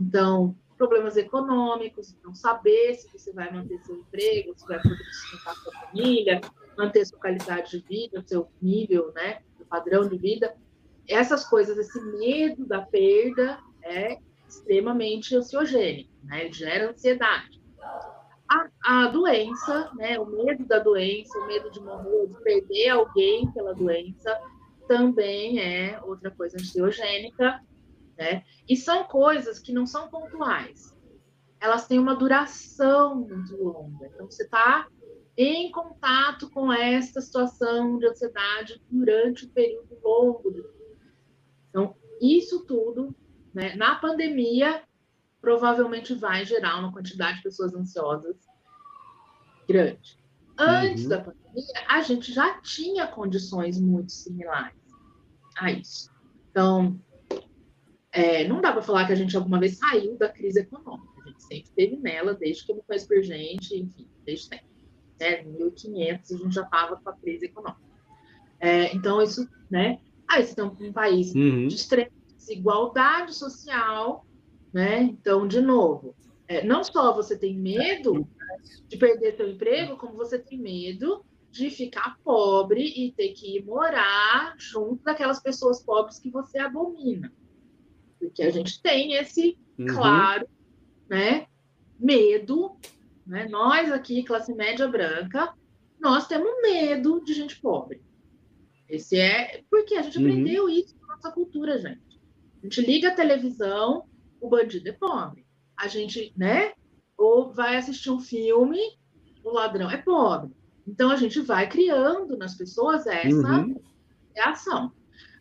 Então, 0.00 0.56
problemas 0.78 1.18
econômicos, 1.18 2.16
então 2.18 2.34
saber 2.34 2.94
se 2.94 3.12
você 3.12 3.30
vai 3.34 3.52
manter 3.52 3.78
seu 3.80 3.94
emprego, 3.94 4.54
se 4.56 4.66
vai 4.66 4.80
poder 4.80 5.04
sustentar 5.12 5.54
sua 5.56 5.72
família, 5.72 6.40
manter 6.78 7.04
sua 7.04 7.18
qualidade 7.18 7.72
de 7.72 7.86
vida, 7.86 8.24
seu 8.26 8.48
nível, 8.62 9.12
né, 9.12 9.42
seu 9.58 9.66
padrão 9.66 10.08
de 10.08 10.16
vida. 10.16 10.56
Essas 11.06 11.44
coisas, 11.44 11.76
esse 11.76 12.00
medo 12.16 12.64
da 12.64 12.80
perda 12.80 13.58
é 13.82 14.16
extremamente 14.48 15.36
ansiogênico, 15.36 16.10
né? 16.24 16.50
Gera 16.50 16.90
ansiedade. 16.90 17.60
A, 18.50 18.68
a 18.82 19.08
doença, 19.08 19.90
né? 19.94 20.18
O 20.18 20.26
medo 20.26 20.64
da 20.64 20.78
doença, 20.78 21.38
o 21.38 21.46
medo 21.46 21.70
de 21.70 21.80
morrer, 21.80 22.28
de 22.28 22.42
perder 22.42 22.88
alguém 22.88 23.50
pela 23.52 23.74
doença, 23.74 24.40
também 24.86 25.60
é 25.60 26.00
outra 26.02 26.30
coisa 26.30 26.56
ansiogênica, 26.56 27.60
né? 28.16 28.42
E 28.68 28.76
são 28.76 29.04
coisas 29.04 29.58
que 29.58 29.72
não 29.72 29.86
são 29.86 30.08
pontuais. 30.08 30.96
Elas 31.60 31.86
têm 31.86 31.98
uma 31.98 32.14
duração 32.14 33.16
muito 33.16 33.56
longa. 33.56 34.06
Então, 34.06 34.30
você 34.30 34.44
está 34.44 34.86
em 35.36 35.70
contato 35.70 36.50
com 36.50 36.72
essa 36.72 37.20
situação 37.20 37.98
de 37.98 38.06
ansiedade 38.06 38.82
durante 38.90 39.46
um 39.46 39.50
período 39.50 39.96
longo. 40.02 40.52
Então, 41.68 41.94
isso 42.20 42.64
tudo 42.64 43.14
né? 43.54 43.74
Na 43.76 43.94
pandemia, 43.96 44.82
provavelmente 45.40 46.14
vai 46.14 46.44
gerar 46.44 46.78
uma 46.78 46.92
quantidade 46.92 47.38
de 47.38 47.44
pessoas 47.44 47.74
ansiosas 47.74 48.36
grande. 49.66 50.18
Antes 50.58 51.04
uhum. 51.04 51.10
da 51.10 51.20
pandemia, 51.20 51.64
a 51.88 52.00
gente 52.02 52.32
já 52.32 52.60
tinha 52.60 53.06
condições 53.06 53.80
muito 53.80 54.10
similares 54.10 54.78
a 55.56 55.70
isso. 55.70 56.10
Então, 56.50 56.98
é, 58.10 58.48
não 58.48 58.60
dá 58.60 58.72
para 58.72 58.82
falar 58.82 59.06
que 59.06 59.12
a 59.12 59.16
gente 59.16 59.36
alguma 59.36 59.60
vez 59.60 59.78
saiu 59.78 60.16
da 60.16 60.28
crise 60.28 60.60
econômica. 60.60 61.22
A 61.22 61.28
gente 61.28 61.42
sempre 61.44 61.70
teve 61.76 61.96
nela, 61.96 62.34
desde 62.34 62.64
que 62.64 62.72
eu 62.72 62.76
me 62.76 62.82
conheço 62.82 63.06
por 63.06 63.22
gente, 63.22 63.76
enfim, 63.76 64.08
desde 64.24 64.46
sempre. 64.46 64.66
Né? 65.20 65.42
Em 65.42 65.52
1500 65.52 66.32
a 66.32 66.36
gente 66.36 66.54
já 66.54 66.62
estava 66.62 66.96
com 66.96 67.10
a 67.10 67.16
crise 67.16 67.46
econômica. 67.46 67.88
É, 68.58 68.92
então, 68.94 69.22
isso, 69.22 69.48
né? 69.70 70.00
Aí 70.26 70.44
você 70.44 70.54
tem 70.54 70.64
um 70.64 70.92
país 70.92 71.34
uhum. 71.34 71.68
de 71.68 71.74
extrema 71.74 72.17
desigualdade 72.48 73.34
social, 73.34 74.26
né? 74.72 75.02
Então, 75.02 75.46
de 75.46 75.60
novo, 75.60 76.14
é, 76.46 76.64
não 76.64 76.82
só 76.82 77.14
você 77.14 77.38
tem 77.38 77.56
medo 77.56 78.26
de 78.88 78.96
perder 78.96 79.36
seu 79.36 79.50
emprego, 79.50 79.96
como 79.96 80.14
você 80.14 80.38
tem 80.38 80.58
medo 80.58 81.24
de 81.50 81.70
ficar 81.70 82.18
pobre 82.24 82.82
e 82.82 83.12
ter 83.12 83.32
que 83.32 83.62
morar 83.62 84.54
junto 84.56 85.02
daquelas 85.04 85.40
pessoas 85.40 85.82
pobres 85.82 86.18
que 86.18 86.30
você 86.30 86.58
abomina. 86.58 87.32
Porque 88.18 88.42
a 88.42 88.50
gente 88.50 88.82
tem 88.82 89.14
esse, 89.14 89.56
uhum. 89.78 89.86
claro, 89.86 90.48
né, 91.08 91.46
medo, 91.98 92.76
né? 93.26 93.46
Nós 93.48 93.92
aqui, 93.92 94.22
classe 94.22 94.54
média 94.54 94.88
branca, 94.88 95.54
nós 96.00 96.26
temos 96.26 96.50
medo 96.62 97.22
de 97.24 97.34
gente 97.34 97.60
pobre. 97.60 98.02
Esse 98.88 99.18
é 99.18 99.62
porque 99.70 99.94
a 99.94 100.02
gente 100.02 100.18
uhum. 100.18 100.24
aprendeu 100.24 100.68
isso 100.68 100.96
na 101.00 101.14
nossa 101.14 101.30
cultura, 101.30 101.78
gente. 101.78 102.07
A 102.60 102.66
gente 102.66 102.80
liga 102.80 103.08
a 103.08 103.14
televisão, 103.14 104.04
o 104.40 104.48
bandido 104.48 104.88
é 104.88 104.92
pobre. 104.92 105.46
A 105.76 105.86
gente, 105.88 106.32
né? 106.36 106.72
Ou 107.16 107.52
vai 107.52 107.76
assistir 107.76 108.10
um 108.10 108.20
filme, 108.20 108.80
o 109.44 109.50
ladrão 109.50 109.90
é 109.90 109.96
pobre. 109.96 110.54
Então 110.86 111.10
a 111.10 111.16
gente 111.16 111.40
vai 111.40 111.68
criando 111.68 112.36
nas 112.36 112.56
pessoas 112.56 113.06
essa 113.06 113.60
uhum. 113.60 113.80
reação. 114.34 114.92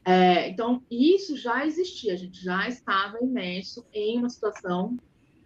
É, 0.03 0.49
então, 0.49 0.81
isso 0.89 1.35
já 1.35 1.65
existia, 1.65 2.13
a 2.13 2.15
gente 2.15 2.41
já 2.41 2.67
estava 2.67 3.21
imerso 3.21 3.85
em 3.91 4.17
uma 4.17 4.29
situação 4.29 4.95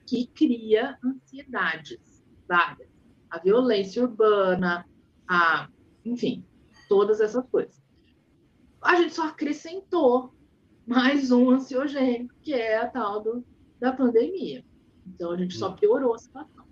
que 0.05 0.28
cria 0.28 0.99
ansiedades 1.03 2.24
várias. 2.47 2.89
A 3.30 3.39
violência 3.39 4.03
urbana, 4.03 4.86
a, 5.28 5.67
enfim, 6.05 6.45
todas 6.88 7.19
essas 7.22 7.43
coisas. 7.47 7.82
A 8.82 8.95
gente 8.97 9.13
só 9.13 9.28
acrescentou 9.28 10.34
mais 10.92 11.32
um 11.32 11.52
ansiogênico, 11.52 12.36
que 12.42 12.54
é 12.54 12.78
a 12.78 12.86
tal 12.86 13.24
do, 13.24 13.44
da 13.80 13.94
pandemia. 13.94 14.62
Então 15.08 15.32
a 15.32 15.38
gente 15.38 15.56
só 15.56 15.70
hum. 15.70 15.76
piorou 15.76 16.14
a 16.14 16.18
situação. 16.18 16.66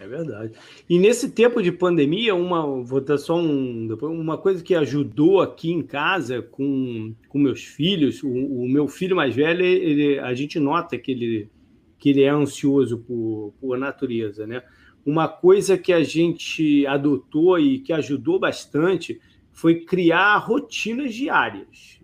É 0.00 0.08
verdade. 0.08 0.54
E 0.88 0.98
nesse 0.98 1.30
tempo 1.30 1.62
de 1.62 1.70
pandemia, 1.70 2.34
uma, 2.34 2.82
vou 2.82 3.00
dar 3.00 3.18
só 3.18 3.36
um, 3.36 3.86
uma 4.02 4.36
coisa 4.36 4.64
que 4.64 4.74
ajudou 4.74 5.40
aqui 5.40 5.70
em 5.70 5.82
casa 5.82 6.42
com, 6.42 7.14
com 7.28 7.38
meus 7.38 7.62
filhos, 7.62 8.22
o, 8.22 8.28
o 8.28 8.68
meu 8.68 8.88
filho 8.88 9.14
mais 9.14 9.36
velho, 9.36 9.62
ele, 9.62 10.18
a 10.18 10.34
gente 10.34 10.58
nota 10.58 10.98
que 10.98 11.12
ele, 11.12 11.50
que 11.98 12.10
ele 12.10 12.22
é 12.22 12.30
ansioso 12.30 12.98
por, 12.98 13.54
por 13.60 13.78
natureza, 13.78 14.46
né? 14.46 14.62
Uma 15.06 15.28
coisa 15.28 15.78
que 15.78 15.92
a 15.92 16.02
gente 16.02 16.86
adotou 16.86 17.58
e 17.58 17.78
que 17.78 17.92
ajudou 17.92 18.38
bastante 18.40 19.20
foi 19.52 19.84
criar 19.84 20.38
rotinas 20.38 21.14
diárias. 21.14 22.00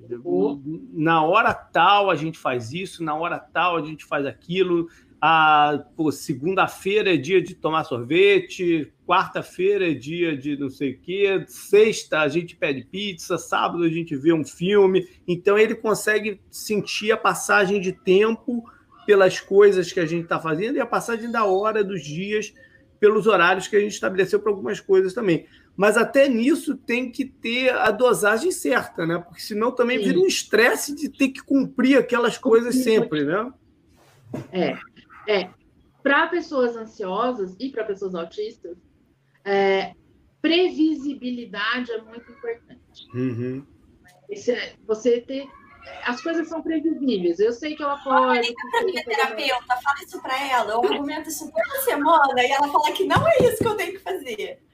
Na 0.92 1.22
hora 1.22 1.55
tal 1.55 2.11
a 2.11 2.14
gente 2.14 2.38
faz 2.38 2.72
isso, 2.72 3.03
na 3.03 3.14
hora 3.14 3.38
tal 3.38 3.76
a 3.76 3.82
gente 3.82 4.05
faz 4.05 4.26
aquilo. 4.26 4.88
A 5.20 5.82
segunda-feira 6.12 7.14
é 7.14 7.16
dia 7.16 7.40
de 7.40 7.55
tomar 7.55 7.84
sorvete, 7.84 8.92
quarta-feira 9.07 9.90
é 9.90 9.94
dia 9.94 10.36
de 10.36 10.57
não 10.59 10.68
sei 10.68 10.92
o 10.92 10.99
quê, 11.01 11.44
sexta 11.47 12.20
a 12.20 12.28
gente 12.28 12.55
pede 12.55 12.84
pizza, 12.84 13.38
sábado 13.38 13.82
a 13.82 13.88
gente 13.88 14.14
vê 14.14 14.32
um 14.32 14.44
filme. 14.44 15.09
Então 15.26 15.57
ele 15.57 15.74
consegue 15.74 16.40
sentir 16.51 17.12
a 17.12 17.16
passagem 17.16 17.80
de 17.80 17.92
tempo 17.92 18.62
pelas 19.07 19.40
coisas 19.40 19.90
que 19.90 20.01
a 20.01 20.07
gente 20.07 20.24
está 20.24 20.38
fazendo 20.38 20.76
e 20.76 20.80
a 20.80 20.86
passagem 20.86 21.30
da 21.30 21.44
hora 21.44 21.82
dos 21.82 22.05
dias 22.05 22.53
pelos 22.99 23.26
horários 23.26 23.68
que 23.68 23.76
a 23.76 23.80
gente 23.80 23.92
estabeleceu 23.92 24.40
para 24.40 24.51
algumas 24.51 24.80
coisas 24.80 25.14
também. 25.14 25.47
Mas 25.77 25.97
até 25.97 26.29
nisso 26.29 26.77
tem 26.77 27.11
que 27.11 27.24
ter 27.24 27.70
a 27.70 27.91
dosagem 27.91 28.51
certa, 28.51 29.05
né? 29.05 29.18
Porque 29.18 29.43
senão 29.43 29.70
também 29.70 29.99
Sim. 29.99 30.05
vira 30.05 30.18
um 30.20 30.27
estresse 30.27 30.95
de 30.95 31.09
ter 31.09 31.29
que 31.29 31.43
cumprir 31.43 31.99
aquelas 31.99 32.39
coisas 32.39 32.77
sempre, 32.77 33.24
né? 33.24 33.53
É, 34.51 34.79
é. 35.29 35.51
Para 36.03 36.29
pessoas 36.29 36.77
ansiosas 36.77 37.55
e 37.61 37.68
para 37.68 37.85
pessoas 37.85 38.14
autistas, 38.14 38.77
é, 39.45 39.93
previsibilidade 40.41 41.93
é 41.93 42.01
muito 42.01 42.31
importante. 42.33 43.07
Uhum. 43.12 43.66
Esse, 44.31 44.53
é, 44.53 44.74
você 44.87 45.20
ter 45.20 45.47
as 46.05 46.20
coisas 46.20 46.49
são 46.49 46.62
previsíveis. 46.62 47.39
Eu 47.39 47.53
sei 47.53 47.77
que 47.77 47.83
ela 47.83 47.99
pode. 47.99 48.49
Liga 48.49 48.55
para 48.70 48.85
minha 48.85 49.05
terapeuta, 49.05 49.77
fala 49.83 50.03
isso 50.05 50.20
para 50.20 50.51
ela. 50.51 50.72
Eu 50.72 50.85
argumento 50.85 51.29
isso 51.29 51.51
toda 51.51 51.81
semana 51.83 52.43
e 52.43 52.51
ela 52.51 52.68
fala 52.68 52.93
que 52.93 53.05
não 53.05 53.29
é 53.29 53.37
isso 53.43 53.59
que 53.59 53.68
eu 53.68 53.77
tenho 53.77 53.93
que 53.93 53.99
fazer. 53.99 54.66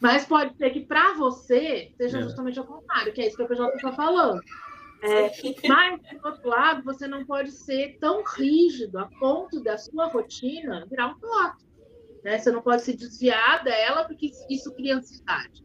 Mas 0.00 0.24
pode 0.24 0.56
ser 0.56 0.70
que 0.70 0.80
para 0.80 1.14
você 1.14 1.92
seja 1.96 2.18
é. 2.18 2.22
justamente 2.22 2.58
o 2.60 2.64
contrário, 2.64 3.12
que 3.12 3.20
é 3.20 3.28
isso 3.28 3.36
que 3.36 3.42
a 3.42 3.46
PJ 3.46 3.76
está 3.76 3.92
falando. 3.92 4.40
É, 5.00 5.30
mas, 5.68 6.00
do 6.00 6.26
outro 6.26 6.48
lado, 6.48 6.82
você 6.82 7.06
não 7.06 7.24
pode 7.24 7.52
ser 7.52 7.98
tão 8.00 8.24
rígido 8.24 8.98
a 8.98 9.06
ponto 9.20 9.62
da 9.62 9.78
sua 9.78 10.06
rotina 10.06 10.84
virar 10.90 11.08
um 11.08 11.18
plot. 11.20 11.56
Né? 12.24 12.38
Você 12.38 12.50
não 12.50 12.60
pode 12.60 12.82
se 12.82 12.96
desviar 12.96 13.62
dela, 13.62 14.04
porque 14.04 14.32
isso 14.50 14.74
cria 14.74 14.96
ansiedade. 14.96 15.64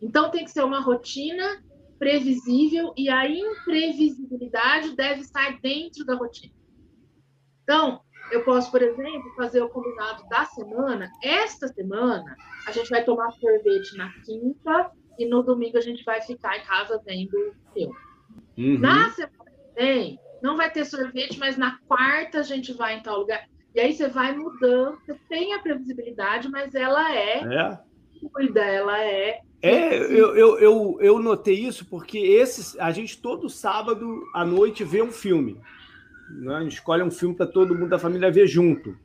Então, 0.00 0.30
tem 0.30 0.44
que 0.44 0.50
ser 0.52 0.62
uma 0.62 0.80
rotina 0.80 1.60
previsível 1.98 2.94
e 2.96 3.08
a 3.08 3.28
imprevisibilidade 3.28 4.94
deve 4.94 5.22
estar 5.22 5.58
dentro 5.60 6.04
da 6.04 6.14
rotina. 6.14 6.54
Então, 7.64 8.00
eu 8.30 8.44
posso, 8.44 8.70
por 8.70 8.82
exemplo, 8.82 9.30
fazer 9.36 9.62
o 9.62 9.68
combinado 9.68 10.26
da 10.28 10.44
semana. 10.44 11.10
Esta 11.22 11.68
semana, 11.68 12.36
a 12.66 12.72
gente 12.72 12.90
vai 12.90 13.04
tomar 13.04 13.30
sorvete 13.32 13.96
na 13.96 14.12
quinta 14.24 14.90
e 15.18 15.26
no 15.26 15.42
domingo 15.42 15.76
a 15.78 15.80
gente 15.80 16.04
vai 16.04 16.20
ficar 16.20 16.58
em 16.58 16.62
casa 16.62 17.00
vendo 17.04 17.54
filme. 17.72 17.94
Uhum. 18.56 18.78
Na 18.78 19.10
semana 19.10 19.50
que 19.50 19.82
vem, 19.82 20.20
não 20.42 20.56
vai 20.56 20.70
ter 20.70 20.84
sorvete, 20.84 21.38
mas 21.38 21.56
na 21.56 21.78
quarta 21.86 22.40
a 22.40 22.42
gente 22.42 22.72
vai 22.72 22.96
em 22.96 23.02
tal 23.02 23.20
lugar. 23.20 23.46
E 23.74 23.80
aí 23.80 23.92
você 23.92 24.08
vai 24.08 24.36
mudando, 24.36 24.98
você 25.00 25.14
tem 25.28 25.54
a 25.54 25.58
previsibilidade, 25.60 26.48
mas 26.48 26.74
ela 26.74 27.14
é, 27.14 27.42
é. 27.42 27.78
cuida, 28.32 28.60
ela 28.60 29.02
é. 29.02 29.40
É, 29.60 29.96
eu, 29.96 30.36
eu, 30.36 30.58
eu, 30.58 30.98
eu 31.00 31.18
notei 31.18 31.66
isso 31.66 31.84
porque 31.86 32.18
esse, 32.18 32.80
a 32.80 32.92
gente 32.92 33.20
todo 33.20 33.48
sábado 33.48 34.22
à 34.34 34.44
noite 34.44 34.84
vê 34.84 35.02
um 35.02 35.10
filme. 35.10 35.60
Né? 36.30 36.54
A 36.54 36.62
gente 36.62 36.74
escolhe 36.74 37.02
um 37.02 37.10
filme 37.10 37.34
para 37.34 37.46
todo 37.46 37.74
mundo 37.74 37.90
da 37.90 37.98
família 37.98 38.30
ver 38.30 38.46
junto. 38.46 38.96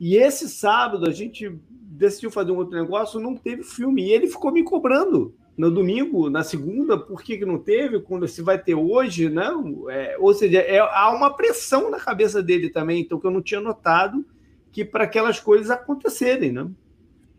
E 0.00 0.16
esse 0.16 0.48
sábado 0.48 1.06
a 1.06 1.10
gente 1.10 1.58
decidiu 1.70 2.30
fazer 2.30 2.52
um 2.52 2.56
outro 2.56 2.78
negócio, 2.78 3.18
não 3.20 3.36
teve 3.36 3.62
filme. 3.64 4.04
E 4.04 4.12
ele 4.12 4.28
ficou 4.28 4.52
me 4.52 4.62
cobrando 4.62 5.34
no 5.56 5.72
domingo, 5.72 6.30
na 6.30 6.44
segunda, 6.44 6.96
por 6.96 7.20
que, 7.20 7.36
que 7.36 7.44
não 7.44 7.58
teve, 7.58 7.98
quando 7.98 8.28
se 8.28 8.40
vai 8.40 8.56
ter 8.56 8.76
hoje, 8.76 9.28
né? 9.28 9.50
É, 9.90 10.16
ou 10.20 10.32
seja, 10.32 10.60
é, 10.60 10.78
há 10.78 11.10
uma 11.10 11.34
pressão 11.34 11.90
na 11.90 11.98
cabeça 11.98 12.40
dele 12.40 12.70
também, 12.70 13.00
então 13.00 13.18
que 13.18 13.26
eu 13.26 13.30
não 13.32 13.42
tinha 13.42 13.60
notado 13.60 14.24
que 14.70 14.84
para 14.84 15.02
aquelas 15.02 15.40
coisas 15.40 15.68
acontecerem, 15.68 16.52
né? 16.52 16.70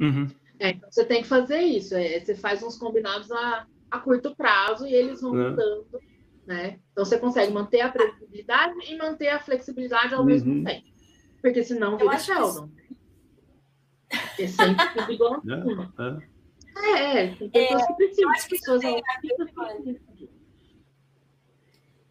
Uhum. 0.01 0.27
É, 0.59 0.71
então 0.71 0.91
você 0.91 1.05
tem 1.05 1.21
que 1.21 1.29
fazer 1.29 1.59
isso. 1.61 1.95
É, 1.95 2.19
você 2.19 2.35
faz 2.35 2.61
uns 2.61 2.77
combinados 2.77 3.31
a, 3.31 3.65
a 3.89 3.99
curto 3.99 4.35
prazo 4.35 4.85
e 4.85 4.93
eles 4.93 5.21
vão 5.21 5.39
É. 5.39 5.49
mudando, 5.51 5.85
né? 6.49 6.79
Então 6.91 7.05
você 7.05 7.19
consegue 7.19 7.53
manter 7.53 7.81
a 7.81 7.89
previsibilidade 7.91 8.73
e 8.91 8.97
manter 8.97 9.27
a 9.29 9.39
flexibilidade 9.39 10.15
ao 10.15 10.21
Uhum. 10.21 10.25
mesmo 10.25 10.63
tempo. 10.65 10.87
Porque 11.41 11.63
senão 11.63 11.91
Eu 11.91 11.99
vira 11.99 12.11
acho 12.13 12.25
que 12.25 12.33
Sheldon. 12.33 12.69
É 14.39 14.47
sempre 14.47 14.93
tudo 14.95 15.11
igual. 15.11 15.41
É, 16.81 16.91
é. 16.91 17.21
É, 17.21 17.23
é, 17.23 17.35
tem 17.35 17.49
pessoas 17.49 17.85
que 17.85 17.93
precisam. 17.95 18.21
eu 18.21 18.29
acho 18.29 18.47
que 18.47 18.53
isso 18.55 18.55
pessoas 18.55 18.81
tem 19.83 19.99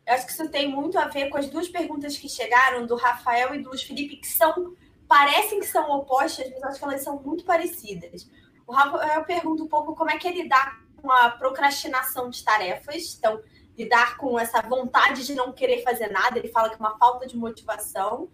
Eu 0.06 0.14
acho 0.14 0.26
que 0.26 0.32
isso 0.32 0.50
tem 0.50 0.68
muito 0.70 0.98
a 0.98 1.06
ver 1.08 1.30
com 1.30 1.38
as 1.38 1.48
duas 1.48 1.68
perguntas 1.68 2.18
que 2.18 2.28
chegaram, 2.28 2.86
do 2.86 2.94
Rafael 2.94 3.54
e 3.54 3.62
do 3.62 3.70
Luiz 3.70 3.82
Felipe, 3.82 4.16
que 4.18 4.26
são, 4.26 4.74
parecem 5.08 5.58
que 5.60 5.66
são 5.66 5.90
opostas, 5.90 6.50
mas 6.50 6.62
acho 6.64 6.78
que 6.78 6.84
elas 6.84 7.02
são 7.02 7.18
muito 7.22 7.44
parecidas. 7.44 8.30
O 8.66 8.72
Rafael 8.72 9.24
pergunta 9.24 9.62
um 9.62 9.68
pouco 9.68 9.94
como 9.96 10.10
é 10.10 10.18
que 10.18 10.28
é 10.28 10.32
lidar 10.32 10.80
com 11.00 11.10
a 11.10 11.30
procrastinação 11.30 12.28
de 12.28 12.44
tarefas, 12.44 13.16
então, 13.18 13.40
lidar 13.78 14.16
com 14.16 14.38
essa 14.38 14.60
vontade 14.60 15.24
de 15.24 15.34
não 15.34 15.52
querer 15.52 15.82
fazer 15.84 16.08
nada, 16.08 16.38
ele 16.38 16.48
fala 16.48 16.68
que 16.68 16.74
é 16.74 16.78
uma 16.78 16.98
falta 16.98 17.26
de 17.26 17.36
motivação. 17.36 18.28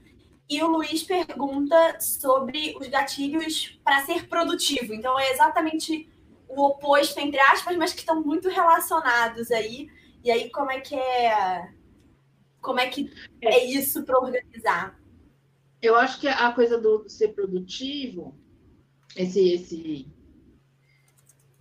E 0.49 0.63
o 0.63 0.69
Luiz 0.69 1.03
pergunta 1.03 2.01
sobre 2.01 2.75
os 2.81 2.89
gatilhos 2.89 3.79
para 3.85 4.05
ser 4.05 4.27
produtivo. 4.27 4.95
Então, 4.95 5.19
é 5.19 5.31
exatamente 5.33 6.09
o 6.49 6.67
oposto, 6.67 7.19
entre 7.19 7.39
aspas, 7.41 7.77
mas 7.77 7.93
que 7.93 8.01
estão 8.01 8.23
muito 8.23 8.49
relacionados 8.49 9.51
aí. 9.51 9.89
E 10.23 10.31
aí, 10.31 10.51
como 10.51 10.71
é 10.71 10.81
que 10.81 10.95
é. 10.95 11.71
Como 12.61 12.81
é 12.81 12.89
que 12.89 13.13
é 13.43 13.65
isso 13.67 14.05
para 14.05 14.19
organizar? 14.19 14.99
Eu 15.83 15.95
acho 15.97 16.19
que 16.19 16.27
a 16.27 16.51
coisa 16.53 16.79
do 16.79 17.07
ser 17.11 17.29
produtivo, 17.35 18.35
esse, 19.15 19.53
esse 19.53 20.09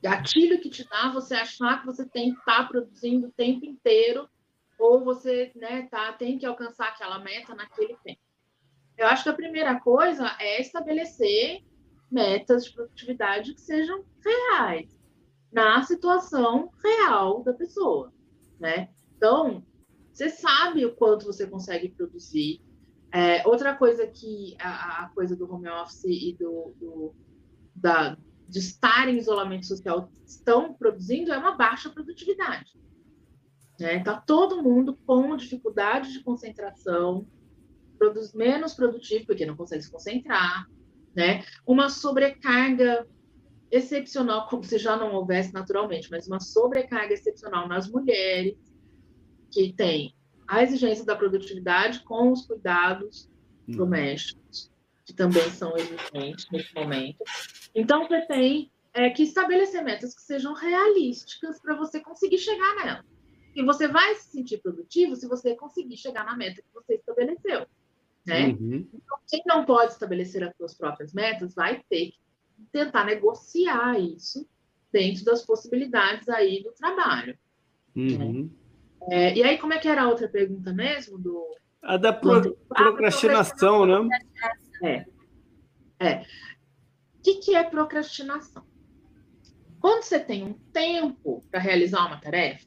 gatilho 0.03 0.59
que 0.59 0.69
te 0.69 0.87
dá 0.87 1.09
você 1.13 1.33
achar 1.33 1.79
que 1.79 1.85
você 1.85 2.05
tem 2.05 2.33
que 2.33 2.39
estar 2.39 2.67
produzindo 2.67 3.27
o 3.27 3.31
tempo 3.31 3.65
inteiro, 3.65 4.29
ou 4.77 5.01
você 5.01 5.49
né, 5.55 5.87
tá, 5.89 6.11
tem 6.11 6.37
que 6.37 6.45
alcançar 6.45 6.89
aquela 6.89 7.19
meta 7.19 7.55
naquele 7.55 7.95
tempo. 8.03 8.19
Eu 8.97 9.07
acho 9.07 9.23
que 9.23 9.29
a 9.29 9.33
primeira 9.33 9.79
coisa 9.79 10.35
é 10.39 10.59
estabelecer 10.59 11.63
metas 12.11 12.65
de 12.65 12.73
produtividade 12.73 13.53
que 13.53 13.61
sejam 13.61 14.03
reais, 14.23 14.99
na 15.51 15.81
situação 15.83 16.69
real 16.83 17.41
da 17.41 17.53
pessoa, 17.53 18.11
né? 18.59 18.89
Então, 19.15 19.65
você 20.11 20.29
sabe 20.29 20.85
o 20.85 20.95
quanto 20.95 21.25
você 21.25 21.47
consegue 21.47 21.89
produzir, 21.89 22.61
é, 23.11 23.47
outra 23.47 23.73
coisa 23.73 24.05
que 24.05 24.55
a, 24.59 25.05
a, 25.05 25.09
coisa 25.09 25.35
do 25.35 25.51
home 25.51 25.69
office 25.69 26.03
e 26.03 26.35
do, 26.37 26.73
do 26.79 27.15
da, 27.75 28.17
de 28.47 28.59
estar 28.59 29.07
em 29.07 29.17
isolamento 29.17 29.65
social 29.65 30.09
estão 30.25 30.73
produzindo 30.73 31.31
é 31.33 31.37
uma 31.37 31.55
baixa 31.55 31.89
produtividade. 31.89 32.71
Né? 33.79 34.03
Tá 34.03 34.19
todo 34.19 34.61
mundo 34.61 34.97
com 35.05 35.35
dificuldade 35.35 36.13
de 36.13 36.23
concentração, 36.23 37.27
produz, 37.97 38.33
menos 38.33 38.73
produtivo 38.73 39.25
porque 39.25 39.45
não 39.45 39.55
consegue 39.55 39.83
se 39.83 39.91
concentrar, 39.91 40.67
né? 41.15 41.43
Uma 41.65 41.89
sobrecarga 41.89 43.07
excepcional, 43.71 44.47
como 44.47 44.63
se 44.63 44.77
já 44.77 44.95
não 44.95 45.13
houvesse 45.13 45.53
naturalmente, 45.53 46.09
mas 46.11 46.27
uma 46.27 46.39
sobrecarga 46.39 47.13
excepcional 47.13 47.67
nas 47.67 47.89
mulheres 47.89 48.55
que 49.51 49.73
tem 49.73 50.15
a 50.47 50.61
exigência 50.61 51.05
da 51.05 51.15
produtividade 51.15 52.03
com 52.03 52.31
os 52.31 52.45
cuidados 52.45 53.31
Uhum. 53.67 53.77
domésticos, 53.77 54.42
que 55.05 55.13
também 55.13 55.49
são 55.49 55.75
existentes 55.77 56.47
nesse 56.51 56.73
momento. 56.73 57.23
Então, 57.75 58.07
você 58.07 58.21
tem 58.21 58.71
é, 58.93 59.09
que 59.09 59.23
estabelecer 59.23 59.83
metas 59.83 60.15
que 60.15 60.21
sejam 60.21 60.53
realísticas 60.53 61.59
para 61.59 61.75
você 61.75 61.99
conseguir 61.99 62.37
chegar 62.37 62.75
nela. 62.75 63.05
E 63.55 63.63
você 63.63 63.87
vai 63.87 64.15
se 64.15 64.31
sentir 64.31 64.59
produtivo 64.59 65.15
se 65.15 65.27
você 65.27 65.55
conseguir 65.55 65.97
chegar 65.97 66.25
na 66.25 66.35
meta 66.35 66.61
que 66.61 66.73
você 66.73 66.95
estabeleceu. 66.95 67.67
Né? 68.25 68.47
Uhum. 68.47 68.87
Então, 68.93 69.17
quem 69.29 69.41
não 69.45 69.65
pode 69.65 69.91
estabelecer 69.91 70.43
as 70.43 70.55
suas 70.55 70.73
próprias 70.73 71.13
metas 71.13 71.53
vai 71.53 71.83
ter 71.89 72.11
que 72.11 72.17
tentar 72.71 73.03
negociar 73.03 73.99
isso 73.99 74.47
dentro 74.91 75.25
das 75.25 75.45
possibilidades 75.45 76.29
aí 76.29 76.63
do 76.63 76.71
trabalho. 76.71 77.37
Uhum. 77.95 78.49
É, 79.09 79.35
e 79.35 79.43
aí, 79.43 79.57
como 79.57 79.73
é 79.73 79.79
que 79.79 79.87
era 79.87 80.03
a 80.03 80.09
outra 80.09 80.29
pergunta 80.29 80.71
mesmo? 80.71 81.17
Do... 81.17 81.45
A 81.81 81.97
da 81.97 82.13
pro- 82.13 82.55
procrastinação, 82.69 83.85
né? 83.85 84.17
É. 85.99 86.21
O 87.17 87.21
que, 87.23 87.35
que 87.35 87.55
é 87.55 87.63
procrastinação? 87.63 88.65
Quando 89.79 90.03
você 90.03 90.19
tem 90.19 90.43
um 90.43 90.53
tempo 90.71 91.43
para 91.49 91.59
realizar 91.59 92.05
uma 92.05 92.19
tarefa, 92.19 92.65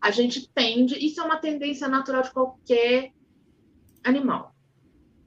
a 0.00 0.10
gente 0.10 0.48
tende, 0.52 0.94
isso 1.04 1.20
é 1.20 1.24
uma 1.24 1.38
tendência 1.38 1.88
natural 1.88 2.22
de 2.22 2.30
qualquer 2.32 3.12
animal. 4.04 4.54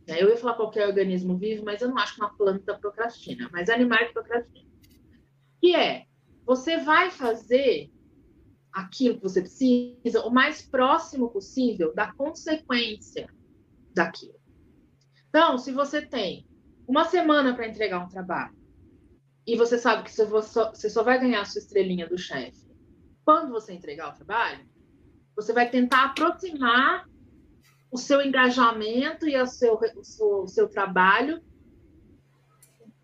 né? 0.07 0.21
Eu 0.21 0.29
ia 0.29 0.37
falar 0.37 0.53
qualquer 0.53 0.87
organismo 0.87 1.37
vivo, 1.37 1.65
mas 1.65 1.81
eu 1.81 1.89
não 1.89 1.97
acho 1.97 2.15
que 2.15 2.21
uma 2.21 2.33
planta 2.33 2.77
procrastina, 2.77 3.49
mas 3.51 3.69
animais 3.69 4.11
procrastinam. 4.11 4.69
Que 5.61 5.75
é, 5.75 6.05
você 6.45 6.77
vai 6.77 7.11
fazer 7.11 7.91
aquilo 8.71 9.15
que 9.15 9.23
você 9.23 9.41
precisa 9.41 10.21
o 10.25 10.29
mais 10.29 10.61
próximo 10.61 11.29
possível 11.29 11.93
da 11.93 12.13
consequência 12.13 13.27
daquilo. 13.93 14.38
Então, 15.29 15.57
se 15.57 15.71
você 15.71 16.01
tem 16.01 16.47
uma 16.87 17.05
semana 17.05 17.53
para 17.53 17.67
entregar 17.67 18.03
um 18.03 18.09
trabalho 18.09 18.57
e 19.45 19.55
você 19.55 19.77
sabe 19.77 20.03
que 20.03 20.11
você 20.11 20.89
só 20.89 21.03
vai 21.03 21.19
ganhar 21.19 21.41
a 21.41 21.45
sua 21.45 21.59
estrelinha 21.59 22.07
do 22.07 22.17
chefe 22.17 22.69
quando 23.29 23.51
você 23.51 23.73
entregar 23.73 24.09
o 24.09 24.15
trabalho, 24.15 24.67
você 25.35 25.53
vai 25.53 25.69
tentar 25.69 26.05
aproximar 26.05 27.07
o 27.91 27.97
seu 27.97 28.23
engajamento 28.23 29.27
e 29.27 29.39
o 29.39 29.45
seu, 29.45 29.75
o 29.75 30.03
seu, 30.03 30.27
o 30.41 30.47
seu 30.47 30.67
trabalho 30.67 31.39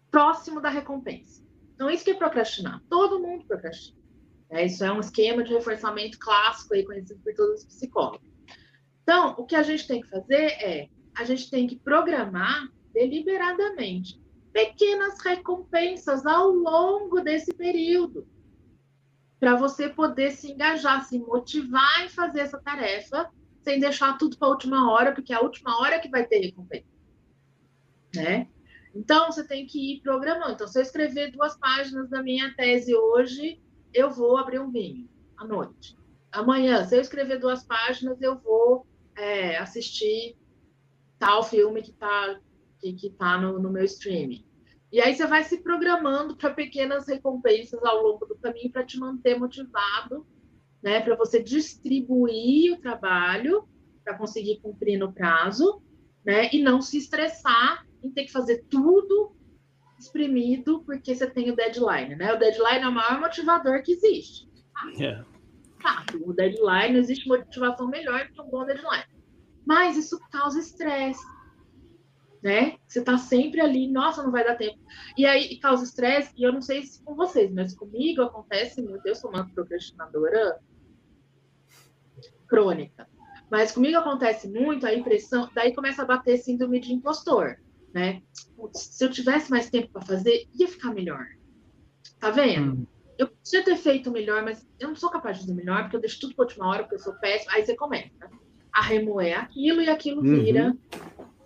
próximo 0.09 0.59
da 0.59 0.69
recompensa. 0.69 1.45
Então, 1.75 1.91
isso 1.91 2.03
que 2.03 2.09
é 2.09 2.15
procrastinar. 2.15 2.81
Todo 2.89 3.19
mundo 3.19 3.45
procrastina. 3.45 4.01
É, 4.49 4.65
isso 4.65 4.83
é 4.83 4.91
um 4.91 4.99
esquema 4.99 5.43
de 5.43 5.53
reforçamento 5.53 6.17
clássico 6.17 6.73
aí, 6.73 6.83
conhecido 6.83 7.21
por 7.21 7.35
todos 7.35 7.59
os 7.59 7.65
psicólogos. 7.67 8.27
Então, 9.03 9.35
o 9.37 9.45
que 9.45 9.55
a 9.55 9.61
gente 9.61 9.87
tem 9.87 10.01
que 10.01 10.09
fazer 10.09 10.45
é 10.53 10.89
a 11.15 11.23
gente 11.23 11.49
tem 11.49 11.67
que 11.67 11.77
programar 11.77 12.69
deliberadamente 12.93 14.21
pequenas 14.51 15.19
recompensas 15.19 16.25
ao 16.25 16.49
longo 16.49 17.21
desse 17.21 17.53
período 17.53 18.27
para 19.39 19.55
você 19.55 19.89
poder 19.89 20.31
se 20.31 20.51
engajar, 20.51 21.03
se 21.05 21.19
motivar 21.19 22.05
em 22.05 22.09
fazer 22.09 22.39
essa 22.41 22.59
tarefa 22.59 23.29
sem 23.61 23.79
deixar 23.79 24.17
tudo 24.17 24.37
para 24.37 24.47
a 24.47 24.51
última 24.51 24.91
hora, 24.91 25.11
porque 25.11 25.33
é 25.33 25.35
a 25.35 25.41
última 25.41 25.79
hora 25.81 25.99
que 25.99 26.07
vai 26.07 26.25
ter 26.25 26.39
recompensa, 26.39 26.85
né? 28.15 28.47
Então 28.93 29.25
você 29.25 29.45
tem 29.45 29.65
que 29.65 29.93
ir 29.93 30.01
programando. 30.01 30.53
Então, 30.53 30.67
se 30.67 30.79
eu 30.79 30.83
escrever 30.83 31.31
duas 31.31 31.57
páginas 31.57 32.09
da 32.09 32.23
minha 32.23 32.55
tese 32.55 32.95
hoje, 32.95 33.59
eu 33.93 34.09
vou 34.09 34.37
abrir 34.37 34.59
um 34.59 34.71
vinho 34.71 35.09
à 35.35 35.43
noite. 35.43 35.97
Amanhã, 36.31 36.85
se 36.85 36.95
eu 36.95 37.01
escrever 37.01 37.39
duas 37.39 37.63
páginas, 37.63 38.21
eu 38.21 38.37
vou 38.37 38.87
é, 39.17 39.57
assistir 39.57 40.37
tal 41.17 41.43
filme 41.43 41.81
que 41.81 41.91
está 41.91 42.39
que, 42.79 42.93
que 42.93 43.09
tá 43.11 43.37
no, 43.37 43.59
no 43.59 43.69
meu 43.69 43.83
streaming. 43.83 44.45
E 44.91 45.01
aí 45.01 45.15
você 45.15 45.25
vai 45.25 45.43
se 45.43 45.61
programando 45.61 46.35
para 46.37 46.53
pequenas 46.53 47.07
recompensas 47.07 47.83
ao 47.83 48.01
longo 48.01 48.25
do 48.25 48.35
caminho 48.37 48.71
para 48.71 48.85
te 48.85 48.97
manter 48.97 49.37
motivado, 49.37 50.25
né? 50.81 51.01
Para 51.01 51.15
você 51.15 51.41
distribuir 51.41 52.73
o 52.73 52.81
trabalho 52.81 53.67
para 54.03 54.17
conseguir 54.17 54.59
cumprir 54.61 54.97
no 54.97 55.11
prazo, 55.11 55.81
né? 56.23 56.49
E 56.53 56.61
não 56.61 56.81
se 56.81 56.97
estressar 56.97 57.85
em 58.03 58.11
ter 58.11 58.25
que 58.25 58.31
fazer 58.31 58.63
tudo 58.69 59.35
exprimido 59.99 60.83
porque 60.85 61.15
você 61.15 61.27
tem 61.27 61.51
o 61.51 61.55
deadline, 61.55 62.15
né? 62.15 62.33
O 62.33 62.37
deadline 62.39 62.83
é 62.83 62.87
o 62.87 62.93
maior 62.93 63.19
motivador 63.19 63.81
que 63.81 63.93
existe. 63.93 64.47
É. 65.01 65.23
Tá, 65.81 66.05
o 66.21 66.33
deadline, 66.33 66.93
não 66.93 66.99
existe 66.99 67.27
motivação 67.27 67.87
melhor 67.87 68.27
que 68.27 68.41
um 68.41 68.49
bom 68.49 68.65
deadline. 68.65 69.14
Mas 69.65 69.97
isso 69.97 70.19
causa 70.31 70.59
estresse, 70.59 71.25
né? 72.43 72.77
Você 72.87 73.01
tá 73.01 73.17
sempre 73.17 73.59
ali, 73.59 73.91
nossa, 73.91 74.21
não 74.21 74.31
vai 74.31 74.43
dar 74.43 74.55
tempo. 74.55 74.79
E 75.17 75.25
aí 75.25 75.57
causa 75.59 75.83
estresse, 75.83 76.31
e 76.37 76.43
eu 76.43 76.53
não 76.53 76.61
sei 76.61 76.83
se 76.83 77.03
com 77.03 77.15
vocês, 77.15 77.51
mas 77.51 77.73
comigo 77.73 78.21
acontece 78.21 78.81
muito. 78.81 79.05
Eu 79.05 79.15
sou 79.15 79.31
uma 79.31 79.49
procrastinadora 79.49 80.59
crônica. 82.47 83.07
Mas 83.49 83.71
comigo 83.71 83.97
acontece 83.97 84.47
muito 84.47 84.85
a 84.85 84.93
impressão, 84.93 85.49
daí 85.53 85.73
começa 85.73 86.01
a 86.01 86.05
bater 86.05 86.37
síndrome 86.37 86.79
de 86.79 86.93
impostor, 86.93 87.57
né? 87.93 88.21
Se 88.73 89.03
eu 89.03 89.09
tivesse 89.09 89.49
mais 89.49 89.69
tempo 89.69 89.89
para 89.93 90.05
fazer, 90.05 90.47
ia 90.53 90.67
ficar 90.67 90.93
melhor. 90.93 91.25
Tá 92.19 92.29
vendo? 92.29 92.73
Hum. 92.73 92.87
Eu 93.17 93.29
podia 93.29 93.63
ter 93.63 93.77
feito 93.77 94.11
melhor, 94.11 94.43
mas 94.43 94.67
eu 94.79 94.89
não 94.89 94.95
sou 94.95 95.09
capaz 95.09 95.37
de 95.37 95.43
fazer 95.43 95.53
melhor, 95.53 95.83
porque 95.83 95.95
eu 95.95 96.01
deixo 96.01 96.19
tudo 96.19 96.35
para 96.35 96.45
última 96.45 96.67
hora, 96.67 96.83
porque 96.83 96.95
eu 96.95 96.99
sou 96.99 97.13
péssima. 97.15 97.53
Aí 97.53 97.65
você 97.65 97.75
começa 97.75 98.11
a 98.75 98.81
remoer 98.81 99.39
aquilo 99.39 99.81
e 99.81 99.89
aquilo 99.89 100.21
Uhum. 100.21 100.43
vira 100.43 100.75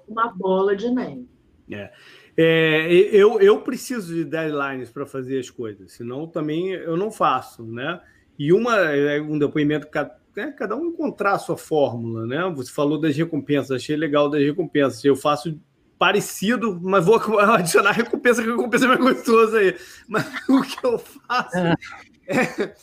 uma 0.08 0.34
bola 0.34 0.76
de 0.76 0.90
neve. 0.90 1.28
É. 1.72 1.92
É, 2.36 2.88
eu, 2.92 3.40
eu 3.40 3.62
preciso 3.62 4.16
de 4.16 4.24
deadlines 4.24 4.90
para 4.90 5.06
fazer 5.06 5.40
as 5.40 5.50
coisas, 5.50 5.92
senão 5.92 6.26
também 6.26 6.70
eu 6.72 6.96
não 6.98 7.12
faço, 7.12 7.64
né? 7.64 8.02
E 8.38 8.54
uma, 8.54 8.76
é 8.78 9.22
um 9.22 9.38
depoimento, 9.38 9.88
né, 10.36 10.54
cada 10.58 10.76
um 10.76 10.86
encontrar 10.86 11.34
a 11.34 11.40
sua 11.40 11.58
fórmula, 11.58 12.26
né? 12.26 12.52
Você 12.56 12.72
falou 12.72 13.00
das 13.00 13.16
recompensas, 13.16 13.72
achei 13.72 13.96
legal 13.98 14.30
das 14.30 14.42
recompensas. 14.42 15.04
Eu 15.04 15.18
faço 15.18 15.60
parecido, 15.98 16.80
mas 16.82 17.06
vou 17.06 17.20
adicionar 17.40 17.92
recompensa, 17.92 18.42
que 18.42 18.48
a 18.48 18.52
recompensa 18.54 18.86
é 18.86 18.88
mais 18.88 19.00
gostosa 19.02 19.60
aí. 19.60 19.76
Mas 20.08 20.26
o 20.48 20.62
que 20.62 20.86
eu 20.86 20.98
faço 20.98 21.58
é, 21.58 21.76
é 22.28 22.76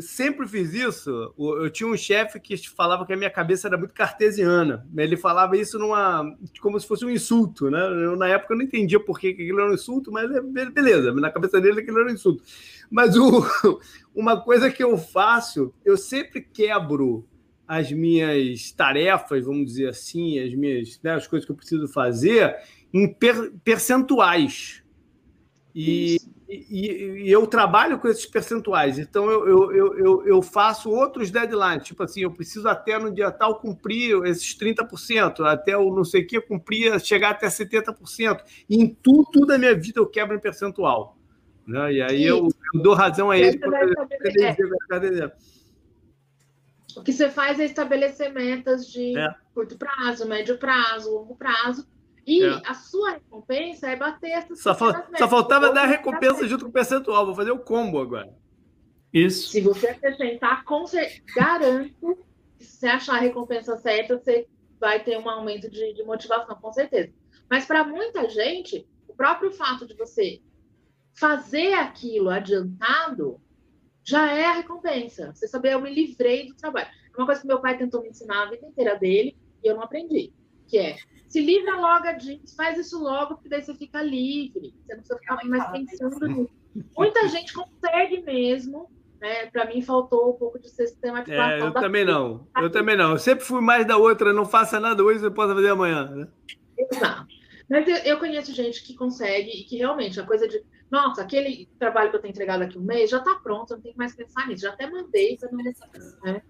sempre 0.00 0.46
fiz 0.46 0.72
isso. 0.72 1.34
Eu 1.36 1.68
tinha 1.70 1.88
um 1.88 1.96
chefe 1.96 2.38
que 2.38 2.56
falava 2.68 3.04
que 3.04 3.12
a 3.12 3.16
minha 3.16 3.30
cabeça 3.30 3.66
era 3.66 3.76
muito 3.76 3.92
cartesiana. 3.92 4.86
Ele 4.96 5.16
falava 5.16 5.56
isso 5.56 5.78
numa 5.78 6.24
como 6.60 6.78
se 6.78 6.86
fosse 6.86 7.04
um 7.04 7.10
insulto, 7.10 7.70
né? 7.70 7.80
Eu, 7.80 8.16
na 8.16 8.28
época 8.28 8.54
eu 8.54 8.58
não 8.58 8.64
entendia 8.64 9.00
por 9.00 9.18
que 9.18 9.28
aquilo 9.28 9.60
era 9.60 9.70
um 9.70 9.74
insulto, 9.74 10.12
mas 10.12 10.30
é, 10.30 10.40
beleza, 10.40 11.12
na 11.12 11.30
cabeça 11.30 11.60
dele 11.60 11.80
aquilo 11.80 11.98
era 11.98 12.08
um 12.08 12.14
insulto. 12.14 12.42
Mas 12.90 13.16
o, 13.16 13.44
uma 14.14 14.40
coisa 14.40 14.70
que 14.70 14.82
eu 14.82 14.96
faço, 14.96 15.74
eu 15.84 15.96
sempre 15.96 16.40
quebro 16.40 17.26
as 17.66 17.90
minhas 17.90 18.72
tarefas, 18.72 19.44
vamos 19.44 19.66
dizer 19.66 19.88
assim, 19.88 20.38
as 20.38 20.54
minhas 20.54 21.00
né, 21.02 21.14
as 21.14 21.26
coisas 21.26 21.46
que 21.46 21.52
eu 21.52 21.56
preciso 21.56 21.88
fazer 21.88 22.56
em 22.92 23.12
per, 23.12 23.52
percentuais. 23.64 24.82
E, 25.74 26.16
e, 26.50 27.24
e, 27.24 27.30
eu 27.30 27.46
trabalho 27.46 27.98
com 27.98 28.08
esses 28.08 28.26
percentuais, 28.26 28.98
então 28.98 29.30
eu, 29.30 29.72
eu, 29.72 29.98
eu, 29.98 30.26
eu, 30.26 30.42
faço 30.42 30.90
outros 30.90 31.30
deadlines, 31.30 31.84
tipo 31.84 32.02
assim, 32.02 32.22
eu 32.22 32.30
preciso 32.32 32.68
até 32.68 32.98
no 32.98 33.12
dia 33.12 33.30
tal 33.30 33.60
cumprir 33.60 34.20
esses 34.24 34.58
30%, 34.58 35.44
até 35.46 35.76
o 35.76 35.94
não 35.94 36.04
sei 36.04 36.22
o 36.22 36.26
que 36.26 36.40
cumprir, 36.40 36.98
chegar 37.00 37.30
até 37.30 37.46
70%. 37.46 38.40
E 38.68 38.82
em 38.82 38.88
tudo, 38.88 39.24
tudo 39.32 39.46
da 39.46 39.58
minha 39.58 39.74
vida 39.74 40.00
eu 40.00 40.06
quebro 40.06 40.34
em 40.34 40.40
percentual. 40.40 41.16
Né? 41.66 41.92
E 41.94 42.02
aí 42.02 42.24
eu, 42.24 42.48
eu, 42.74 42.82
dou 42.82 42.94
razão 42.94 43.30
a 43.30 43.38
ele. 43.38 43.60
É. 43.62 45.32
O 46.96 47.02
que 47.02 47.12
você 47.12 47.30
faz 47.30 47.60
é 47.60 47.64
estabelecer 47.64 48.32
metas 48.32 48.90
de 48.90 49.16
é. 49.16 49.34
curto 49.54 49.78
prazo, 49.78 50.26
médio 50.26 50.58
prazo, 50.58 51.14
longo 51.14 51.36
prazo, 51.36 51.86
e 52.26 52.42
é. 52.42 52.62
a 52.64 52.74
sua 52.74 53.12
recompensa 53.12 53.90
é 53.90 53.96
bater 53.96 54.30
essas 54.30 54.60
só, 54.60 54.74
fal 54.74 54.92
só 55.16 55.28
faltava 55.28 55.72
dar 55.72 55.84
a 55.84 55.86
recompensa 55.86 56.46
junto 56.46 56.64
com 56.64 56.70
o 56.70 56.72
percentual. 56.72 57.26
Vou 57.26 57.34
fazer 57.34 57.50
o 57.50 57.58
combo 57.58 58.00
agora. 58.00 58.32
Isso. 59.12 59.50
Se 59.50 59.60
você 59.60 59.88
acrescentar, 59.88 60.64
com 60.64 60.86
certeza, 60.86 61.22
garanto 61.34 62.18
que 62.58 62.64
se 62.64 62.78
você 62.78 62.86
achar 62.86 63.16
a 63.16 63.20
recompensa 63.20 63.76
certa, 63.78 64.18
você 64.18 64.46
vai 64.78 65.02
ter 65.02 65.18
um 65.18 65.28
aumento 65.28 65.68
de, 65.68 65.92
de 65.92 66.02
motivação, 66.04 66.54
com 66.56 66.72
certeza. 66.72 67.12
Mas 67.48 67.66
para 67.66 67.84
muita 67.84 68.28
gente, 68.28 68.86
o 69.08 69.14
próprio 69.14 69.50
fato 69.52 69.86
de 69.86 69.94
você 69.94 70.40
fazer 71.12 71.74
aquilo 71.74 72.30
adiantado 72.30 73.40
já 74.02 74.32
é 74.32 74.46
a 74.46 74.52
recompensa. 74.52 75.32
Você 75.34 75.48
saber, 75.48 75.72
eu 75.72 75.80
me 75.80 75.92
livrei 75.92 76.46
do 76.46 76.54
trabalho. 76.54 76.88
É 76.88 77.16
uma 77.18 77.26
coisa 77.26 77.40
que 77.40 77.46
meu 77.46 77.60
pai 77.60 77.76
tentou 77.76 78.00
me 78.00 78.08
ensinar 78.08 78.42
a 78.42 78.50
vida 78.50 78.66
inteira 78.66 78.96
dele 78.96 79.36
e 79.62 79.68
eu 79.68 79.74
não 79.74 79.82
aprendi. 79.82 80.32
Que 80.70 80.78
é 80.78 80.96
se 81.30 81.40
livra 81.40 81.76
logo 81.76 82.12
disso, 82.18 82.56
faz 82.56 82.76
isso 82.76 83.00
logo, 83.00 83.36
porque 83.36 83.48
daí 83.48 83.62
você 83.62 83.72
fica 83.76 84.02
livre. 84.02 84.74
Você 84.84 84.94
não 84.94 85.02
precisa 85.02 85.18
ficar 85.20 85.44
mais 85.44 85.70
pensando 85.70 86.26
nisso. 86.26 86.50
Muita 86.96 87.28
gente 87.28 87.52
consegue 87.52 88.20
mesmo. 88.22 88.90
Né? 89.20 89.46
Para 89.46 89.66
mim 89.66 89.80
faltou 89.80 90.30
um 90.30 90.32
pouco 90.32 90.58
de 90.58 90.68
sistematização. 90.68 91.50
É, 91.50 91.60
eu 91.60 91.72
também 91.72 92.04
não. 92.04 92.48
Eu 92.56 92.68
também 92.68 92.96
não. 92.96 93.12
Eu 93.12 93.18
sempre 93.18 93.44
fui 93.44 93.60
mais 93.60 93.86
da 93.86 93.96
outra, 93.96 94.32
não 94.32 94.44
faça 94.44 94.80
nada 94.80 95.04
hoje, 95.04 95.20
você 95.20 95.30
pode 95.30 95.54
fazer 95.54 95.68
amanhã. 95.68 96.06
Né? 96.06 96.28
Exato. 96.76 97.26
Mas 97.68 97.86
eu, 97.86 97.96
eu, 97.98 98.18
conheço 98.18 98.52
gente 98.52 98.82
que 98.82 98.96
consegue 98.96 99.50
e 99.50 99.62
que 99.62 99.76
realmente 99.76 100.18
a 100.18 100.26
coisa 100.26 100.48
de. 100.48 100.64
Nossa, 100.90 101.22
aquele 101.22 101.68
trabalho 101.78 102.10
que 102.10 102.16
eu 102.16 102.20
tenho 102.20 102.32
entregado 102.32 102.62
aqui 102.62 102.76
um 102.76 102.82
mês 102.82 103.08
já 103.08 103.18
está 103.18 103.36
pronto, 103.36 103.70
eu 103.70 103.76
não 103.76 103.82
tenho 103.82 103.96
mais 103.96 104.12
que 104.12 104.24
pensar 104.24 104.48
nisso. 104.48 104.62
Já 104.62 104.70
até 104.70 104.90
mandei 104.90 105.36
para 105.36 105.52
não. 105.52 105.62
Né? 106.24 106.42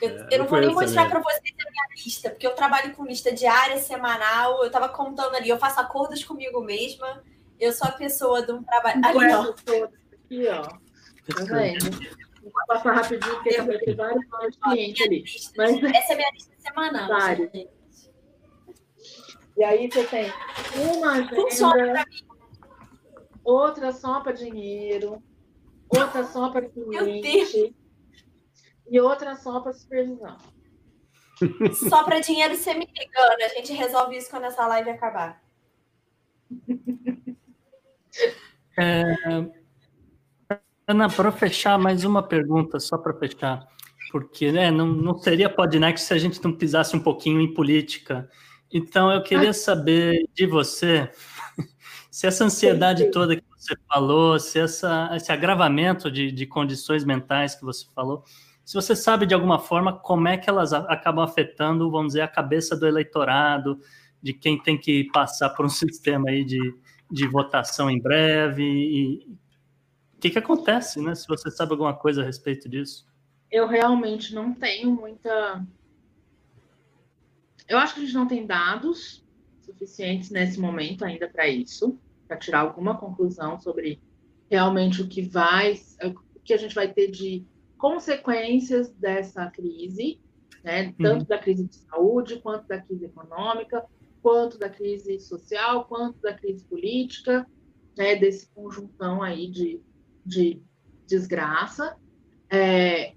Eu, 0.00 0.10
é, 0.10 0.28
eu 0.32 0.38
não 0.40 0.46
vou 0.46 0.60
nem 0.60 0.72
mostrar 0.72 1.08
para 1.08 1.20
vocês 1.20 1.54
a 1.66 1.70
minha 1.70 1.86
lista, 1.96 2.30
porque 2.30 2.46
eu 2.46 2.54
trabalho 2.54 2.94
com 2.94 3.04
lista 3.04 3.32
diária, 3.32 3.78
semanal, 3.78 4.60
eu 4.60 4.66
estava 4.66 4.88
contando 4.88 5.34
ali, 5.34 5.48
eu 5.48 5.58
faço 5.58 5.80
acordos 5.80 6.22
comigo 6.24 6.60
mesma, 6.60 7.22
eu 7.58 7.72
sou 7.72 7.88
a 7.88 7.92
pessoa 7.92 8.44
de 8.44 8.52
um 8.52 8.62
trabalho. 8.62 9.00
Ali, 9.04 9.32
ó. 9.32 9.42
Aqui, 9.42 10.48
ó. 10.48 10.62
Tá 10.62 11.44
vendo? 11.44 11.90
Vou 12.42 12.52
passar 12.66 12.92
rapidinho, 12.94 13.34
porque 13.34 13.60
eu 13.60 13.78
tenho 13.78 13.96
vários 13.96 14.56
clientes 14.56 15.06
ali. 15.06 15.24
Mas... 15.56 15.94
Essa 15.94 16.12
é 16.12 16.14
a 16.14 16.16
minha 16.16 16.30
lista 16.32 16.52
semanal. 16.58 17.08
Vários. 17.08 17.50
E 19.56 19.64
aí 19.64 19.90
você 19.90 20.04
tem 20.04 20.32
uma 20.76 21.14
agenda, 21.14 22.04
outra 23.42 23.92
só 23.92 24.20
para 24.20 24.30
dinheiro, 24.30 25.20
outra 25.88 26.22
só 26.22 26.50
para 26.50 26.68
cliente 26.68 27.74
e 28.90 29.00
outra 29.00 29.36
só 29.36 29.60
para 29.60 29.72
supervisão. 29.72 30.36
Só 31.88 32.02
para 32.02 32.20
dinheiro 32.20 32.56
você 32.56 32.74
me 32.74 32.86
ligando. 32.86 33.42
A 33.42 33.48
gente 33.48 33.72
resolve 33.72 34.16
isso 34.16 34.30
quando 34.30 34.44
essa 34.44 34.66
live 34.66 34.90
acabar. 34.90 35.40
É, 38.76 39.02
Ana, 40.86 41.08
para 41.08 41.30
fechar, 41.30 41.78
mais 41.78 42.04
uma 42.04 42.22
pergunta, 42.22 42.80
só 42.80 42.96
para 42.96 43.14
fechar. 43.14 43.68
Porque 44.10 44.50
né, 44.50 44.70
não, 44.70 44.86
não 44.86 45.18
seria 45.18 45.50
Podnext 45.50 46.06
se 46.06 46.14
a 46.14 46.18
gente 46.18 46.42
não 46.42 46.52
pisasse 46.52 46.96
um 46.96 47.00
pouquinho 47.00 47.40
em 47.40 47.52
política. 47.52 48.28
Então, 48.72 49.12
eu 49.12 49.22
queria 49.22 49.52
saber 49.52 50.28
de 50.34 50.46
você 50.46 51.10
se 52.10 52.26
essa 52.26 52.44
ansiedade 52.44 53.10
toda 53.10 53.36
que 53.36 53.44
você 53.56 53.76
falou, 53.86 54.40
se 54.40 54.58
essa, 54.58 55.10
esse 55.14 55.30
agravamento 55.30 56.10
de, 56.10 56.32
de 56.32 56.46
condições 56.46 57.04
mentais 57.04 57.54
que 57.54 57.64
você 57.64 57.86
falou, 57.94 58.24
se 58.68 58.74
você 58.74 58.94
sabe 58.94 59.24
de 59.24 59.32
alguma 59.32 59.58
forma 59.58 59.98
como 59.98 60.28
é 60.28 60.36
que 60.36 60.50
elas 60.50 60.74
acabam 60.74 61.24
afetando, 61.24 61.90
vamos 61.90 62.08
dizer, 62.08 62.20
a 62.20 62.28
cabeça 62.28 62.76
do 62.76 62.86
eleitorado, 62.86 63.80
de 64.22 64.34
quem 64.34 64.62
tem 64.62 64.78
que 64.78 65.04
passar 65.04 65.48
por 65.48 65.64
um 65.64 65.70
sistema 65.72 66.28
aí 66.28 66.44
de, 66.44 66.76
de 67.10 67.26
votação 67.26 67.88
em 67.88 67.98
breve, 67.98 68.62
e 68.62 69.26
o 70.14 70.18
que, 70.20 70.28
que 70.28 70.38
acontece, 70.38 71.00
né? 71.00 71.14
Se 71.14 71.26
você 71.26 71.50
sabe 71.50 71.72
alguma 71.72 71.94
coisa 71.94 72.20
a 72.20 72.26
respeito 72.26 72.68
disso. 72.68 73.06
Eu 73.50 73.66
realmente 73.66 74.34
não 74.34 74.52
tenho 74.52 74.90
muita. 74.90 75.66
Eu 77.66 77.78
acho 77.78 77.94
que 77.94 78.00
a 78.00 78.04
gente 78.04 78.14
não 78.14 78.28
tem 78.28 78.46
dados 78.46 79.24
suficientes 79.62 80.28
nesse 80.28 80.60
momento 80.60 81.06
ainda 81.06 81.26
para 81.26 81.48
isso, 81.48 81.98
para 82.26 82.36
tirar 82.36 82.60
alguma 82.60 82.98
conclusão 82.98 83.58
sobre 83.58 83.98
realmente 84.50 85.00
o 85.00 85.08
que 85.08 85.22
vai, 85.22 85.80
o 86.04 86.40
que 86.40 86.52
a 86.52 86.58
gente 86.58 86.74
vai 86.74 86.92
ter 86.92 87.10
de 87.10 87.46
consequências 87.78 88.90
dessa 88.94 89.46
crise, 89.50 90.20
né, 90.62 90.92
tanto 90.98 91.22
uhum. 91.22 91.28
da 91.28 91.38
crise 91.38 91.64
de 91.64 91.76
saúde, 91.76 92.40
quanto 92.40 92.66
da 92.66 92.80
crise 92.80 93.06
econômica, 93.06 93.84
quanto 94.20 94.58
da 94.58 94.68
crise 94.68 95.18
social, 95.20 95.84
quanto 95.86 96.20
da 96.20 96.34
crise 96.34 96.64
política, 96.64 97.46
né, 97.96 98.16
desse 98.16 98.48
conjuntão 98.50 99.22
aí 99.22 99.48
de, 99.48 99.80
de 100.26 100.60
desgraça. 101.06 101.96
É, 102.50 103.12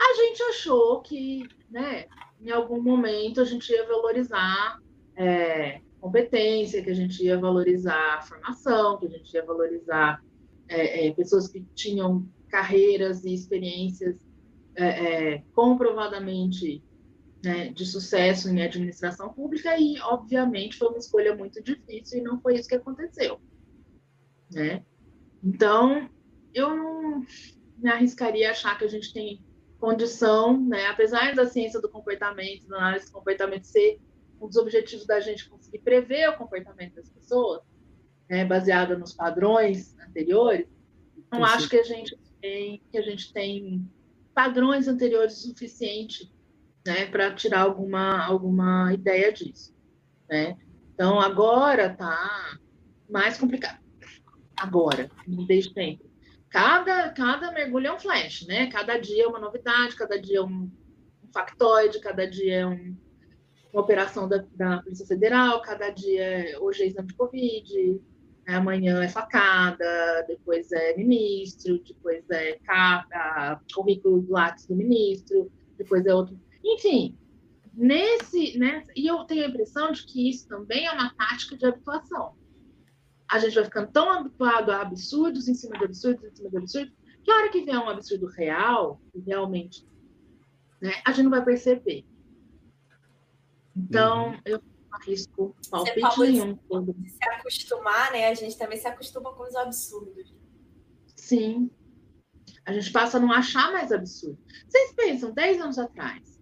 a 0.00 0.14
gente 0.14 0.42
achou 0.44 1.00
que, 1.00 1.48
né, 1.70 2.06
em 2.40 2.50
algum 2.50 2.80
momento 2.80 3.40
a 3.40 3.44
gente 3.44 3.70
ia 3.72 3.86
valorizar 3.86 4.80
é, 5.16 5.80
competência, 6.00 6.82
que 6.82 6.90
a 6.90 6.94
gente 6.94 7.24
ia 7.24 7.38
valorizar 7.38 8.26
formação, 8.26 8.98
que 8.98 9.06
a 9.06 9.10
gente 9.10 9.32
ia 9.32 9.44
valorizar 9.44 10.22
é, 10.68 11.08
é 11.08 11.12
pessoas 11.12 11.48
que 11.48 11.60
tinham 11.74 12.26
carreiras 12.52 13.24
e 13.24 13.32
experiências 13.32 14.20
é, 14.76 14.84
é, 14.84 15.44
comprovadamente 15.54 16.84
né, 17.42 17.70
de 17.70 17.86
sucesso 17.86 18.48
em 18.50 18.62
administração 18.62 19.32
pública 19.32 19.76
e, 19.78 19.98
obviamente, 20.00 20.76
foi 20.76 20.88
uma 20.88 20.98
escolha 20.98 21.34
muito 21.34 21.62
difícil 21.62 22.20
e 22.20 22.22
não 22.22 22.38
foi 22.40 22.56
isso 22.56 22.68
que 22.68 22.74
aconteceu. 22.74 23.40
Né? 24.52 24.84
Então, 25.42 26.10
eu 26.54 26.76
não 26.76 27.24
me 27.78 27.90
arriscaria 27.90 28.48
a 28.48 28.52
achar 28.52 28.78
que 28.78 28.84
a 28.84 28.88
gente 28.88 29.12
tem 29.14 29.42
condição, 29.80 30.60
né, 30.60 30.86
apesar 30.86 31.34
da 31.34 31.46
ciência 31.46 31.80
do 31.80 31.88
comportamento, 31.88 32.68
da 32.68 32.76
análise 32.76 33.06
do 33.06 33.12
comportamento 33.12 33.64
ser 33.64 33.98
um 34.40 34.46
dos 34.46 34.56
objetivos 34.56 35.06
da 35.06 35.18
gente 35.20 35.48
conseguir 35.48 35.78
prever 35.78 36.28
o 36.28 36.36
comportamento 36.36 36.94
das 36.94 37.08
pessoas, 37.08 37.62
né, 38.28 38.44
baseada 38.44 38.96
nos 38.96 39.12
padrões 39.12 39.98
anteriores, 39.98 40.68
não 41.32 41.44
acho 41.44 41.68
que 41.68 41.78
a 41.78 41.82
gente 41.82 42.14
que 42.42 42.98
a 42.98 43.02
gente 43.02 43.32
tem 43.32 43.88
padrões 44.34 44.88
anteriores 44.88 45.34
suficiente 45.34 46.32
né, 46.86 47.06
para 47.06 47.32
tirar 47.34 47.60
alguma, 47.60 48.24
alguma 48.24 48.92
ideia 48.92 49.32
disso. 49.32 49.74
Né? 50.28 50.56
Então, 50.94 51.20
agora 51.20 51.94
tá 51.94 52.58
mais 53.08 53.38
complicado. 53.38 53.80
Agora, 54.56 55.10
desde 55.46 55.72
sempre. 55.72 56.10
Cada, 56.48 57.08
cada 57.10 57.50
mergulho 57.52 57.86
é 57.86 57.92
um 57.92 57.98
flash, 57.98 58.46
né? 58.46 58.70
Cada 58.70 58.98
dia 58.98 59.24
é 59.24 59.26
uma 59.26 59.38
novidade, 59.38 59.96
cada 59.96 60.20
dia 60.20 60.38
é 60.38 60.42
um, 60.42 60.70
um 61.24 61.32
factoide, 61.32 61.98
cada 61.98 62.26
dia 62.26 62.56
é 62.56 62.66
um, 62.66 62.94
uma 63.72 63.82
operação 63.82 64.28
da, 64.28 64.44
da 64.54 64.82
Polícia 64.82 65.06
Federal, 65.06 65.62
cada 65.62 65.88
dia, 65.88 66.58
hoje 66.60 66.82
é 66.82 66.86
exame 66.86 67.08
de 67.08 67.14
Covid, 67.14 68.00
amanhã 68.46 69.02
é 69.02 69.08
facada, 69.08 70.24
depois 70.26 70.70
é 70.72 70.96
ministro, 70.96 71.82
depois 71.86 72.28
é 72.30 72.58
carta, 72.64 73.60
currículo 73.74 74.22
do 74.22 74.32
lápis 74.32 74.66
do 74.66 74.74
ministro, 74.74 75.50
depois 75.78 76.04
é 76.06 76.14
outro. 76.14 76.38
Enfim, 76.64 77.16
nesse, 77.74 78.58
né, 78.58 78.84
e 78.96 79.06
eu 79.06 79.24
tenho 79.24 79.44
a 79.44 79.48
impressão 79.48 79.92
de 79.92 80.04
que 80.04 80.28
isso 80.28 80.48
também 80.48 80.86
é 80.86 80.92
uma 80.92 81.14
tática 81.14 81.56
de 81.56 81.66
habituação. 81.66 82.34
A 83.30 83.38
gente 83.38 83.54
vai 83.54 83.64
ficando 83.64 83.90
tão 83.90 84.10
habituado 84.10 84.70
a 84.70 84.82
absurdos 84.82 85.48
em 85.48 85.54
cima 85.54 85.78
de 85.78 85.84
absurdos, 85.84 86.24
em 86.24 86.34
cima 86.34 86.50
de 86.50 86.56
absurdos, 86.58 86.92
que 87.24 87.30
a 87.30 87.36
hora 87.36 87.48
que 87.48 87.64
vier 87.64 87.78
um 87.78 87.88
absurdo 87.88 88.26
real, 88.26 89.00
realmente, 89.26 89.86
né, 90.80 90.92
a 91.04 91.12
gente 91.12 91.24
não 91.24 91.30
vai 91.30 91.44
perceber. 91.44 92.04
Então, 93.76 94.30
uhum. 94.30 94.40
eu 94.44 94.60
arrisco 94.92 95.56
palpite 95.70 96.20
nenhum. 96.20 96.54
De 96.54 97.10
se 97.10 97.24
acostumar, 97.24 98.12
né? 98.12 98.28
A 98.28 98.34
gente 98.34 98.56
também 98.56 98.78
se 98.78 98.86
acostuma 98.86 99.32
com 99.34 99.44
os 99.44 99.54
absurdos. 99.56 100.34
Sim. 101.16 101.70
A 102.64 102.72
gente 102.72 102.92
passa 102.92 103.16
a 103.16 103.20
não 103.20 103.32
achar 103.32 103.72
mais 103.72 103.90
absurdo. 103.90 104.38
Vocês 104.68 104.92
pensam, 104.94 105.32
10 105.32 105.60
anos 105.60 105.78
atrás, 105.78 106.40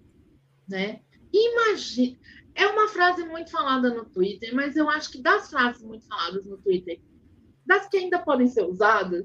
né? 0.69 1.01
Imagina. 1.33 2.19
É 2.55 2.67
uma 2.67 2.89
frase 2.89 3.25
muito 3.25 3.51
falada 3.51 3.95
no 3.95 4.05
Twitter, 4.05 4.55
mas 4.55 4.77
eu 4.77 4.91
acho 4.91 5.13
que 5.13 5.23
das 5.23 5.49
frases 5.49 5.83
muito 5.83 6.07
faladas 6.07 6.45
no 6.45 6.59
Twitter, 6.59 7.01
das 7.65 7.89
que 7.89 7.97
ainda 7.97 8.19
podem 8.19 8.49
ser 8.49 8.65
usadas, 8.65 9.25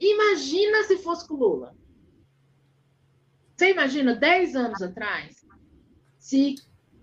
imagina 0.00 0.84
se 0.84 0.96
fosse 0.98 1.26
com 1.26 1.34
Lula. 1.34 1.76
Você 3.56 3.72
imagina 3.72 4.14
10 4.14 4.56
anos 4.56 4.80
atrás, 4.80 5.44
se 6.18 6.54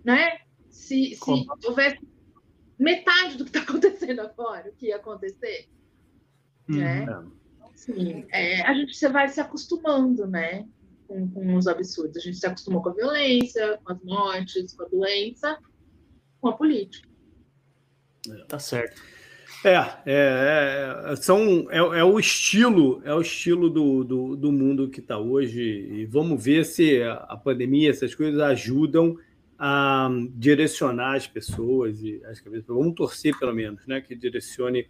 né? 0.03 0.39
Se, 0.69 1.15
se 1.15 1.67
houvesse 1.67 1.99
metade 2.77 3.37
do 3.37 3.43
que 3.43 3.49
está 3.49 3.61
acontecendo 3.69 4.21
agora, 4.21 4.69
o 4.69 4.73
que 4.73 4.87
ia 4.87 4.95
acontecer, 4.95 5.67
hum, 6.69 6.77
né? 6.77 7.05
Sim, 7.75 8.25
é, 8.31 8.61
a 8.61 8.73
gente 8.73 8.95
você 8.95 9.09
vai 9.09 9.27
se 9.29 9.39
acostumando, 9.39 10.27
né? 10.27 10.67
Com, 11.07 11.29
com 11.29 11.55
os 11.55 11.67
absurdos. 11.67 12.17
A 12.17 12.19
gente 12.19 12.37
se 12.37 12.45
acostumou 12.45 12.81
com 12.81 12.89
a 12.89 12.93
violência, 12.93 13.79
com 13.83 13.93
as 13.93 14.03
mortes, 14.03 14.73
com 14.73 14.83
a 14.83 14.87
doença, 14.87 15.57
com 16.39 16.49
a 16.49 16.53
política. 16.53 17.07
Tá 18.47 18.59
certo. 18.59 19.01
É, 19.63 19.75
é, 20.05 21.11
é, 21.11 21.15
são, 21.17 21.67
é, 21.69 21.77
é, 21.77 22.03
o 22.03 22.17
estilo, 22.17 23.01
é 23.03 23.13
o 23.13 23.19
estilo 23.19 23.69
do, 23.69 24.03
do, 24.03 24.35
do 24.35 24.51
mundo 24.51 24.89
que 24.89 24.99
está 24.99 25.17
hoje. 25.17 25.61
E 25.61 26.05
vamos 26.05 26.41
ver 26.43 26.65
se 26.65 27.01
a 27.01 27.35
pandemia, 27.35 27.89
essas 27.89 28.15
coisas 28.15 28.39
ajudam 28.39 29.17
a 29.59 30.09
direcionar 30.35 31.17
as 31.17 31.27
pessoas 31.27 32.01
e 32.01 32.23
as 32.25 32.39
cabeças. 32.39 32.67
Vamos 32.67 32.95
torcer, 32.95 33.37
pelo 33.37 33.53
menos, 33.53 33.85
né, 33.85 33.99
que 33.99 34.15
direcione 34.15 34.87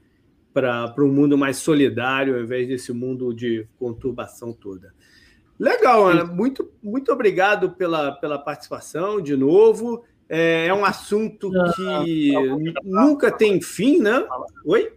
para 0.53 0.93
um 0.99 1.11
mundo 1.11 1.35
mais 1.35 1.57
solidário, 1.57 2.35
ao 2.35 2.41
invés 2.41 2.67
desse 2.67 2.93
mundo 2.93 3.33
de 3.33 3.67
conturbação 3.79 4.53
toda. 4.53 4.93
Legal, 5.59 6.07
Ana. 6.07 6.23
Muito, 6.23 6.71
muito 6.83 7.11
obrigado 7.11 7.71
pela, 7.71 8.11
pela 8.11 8.37
participação 8.37 9.19
de 9.19 9.35
novo. 9.35 10.05
É, 10.29 10.67
é 10.67 10.73
um 10.73 10.85
assunto 10.85 11.51
que 11.75 12.31
nunca 12.83 13.31
tem 13.31 13.59
fim, 13.59 13.99
né? 13.99 14.25
Oi? 14.65 14.93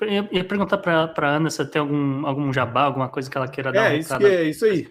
Eu 0.00 0.28
ia 0.30 0.44
perguntar 0.44 0.76
para 0.78 1.10
a 1.16 1.36
Ana 1.36 1.48
se 1.48 1.64
tem 1.64 1.80
algum, 1.80 2.26
algum 2.26 2.52
jabá, 2.52 2.82
alguma 2.82 3.08
coisa 3.08 3.30
que 3.30 3.36
ela 3.36 3.48
queira 3.48 3.72
dar. 3.72 3.94
É, 3.94 3.98
isso, 3.98 4.18
que 4.18 4.26
é 4.26 4.44
isso 4.44 4.64
aí. 4.66 4.88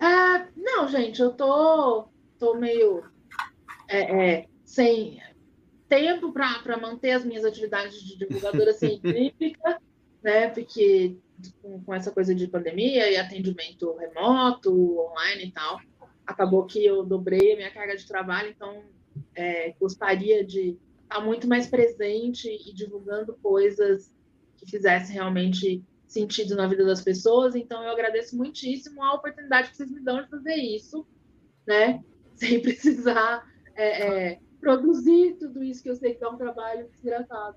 Ah, 0.00 0.46
não, 0.56 0.88
gente, 0.88 1.20
eu 1.20 1.30
tô 1.30 2.08
estou 2.44 2.58
meio 2.58 3.02
é, 3.88 4.00
é, 4.00 4.46
sem 4.64 5.20
tempo 5.88 6.32
para 6.32 6.76
manter 6.76 7.12
as 7.12 7.24
minhas 7.24 7.44
atividades 7.44 8.02
de 8.02 8.18
divulgadora 8.18 8.72
científica, 8.74 9.80
né? 10.22 10.48
Porque 10.48 11.16
com, 11.62 11.82
com, 11.82 11.94
essa 11.94 12.10
coisa 12.10 12.34
de 12.34 12.46
pandemia 12.46 13.10
e 13.10 13.16
atendimento 13.16 13.96
remoto, 13.96 14.98
online 14.98 15.46
e 15.46 15.52
tal, 15.52 15.80
acabou 16.26 16.66
que 16.66 16.84
eu 16.84 17.04
dobrei 17.04 17.52
a 17.52 17.56
minha 17.56 17.70
carga 17.70 17.96
de 17.96 18.06
trabalho, 18.06 18.50
então 18.50 18.82
é, 19.34 19.74
gostaria 19.80 20.44
de 20.44 20.78
estar 21.02 21.20
muito 21.20 21.48
mais 21.48 21.66
presente 21.66 22.48
e 22.48 22.72
divulgando 22.72 23.38
coisas 23.42 24.12
que 24.56 24.70
fizessem 24.70 25.14
realmente 25.14 25.82
sentido 26.06 26.54
na 26.54 26.66
vida 26.66 26.84
das 26.84 27.02
pessoas. 27.02 27.54
Então, 27.54 27.82
eu 27.82 27.90
agradeço 27.90 28.36
muitíssimo 28.36 29.02
a 29.02 29.14
oportunidade 29.14 29.70
que 29.70 29.76
vocês 29.76 29.90
me 29.90 30.00
dão 30.00 30.22
de 30.22 30.30
fazer 30.30 30.54
isso, 30.54 31.06
né? 31.66 32.02
sem 32.36 32.60
precisar 32.60 33.46
é, 33.74 34.32
é, 34.32 34.40
produzir 34.60 35.36
tudo 35.38 35.62
isso 35.62 35.82
que 35.82 35.90
eu 35.90 35.96
sei 35.96 36.14
que 36.14 36.24
é 36.24 36.28
um 36.28 36.36
trabalho 36.36 36.88
desgastado. 36.88 37.56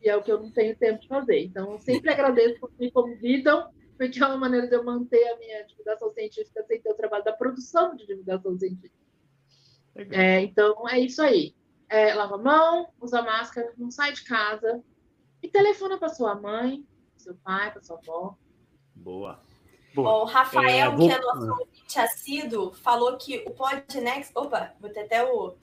E 0.00 0.08
é 0.08 0.16
o 0.16 0.22
que 0.22 0.30
eu 0.30 0.40
não 0.40 0.50
tenho 0.50 0.76
tempo 0.76 1.00
de 1.00 1.08
fazer. 1.08 1.44
Então, 1.44 1.72
eu 1.72 1.78
sempre 1.80 2.10
agradeço 2.10 2.60
por 2.60 2.70
me 2.78 2.90
convidam, 2.90 3.68
porque 3.96 4.22
é 4.22 4.26
uma 4.26 4.36
maneira 4.36 4.68
de 4.68 4.74
eu 4.74 4.84
manter 4.84 5.26
a 5.28 5.38
minha 5.38 5.62
divulgação 5.64 6.12
científica 6.12 6.64
sem 6.64 6.80
ter 6.80 6.90
o 6.90 6.94
trabalho 6.94 7.24
da 7.24 7.32
produção 7.32 7.96
de 7.96 8.06
divulgação 8.06 8.56
científica. 8.56 8.94
É, 10.12 10.40
então, 10.40 10.88
é 10.88 11.00
isso 11.00 11.20
aí. 11.20 11.54
É, 11.88 12.14
lava 12.14 12.36
a 12.36 12.38
mão, 12.38 12.88
usa 13.00 13.22
máscara, 13.22 13.72
não 13.76 13.90
sai 13.90 14.12
de 14.12 14.22
casa 14.22 14.82
e 15.42 15.48
telefona 15.48 15.98
para 15.98 16.08
sua 16.08 16.34
mãe, 16.34 16.86
seu 17.16 17.34
pai, 17.36 17.72
para 17.72 17.82
sua 17.82 17.96
avó. 17.96 18.36
Boa. 18.94 19.40
Boa. 19.94 20.22
O 20.22 20.24
Rafael, 20.24 20.92
é, 20.92 20.96
vou... 20.96 21.08
que 21.08 21.14
é 21.14 21.20
nosso 21.20 21.68
ouvinte 21.88 21.98
assíduo, 21.98 22.72
falou 22.72 23.16
que 23.16 23.42
o 23.46 23.50
Podnext. 23.50 24.32
Opa, 24.34 24.72
vou 24.80 24.90
ter 24.90 25.00
até 25.00 25.24
o. 25.24 25.54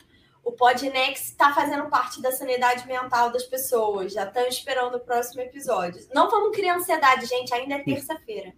O 0.43 0.51
Podnext 0.51 1.31
está 1.31 1.53
fazendo 1.53 1.89
parte 1.89 2.21
da 2.21 2.31
sanidade 2.31 2.87
mental 2.87 3.31
das 3.31 3.43
pessoas. 3.43 4.13
Já 4.13 4.25
estão 4.25 4.47
esperando 4.47 4.95
o 4.95 4.99
próximo 4.99 5.41
episódio. 5.41 6.05
Não 6.13 6.29
vamos 6.29 6.55
criar 6.55 6.75
ansiedade, 6.75 7.25
gente. 7.25 7.53
Ainda 7.53 7.75
é 7.75 7.83
terça-feira. 7.83 8.53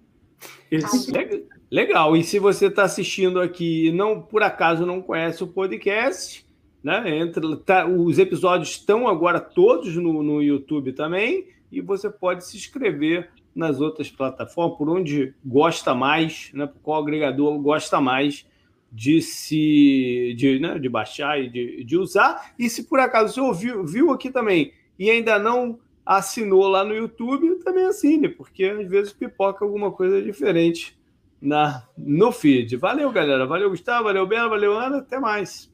Legal. 1.72 2.18
E 2.18 2.26
se 2.26 2.39
você 2.39 2.65
está 2.68 2.84
assistindo 2.84 3.39
aqui 3.39 3.88
e 3.88 3.91
não, 3.91 4.22
por 4.22 4.43
acaso, 4.43 4.86
não 4.86 5.01
conhece 5.01 5.41
o 5.43 5.47
podcast, 5.47 6.45
né? 6.84 7.18
Entra, 7.18 7.55
tá, 7.55 7.88
os 7.88 8.20
episódios 8.20 8.72
estão 8.72 9.07
agora 9.07 9.39
todos 9.39 9.95
no, 9.95 10.22
no 10.22 10.43
YouTube 10.43 10.91
também. 10.91 11.47
E 11.72 11.80
você 11.80 12.09
pode 12.09 12.45
se 12.45 12.57
inscrever 12.57 13.30
nas 13.58 13.82
outras 13.82 14.10
plataformas, 14.10 14.78
por 14.78 14.88
onde 14.88 15.34
gosta 15.43 15.95
mais, 15.95 16.51
né, 16.53 16.68
por 16.68 16.80
qual 16.80 17.01
agregador 17.01 17.58
gosta 17.60 17.99
mais 17.99 18.45
de 18.91 19.22
se 19.22 20.36
de, 20.38 20.60
né, 20.60 20.78
de 20.78 20.88
baixar 20.88 21.41
e 21.41 21.49
de, 21.49 21.84
de 21.84 21.97
usar. 21.97 22.53
E 22.58 22.70
se 22.70 22.84
por 22.88 22.99
acaso 22.99 23.34
você 23.34 23.41
ouviu, 23.41 23.84
viu 23.84 24.12
aqui 24.12 24.30
também 24.30 24.72
e 24.97 25.10
ainda 25.10 25.39
não 25.39 25.80
assinou 26.05 26.68
lá 26.68 26.86
no 26.86 26.95
YouTube, 26.95 27.55
também 27.64 27.86
assine, 27.86 28.30
porque 28.30 28.66
às 28.66 28.88
vezes 28.88 29.12
pipoca 29.12 29.66
alguma 29.66 29.91
coisa 29.91 30.22
diferente 30.22 30.97
na 31.41 31.84
no 31.97 32.32
feed. 32.32 32.78
Valeu, 32.78 33.12
galera. 33.12 33.45
Valeu, 33.45 33.70
Gustavo. 33.70 34.05
Valeu, 34.05 34.26
Bela. 34.26 34.49
Valeu, 34.49 34.78
Ana. 34.78 34.97
Até 34.97 35.20
mais. 35.20 35.72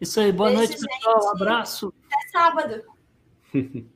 Isso 0.00 0.20
aí. 0.20 0.30
Boa 0.30 0.50
Beijo, 0.50 0.62
noite, 0.62 0.78
pessoal. 0.78 1.24
Um 1.24 1.30
abraço. 1.30 1.94
Até 2.06 2.28
sábado. 2.28 2.82